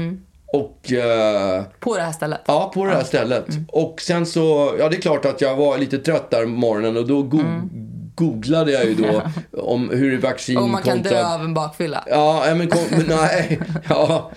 Och... 0.47 0.91
eh, 0.91 1.63
På 1.79 1.95
det 1.97 2.03
här 2.03 2.11
stället? 2.11 2.41
Ja, 2.45 2.71
på 2.73 2.85
det 2.85 2.91
här 2.91 3.03
stället. 3.03 3.45
Och 3.67 4.01
sen 4.01 4.25
så, 4.25 4.75
ja 4.79 4.89
det 4.89 4.97
är 4.97 5.01
klart 5.01 5.25
att 5.25 5.41
jag 5.41 5.55
var 5.55 5.77
lite 5.77 5.97
trött 5.97 6.31
där 6.31 6.45
morgonen 6.45 6.97
och 6.97 7.07
då 7.07 7.21
go- 7.23 7.43
googlade 8.15 8.71
jag 8.71 8.85
ju 8.85 8.95
då 8.95 9.21
om 9.61 9.89
hur 9.89 10.17
vaccin 10.17 10.57
Och 10.57 10.69
man 10.69 10.81
kan 10.81 10.97
kontra... 10.97 11.17
dö 11.17 11.25
av 11.25 11.41
en 11.41 11.53
bakfylla? 11.53 12.03
Ja, 12.07 12.43
men, 12.55 12.67
kom, 12.67 12.81
nej. 13.07 13.59
Ja, 13.89 14.31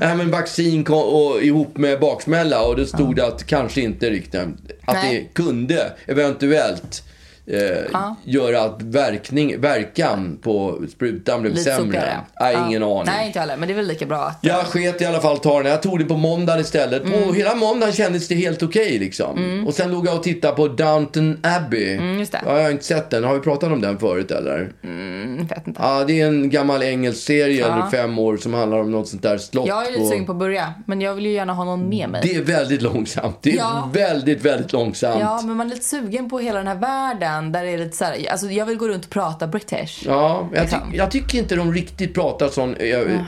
ja, 0.00 0.14
men 0.14 0.30
vaccin 0.30 0.84
kom, 0.84 1.02
och, 1.02 1.42
ihop 1.42 1.76
med 1.76 2.00
baksmälla 2.00 2.62
och 2.66 2.76
då 2.76 2.86
stod 2.86 3.16
det 3.16 3.26
att 3.26 3.46
kanske 3.46 3.80
inte 3.80 4.10
riktigt. 4.10 4.40
Att 4.84 4.94
Nej. 4.94 5.28
det 5.34 5.42
kunde 5.42 5.92
eventuellt 6.06 7.02
eh, 7.50 7.58
Ja. 7.92 8.16
göra 8.24 8.60
att 8.62 8.82
verkning, 8.82 9.60
verkan 9.60 10.38
på 10.42 10.78
sprutan 10.92 11.40
blev 11.42 11.52
Lite 11.54 11.64
sämre. 11.64 11.84
sopigare? 11.86 12.16
Nej, 12.40 12.52
Ja. 12.54 12.66
ingen 12.66 12.82
aning. 12.82 13.02
Nej, 13.06 13.26
inte 13.26 13.40
heller. 13.40 13.56
Men 13.56 13.68
det 13.68 13.74
är 13.74 13.76
väl 13.76 13.86
lika 13.86 14.06
bra 14.06 14.18
att... 14.24 14.38
Jag 14.42 14.66
sket 14.66 15.02
i 15.02 15.04
alla 15.04 15.20
fall 15.20 15.38
ta 15.38 15.62
den. 15.62 15.70
Jag 15.72 15.82
tog 15.82 15.98
det 15.98 16.04
på 16.04 16.16
måndagen 16.16 16.60
istället. 16.60 17.02
Och 17.02 17.34
hela 17.34 17.54
måndagen 17.54 17.92
kändes 17.94 18.28
det 18.28 18.34
helt 18.34 18.62
okej 18.62 18.98
liksom. 18.98 19.64
Och 19.66 19.74
sen 19.74 19.90
låg 19.90 20.06
jag 20.06 20.16
och 20.16 20.22
tittade 20.22 20.54
på 20.56 20.68
Downton 20.68 21.38
Abbey. 21.42 21.94
Mm, 21.94 22.18
just 22.18 22.32
det. 22.32 22.40
Ja, 22.46 22.56
jag 22.56 22.62
har 22.62 22.70
inte 22.70 22.84
sett 22.84 23.10
den. 23.10 23.24
Har 23.24 23.34
vi 23.34 23.40
pratat 23.40 23.72
om 23.72 23.80
den 23.80 23.98
förut 23.98 24.30
eller? 24.30 24.72
Mm, 24.84 25.46
vet 25.46 25.66
inte. 25.66 25.80
Ja, 25.82 26.04
det 26.04 26.20
är 26.20 26.26
en 26.26 26.50
gammal 26.50 26.82
engelsk 26.82 27.22
serie, 27.26 27.60
Ja. 27.60 27.72
eller 27.72 27.90
fem 27.90 28.18
år, 28.18 28.36
som 28.36 28.54
handlar 28.54 28.78
om 28.78 28.90
något 28.90 29.08
sånt 29.08 29.22
där 29.22 29.38
slott. 29.38 29.66
Jag 29.68 29.86
är 29.86 29.92
lite 29.92 30.06
sugen 30.06 30.26
på 30.26 30.32
att 30.32 30.38
börja, 30.38 30.74
men 30.86 31.00
jag 31.00 31.14
vill 31.14 31.26
ju 31.26 31.32
gärna 31.32 31.52
ha 31.52 31.64
någon 31.64 31.88
med 31.88 32.08
mig. 32.08 32.20
Det 32.24 32.34
är 32.34 32.42
väldigt 32.42 32.82
långsamt. 32.82 33.38
Det 33.42 33.50
är 33.52 33.56
Ja. 33.56 33.90
väldigt, 33.92 34.44
väldigt 34.44 34.72
långsamt. 34.72 35.20
Ja, 35.20 35.40
men 35.44 35.56
man 35.56 35.66
är 35.66 35.70
lite 35.74 35.86
sugen 35.86 36.30
på 36.30 36.38
hela 36.38 36.58
den 36.58 36.66
här 36.66 36.74
världen 36.74 37.37
där 37.42 37.64
det 37.64 37.70
är 37.70 37.78
lite 37.78 37.96
så 37.96 38.04
här, 38.04 38.30
alltså 38.30 38.46
jag 38.50 38.66
vill 38.66 38.76
gå 38.76 38.88
runt 38.88 39.04
och 39.04 39.10
prata 39.10 39.46
British. 39.46 40.02
Ja, 40.06 40.48
jag, 40.52 40.64
ty- 40.70 40.76
Liksom. 40.76 40.90
jag 40.94 41.10
tycker 41.10 41.38
inte 41.38 41.56
de 41.56 41.72
riktigt 41.72 42.14
pratar 42.14 42.48
sån 42.48 42.76
ö- 42.78 43.18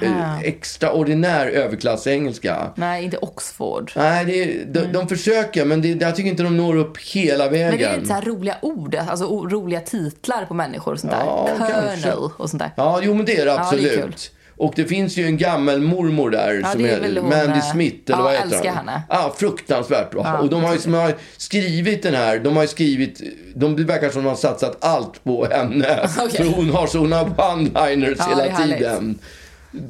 extraordinär 0.43 1.47
överklassengelska. 1.47 2.73
Nej, 2.75 3.05
inte 3.05 3.17
Oxford. 3.17 3.93
Nej, 3.97 4.25
det 4.25 4.43
är, 4.43 4.65
de, 4.65 4.81
de 4.93 5.09
försöker, 5.09 5.65
men 5.65 5.83
det, 5.83 5.89
jag 5.89 6.17
tycker 6.17 6.31
inte 6.31 6.43
de 6.43 6.57
når 6.57 6.77
upp 6.77 6.99
hela 6.99 7.49
vägen. 7.49 7.69
Men 7.69 7.79
det 7.79 7.85
är 7.85 7.95
lite 7.95 8.07
så 8.09 8.13
här 8.15 8.23
roliga 8.23 8.57
ord, 8.63 8.95
alltså 8.95 9.25
roliga 9.25 9.81
titlar 9.81 10.45
på 10.45 10.55
människor 10.55 10.93
och 10.93 11.01
sånt 11.01 11.13
där. 11.13 11.23
Ja, 11.25 11.49
kanske. 11.59 11.75
Colonel 12.03 12.31
och 12.37 12.51
sånt 12.51 12.63
där. 12.63 12.71
Ja, 12.77 13.01
jo 13.03 13.15
men 13.15 13.27
det 13.27 13.33
är 13.33 13.37
det 13.37 13.45
det 13.45 13.51
är 13.51 13.59
absolut. 13.61 14.01
kul. 14.01 14.15
Och 14.61 14.73
det 14.77 14.85
finns 14.85 15.17
ju 15.17 15.25
en 15.27 15.37
gammal 15.37 15.81
mormor 15.81 16.31
där 16.31 16.61
Ja, 16.65 16.73
som 16.73 16.85
är 16.85 17.01
väl 17.01 17.17
hon, 17.19 17.29
Mandy 17.29 17.59
eh, 17.59 17.73
Smith, 17.73 17.97
eller 18.07 18.19
ja, 18.19 18.23
vad 18.23 18.33
heter 18.33 18.45
älskar 18.47 18.65
hon? 18.69 18.77
henne. 18.77 19.03
Ja, 19.09 19.35
fruktansvärt 19.39 20.11
bra. 20.11 20.21
Ja, 20.25 20.39
och 20.39 20.51
de 20.51 20.65
har 20.65 20.73
ju 20.73 20.79
som 20.81 20.95
har 20.95 21.15
skrivit 21.37 22.03
den 22.03 22.15
här, 22.15 22.39
de 22.39 22.57
har 22.57 22.63
ju 22.63 22.69
skrivit, 22.69 23.21
de 23.55 23.77
det 23.77 23.85
verkar 23.85 24.11
som 24.11 24.23
de 24.23 24.29
har 24.29 24.37
satsat 24.37 24.85
allt 24.85 25.25
på 25.25 25.47
henne. 25.51 26.09
Okej. 26.19 26.31
För 26.45 26.57
hon 26.57 26.71
har 26.71 26.87
såna 26.87 27.23
one-liners 27.25 28.17
Ja, 28.19 28.25
hela 28.29 28.57
tiden. 28.59 29.19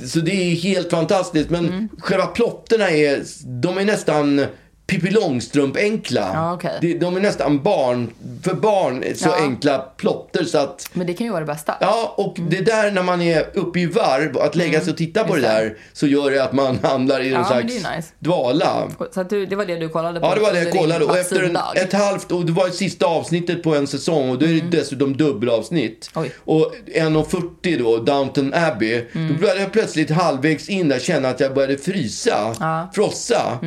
Så 0.07 0.19
det 0.19 0.33
är 0.33 0.55
helt 0.55 0.91
fantastiskt. 0.91 1.51
Men 1.51 1.67
Mm. 1.69 1.89
själva 1.99 2.27
plotterna 2.27 2.91
är, 2.91 3.23
de 3.45 3.79
är 3.79 3.85
nästan 3.85 4.47
Pippi 4.91 5.11
Långstrump-enkla. 5.11 6.31
Ja, 6.35 6.53
okej. 6.55 6.79
Det- 6.81 6.95
De 6.99 7.17
är 7.17 7.21
nästan 7.21 7.63
barn, 7.63 8.11
för 8.43 8.55
barn, 8.55 9.05
så 9.17 9.29
Ja. 9.29 9.37
enkla 9.45 9.79
plotter 9.97 10.45
så 10.45 10.59
att 10.59 10.91
Men 10.93 11.07
det 11.07 11.15
kan 11.15 11.27
ju 11.27 11.31
vara 11.33 11.41
det 11.41 11.47
bästa. 11.53 11.75
Ja, 11.81 12.15
och 12.17 12.37
det 12.51 12.61
där 12.61 12.91
när 12.91 13.03
man 13.03 13.23
är 13.23 13.45
uppe 13.55 13.81
i 13.81 13.87
varv, 13.87 14.39
att 14.39 14.57
lägga 14.57 14.81
sig 14.81 14.91
och 14.91 14.97
titta 14.97 15.25
på 15.25 15.37
det 15.37 15.41
Mm. 15.49 15.65
Just 15.65 15.75
det. 15.75 15.81
där, 15.81 15.85
så 15.93 16.07
gör 16.07 16.31
det 16.31 16.45
att 16.45 16.53
man 16.53 16.79
hamnar 16.83 17.21
i 17.21 17.27
en 17.29 17.33
Ja, 17.33 17.45
slags 17.45 17.75
nice. 17.75 18.03
dvala. 18.19 18.89
Så 19.15 19.23
du, 19.23 19.47
det 19.47 19.57
var 19.57 19.65
det 19.67 19.77
du 19.77 19.89
kollade 19.89 20.21
på? 20.21 20.27
Ja, 20.27 20.35
det 20.35 20.41
var 20.41 20.53
det 20.53 20.63
jag 20.63 20.73
kollade. 20.73 21.05
Och 21.05 21.19
efter 21.19 21.43
en, 21.43 21.57
ett 21.77 21.93
halvt, 21.93 22.33
och 22.33 22.47
det 22.47 22.53
var 22.53 22.69
sista 22.69 23.07
avsnittet 23.07 23.63
på 23.63 23.75
en 23.77 23.87
säsong 23.87 24.31
och 24.31 24.39
då 24.39 24.47
är 24.47 24.53
det 24.53 24.77
dessutom 24.79 25.17
dubbelavsnitt. 25.17 26.11
Mm. 26.17 26.29
Oj. 26.29 26.35
Och 26.45 26.73
1.40 26.95 27.79
då, 27.79 27.97
Downton 27.97 28.55
Abbey, 28.55 29.05
Mm. 29.15 29.29
då 29.35 29.41
började 29.41 29.61
jag 29.61 29.73
plötsligt 29.73 30.11
halvvägs 30.11 30.69
in 30.69 30.89
där 30.89 30.99
känna 30.99 31.29
att 31.29 31.41
jag 31.41 31.55
började 31.55 31.77
frysa, 31.79 32.55
Ja. 32.61 32.75
Mm. 32.79 32.87
frossa. 32.95 33.59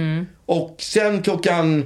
Och 0.46 0.76
sen 0.80 1.22
klockan 1.22 1.86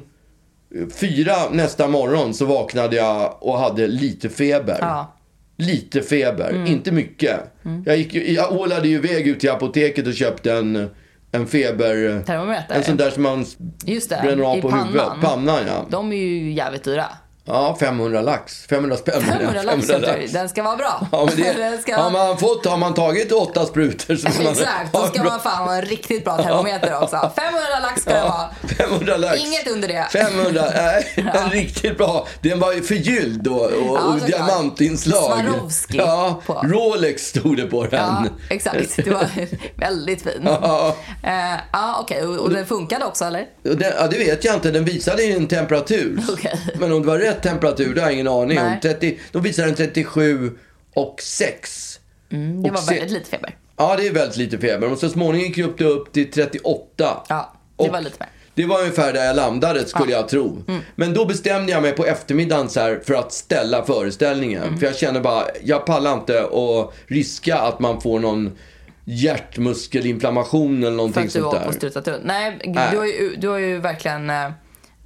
fyra 1.00 1.34
nästa 1.52 1.88
morgon 1.88 2.34
så 2.34 2.46
vaknade 2.46 2.96
jag 2.96 3.38
och 3.44 3.60
hade 3.60 3.88
lite 3.88 4.30
feber. 4.30 4.78
Ja. 4.82 5.14
Lite 5.58 6.02
feber, 6.02 6.50
Mm. 6.50 6.66
inte 6.68 6.92
mycket. 6.92 7.40
Jag, 7.86 7.98
gick, 7.98 8.16
jag 8.16 8.52
ålade 8.52 8.88
ju 8.88 8.96
iväg 8.96 9.28
ut 9.28 9.40
till 9.40 9.50
apoteket 9.52 10.08
och 10.08 10.14
köpte 10.14 10.54
en, 10.54 10.90
en 11.32 11.48
feber... 11.48 12.24
Termometer? 12.24 12.76
En 12.76 12.84
sån 12.84 12.98
där 12.98 13.10
som 13.10 13.24
man 13.24 13.46
Just 13.86 14.10
det, 14.10 14.20
bränner 14.24 14.44
av 14.44 14.62
på 14.62 14.70
pannan. 14.70 14.88
huvudet. 14.88 15.08
Pannan, 15.22 15.60
ja. 15.68 15.86
De 15.90 16.12
är 16.12 16.18
ju 16.18 16.52
jävligt 16.54 16.84
dyra. 16.84 17.06
Ja, 17.48 17.78
500 17.80 18.22
lax. 18.22 18.66
500 18.70 18.98
spänn. 18.98 19.22
500 19.22 19.64
lax, 19.64 19.88
lax. 19.88 20.32
den 20.32 20.50
ska 20.50 20.64
vara 20.64 20.76
bra. 20.76 21.08
Ja, 21.12 21.26
men 21.26 21.36
det, 21.36 21.54
den 21.58 21.82
ska... 21.82 21.96
har, 21.96 22.12
man 22.12 22.38
fått, 22.38 22.66
har 22.66 22.78
man 22.78 22.94
tagit 22.94 23.32
åtta 23.32 23.66
sprutor 23.66 24.16
så 24.16 24.32
ska 24.32 24.44
man 24.44 24.52
Exakt, 24.52 24.94
då 24.94 25.08
ska 25.08 25.24
man 25.24 25.40
fan 25.40 25.68
ha 25.68 25.76
en 25.76 25.82
riktigt 25.82 26.24
bra 26.24 26.38
termometer 26.38 27.02
också. 27.02 27.32
500 27.36 27.62
lax 27.82 28.02
ska 28.02 28.14
det 28.14 28.22
vara. 28.22 28.50
500 28.78 29.18
lax. 29.18 29.40
Inget 29.40 29.68
under 29.72 29.88
det. 29.88 30.08
500, 30.12 30.64
nej, 30.76 31.14
en 31.16 31.50
riktigt 31.50 31.98
bra. 31.98 32.28
Den 32.42 32.60
var 32.60 32.74
ju 32.74 32.82
förgylld 32.82 33.44
då 33.44 33.56
och, 33.56 33.72
Ja, 33.98 34.00
och 34.00 34.20
diamantinslag. 34.20 35.46
Swarovski 35.46 35.98
Ja, 35.98 36.42
på. 36.46 36.54
Rolex 36.54 37.28
stod 37.28 37.58
det 37.58 37.66
på 37.66 37.84
den. 37.84 38.00
Ja, 38.00 38.26
exakt. 38.50 38.96
Det 38.96 39.12
var 39.12 39.28
väldigt 39.76 40.22
fin. 40.22 40.42
Ja. 40.44 40.96
Eh, 41.24 41.32
Ja, 41.74 41.98
okej. 42.02 42.22
Och, 42.26 42.38
och 42.38 42.50
det 42.50 42.66
funkade 42.66 43.06
också, 43.06 43.26
eller? 43.26 43.46
Och 43.70 43.76
den, 43.78 43.94
ja, 44.00 44.08
det 44.08 44.18
vet 44.18 44.44
jag 44.44 44.54
inte. 44.56 44.72
Den 44.72 44.86
visade 44.86 45.24
ju 45.24 45.34
en 45.34 45.48
temperatur. 45.48 46.22
Okej. 46.30 46.60
Men 46.80 46.92
om 46.94 47.02
det 47.02 47.08
var 47.08 47.18
rätt 47.18 47.37
temperatur, 47.42 47.96
det 47.96 48.02
har 48.02 48.08
jag 48.08 48.14
ingen 48.14 48.28
aning 48.28 48.60
om. 48.60 48.66
Nej. 48.66 48.80
30, 48.82 49.20
de 49.32 49.42
visade 49.44 49.70
en 49.70 49.76
37 49.76 50.52
och 50.94 51.22
6. 51.22 52.00
Mm, 52.32 52.64
Det 52.64 52.70
Och 52.70 52.76
var 52.76 52.82
se- 52.82 52.94
väldigt 52.94 53.12
lite 53.12 53.30
feber. 53.30 53.56
Ja, 53.78 53.96
det 53.98 54.08
är 54.08 54.14
väldigt 54.14 54.38
lite 54.38 54.58
feber. 54.58 54.92
Och 54.92 54.98
så 54.98 55.10
småningom 55.10 55.52
gick 55.54 55.78
det 55.78 55.84
upp 55.86 56.12
till 56.14 56.32
38. 56.32 57.24
Ja, 57.30 57.54
det 57.78 57.84
Och 57.84 57.90
var 57.94 58.02
lite 58.02 58.16
mer. 58.20 58.30
Det 58.54 58.66
var 58.66 58.80
ungefär 58.80 59.14
där 59.14 59.26
jag 59.26 59.36
landade, 59.36 59.86
skulle 59.86 60.12
jag 60.12 60.30
tro. 60.30 60.64
Mm. 60.68 60.82
Men 60.96 61.14
då 61.14 61.26
bestämde 61.26 61.72
jag 61.72 61.82
mig 61.82 61.92
på 61.92 62.06
eftermiddagen 62.06 62.70
så 62.70 62.80
här 62.80 63.02
för 63.06 63.14
att 63.14 63.34
ställa 63.34 63.86
föreställningen. 63.86 64.64
Mm. 64.64 64.78
För 64.80 64.86
jag 64.86 64.96
känner 64.96 65.20
bara, 65.22 65.44
jag 65.64 65.86
pallar 65.86 66.14
inte 66.14 66.42
att 66.44 66.94
riska 67.08 67.58
att 67.58 67.80
man 67.80 68.02
får 68.02 68.20
någon 68.20 68.58
hjärtmuskelinflammation 69.06 70.78
eller 70.78 70.90
För 70.92 70.96
någonting 70.98 71.24
att 71.24 71.34
du 71.34 71.40
sånt 71.40 71.54
var 71.54 71.60
på 71.60 71.66
där. 71.72 71.78
strutat 71.78 72.08
runt. 72.08 72.22
Nej. 72.26 72.60
Du, 72.92 72.98
har 72.98 73.06
ju, 73.06 73.36
du 73.38 73.48
har 73.48 73.58
ju 73.58 73.80
verkligen 73.80 74.30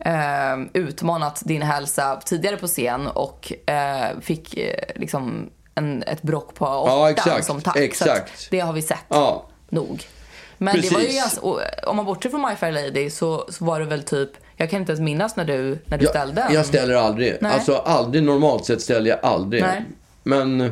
eh, 0.06 0.52
eh, 0.52 0.58
utmanat 0.74 1.41
din 1.45 1.62
hälsa 1.62 2.22
tidigare 2.26 2.58
på 2.58 2.68
scen 2.68 3.08
och 3.08 3.54
eh, 3.70 4.20
fick 4.22 4.58
eh, 4.58 4.76
liksom 4.95 5.49
en, 5.76 6.04
ett 6.04 6.22
brock 6.22 6.54
på 6.56 6.66
åttan 6.66 6.99
Ja, 6.99 7.10
exakt, 7.10 7.45
som 7.45 7.62
tack. 7.62 7.76
Exakt. 7.78 8.47
det 8.52 8.60
har 8.60 8.74
vi 8.74 8.82
sett 8.82 8.97
Ja, 9.08 9.45
nog. 9.70 10.04
Men 10.58 10.82
det 10.82 10.91
var 10.91 10.99
ju 10.99 11.06
Precis. 11.06 11.22
ganska, 11.22 11.41
och, 11.41 11.62
om 11.88 11.95
man 11.95 12.06
bortser 12.06 12.30
från 12.30 12.41
My 12.41 12.56
Fair 12.56 12.72
Lady 12.72 13.10
så, 13.10 13.45
så 13.49 13.66
var 13.66 13.80
det 13.80 13.86
väl 13.86 14.04
typ, 14.04 14.30
jag 14.58 14.70
kan 14.70 14.80
inte 14.80 14.91
ens 14.91 15.02
minnas 15.02 15.36
när 15.36 15.45
du, 15.45 15.80
när 15.86 15.97
du 15.97 16.06
ställde 16.06 16.41
jag, 16.41 16.49
den. 16.49 16.56
jag 16.56 16.66
ställer 16.66 16.95
aldrig. 16.95 17.38
Nej. 17.41 17.54
Alltså 17.54 17.76
aldrig, 17.76 18.24
normalt 18.24 18.66
sett 18.66 18.82
ställer 18.82 19.10
jag 19.10 19.20
aldrig. 19.24 19.62
Nej. 19.64 19.86
Men 20.24 20.72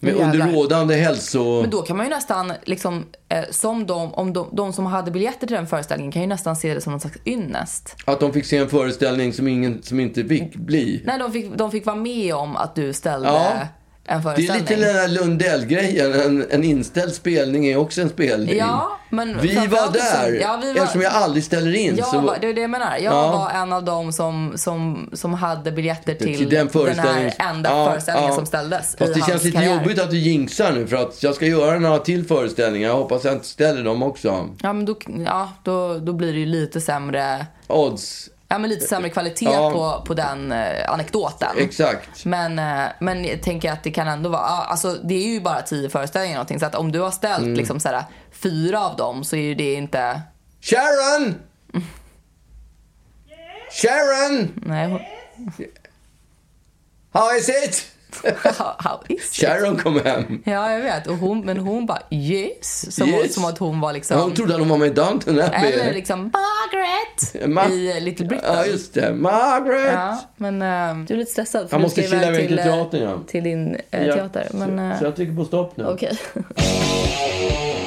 Jävlar. 0.00 0.24
under 0.24 0.52
rådande 0.52 0.94
hälso... 0.94 1.60
Men 1.60 1.70
då 1.70 1.82
kan 1.82 1.96
man 1.96 2.06
ju 2.06 2.10
nästan, 2.10 2.52
liksom, 2.64 3.06
eh, 3.28 3.44
som 3.50 3.86
de, 3.86 4.14
om 4.14 4.32
de, 4.32 4.48
de 4.52 4.72
som 4.72 4.86
hade 4.86 5.10
biljetter 5.10 5.46
till 5.46 5.56
den 5.56 5.66
föreställningen 5.66 6.12
kan 6.12 6.22
ju 6.22 6.28
nästan 6.28 6.56
se 6.56 6.74
det 6.74 6.80
som 6.80 6.92
någon 6.92 7.00
slags 7.00 7.16
ynnest. 7.26 7.96
Att 8.04 8.20
de 8.20 8.32
fick 8.32 8.46
se 8.46 8.56
en 8.56 8.68
föreställning 8.68 9.32
som, 9.32 9.48
ingen, 9.48 9.82
som 9.82 10.00
inte 10.00 10.24
fick 10.24 10.56
bli. 10.56 11.02
Nej, 11.04 11.18
de 11.18 11.32
fick, 11.32 11.56
de 11.56 11.70
fick 11.70 11.86
vara 11.86 11.96
med 11.96 12.34
om 12.34 12.56
att 12.56 12.74
du 12.74 12.92
ställde 12.92 13.28
Ja. 13.28 13.66
En 14.10 14.22
Det 14.22 14.28
är 14.28 14.34
föreställning. 14.34 14.60
lite 14.60 14.76
den 14.86 14.94
här 14.96 15.08
Lundell-grejen. 15.08 16.12
En, 16.20 16.46
en 16.50 16.64
inställd 16.64 17.12
spelning 17.14 17.66
är 17.66 17.76
också 17.76 18.00
en 18.00 18.08
spelning. 18.08 18.56
Ja, 18.56 18.98
men 19.10 19.40
Vi 19.40 19.54
var 19.54 19.92
där, 19.92 20.40
ja, 20.40 20.58
vi 20.62 20.72
var- 20.72 20.80
eftersom 20.80 21.00
jag 21.00 21.12
aldrig 21.12 21.44
ställer 21.44 21.74
in. 21.74 21.96
Jag 21.96 22.06
så, 22.06 22.20
var, 22.20 22.36
det 22.40 22.48
är 22.48 22.54
det 22.54 22.60
jag 22.60 22.70
menar. 22.70 22.96
Jag 22.96 23.12
Ja. 23.14 23.32
var 23.32 23.50
en 23.62 23.72
av 23.72 23.84
dem 23.84 24.12
som, 24.12 24.52
som, 24.56 25.10
som 25.12 25.34
hade 25.34 25.72
biljetter 25.72 26.14
till, 26.14 26.38
till 26.38 26.48
den 26.50 26.68
den 26.72 26.98
här 26.98 27.34
enda 27.38 27.70
Ja, 27.70 27.90
föreställningen 27.90 28.30
ja. 28.30 28.36
som 28.36 28.46
ställdes 28.46 28.96
Fast 28.98 29.14
det 29.14 29.20
känns 29.26 29.44
lite 29.44 29.56
karriär. 29.58 29.74
jobbigt 29.74 29.98
att 30.00 30.10
du 30.10 30.18
jinxar 30.18 30.72
nu 30.72 30.86
för 30.86 30.96
att 30.96 31.22
jag 31.22 31.34
ska 31.34 31.46
göra 31.46 31.78
några 31.78 31.98
till 31.98 32.24
föreställningar. 32.26 32.88
Jag 32.88 32.96
hoppas 32.96 33.24
jag 33.24 33.32
inte 33.34 33.46
ställer 33.46 33.84
dem 33.84 34.02
också. 34.02 34.48
Ja, 34.62 34.72
men 34.72 34.84
då, 34.84 34.96
ja, 35.26 35.48
då, 35.64 35.98
då 35.98 36.12
blir 36.12 36.32
det 36.32 36.38
ju 36.38 36.46
lite 36.46 36.80
sämre, 36.80 37.46
Odds. 37.66 38.28
Ja, 38.50 38.58
men 38.58 38.70
lite 38.70 38.86
sämre 38.86 39.10
kvalitet 39.10 39.44
Ja. 39.44 39.70
på, 39.70 40.06
på 40.06 40.14
den 40.14 40.52
eh, 40.52 40.90
anekdoten. 40.92 41.48
Exakt. 41.58 42.24
Men, 42.24 42.58
eh, 42.58 42.88
men 43.00 43.24
jag 43.24 43.42
tänker 43.42 43.72
att 43.72 43.82
det 43.84 43.90
kan 43.90 44.08
ändå 44.08 44.30
vara, 44.30 44.40
alltså 44.42 44.92
det 44.92 45.14
är 45.14 45.28
ju 45.28 45.40
bara 45.40 45.62
tio 45.62 45.88
föreställningar 45.90 46.34
någonting. 46.36 46.60
Så 46.60 46.66
att 46.66 46.74
om 46.74 46.92
du 46.92 47.00
har 47.00 47.10
ställt 47.10 47.38
Mm. 47.42 47.54
liksom 47.54 47.80
såhär, 47.80 48.04
fyra 48.32 48.80
av 48.86 48.96
dem 48.96 49.24
så 49.24 49.36
är 49.36 49.40
ju 49.40 49.54
det 49.54 49.74
inte, 49.74 50.20
Sharon! 50.60 51.34
Sharon! 53.82 54.52
nej, 54.54 54.86
hon- 54.90 55.00
How 57.12 57.36
is 57.36 57.48
it? 57.48 57.86
how, 58.58 58.64
how 58.78 59.00
is 59.08 59.38
it? 59.38 59.46
Sharon 59.46 59.76
kom 59.76 60.00
hem. 60.04 60.42
Ja, 60.44 60.72
jag 60.72 60.80
vet. 60.80 61.06
Och 61.06 61.16
hon, 61.16 61.40
men 61.40 61.58
hon 61.58 61.86
bara 61.86 62.02
yes. 62.10 62.94
Som, 62.96 63.08
Yes. 63.08 63.34
som 63.34 63.44
att 63.44 63.58
hon 63.58 63.80
var 63.80 63.92
liksom... 63.92 64.20
Hon 64.20 64.34
trodde 64.34 64.54
att 64.54 64.60
hon 64.60 64.68
var 64.68 64.76
med 64.78 64.88
i 64.88 64.94
Downton 64.94 65.40
Abbey. 65.40 65.72
Eller 65.72 65.92
liksom 65.92 66.32
Margaret 67.34 67.70
Ma- 67.70 67.74
i 67.74 67.96
eh, 67.96 68.02
Little 68.04 68.26
Britain. 68.26 68.54
Ja, 68.54 68.66
just 68.66 68.94
det. 68.94 69.14
Margaret! 69.14 69.92
Ja, 69.92 70.20
men 70.36 70.62
eh, 70.62 71.06
du 71.06 71.14
är 71.14 71.18
lite 71.18 71.30
stressad 71.32 71.70
för 71.70 71.76
Jag 71.76 71.82
måste 71.82 72.02
kila 72.02 72.28
iväg 72.28 72.48
till 72.48 72.58
eh, 72.58 72.64
teatern, 72.64 73.02
ja. 73.02 73.18
till 73.26 73.44
din 73.44 73.76
eh, 73.90 74.06
Ja, 74.06 74.14
teater. 74.14 74.48
Men, 74.54 74.76
så, 74.78 74.82
eh, 74.84 74.98
så 74.98 75.04
jag 75.04 75.16
trycker 75.16 75.34
på 75.36 75.44
stopp 75.44 75.76
nu. 75.76 75.86
okej. 75.86 76.18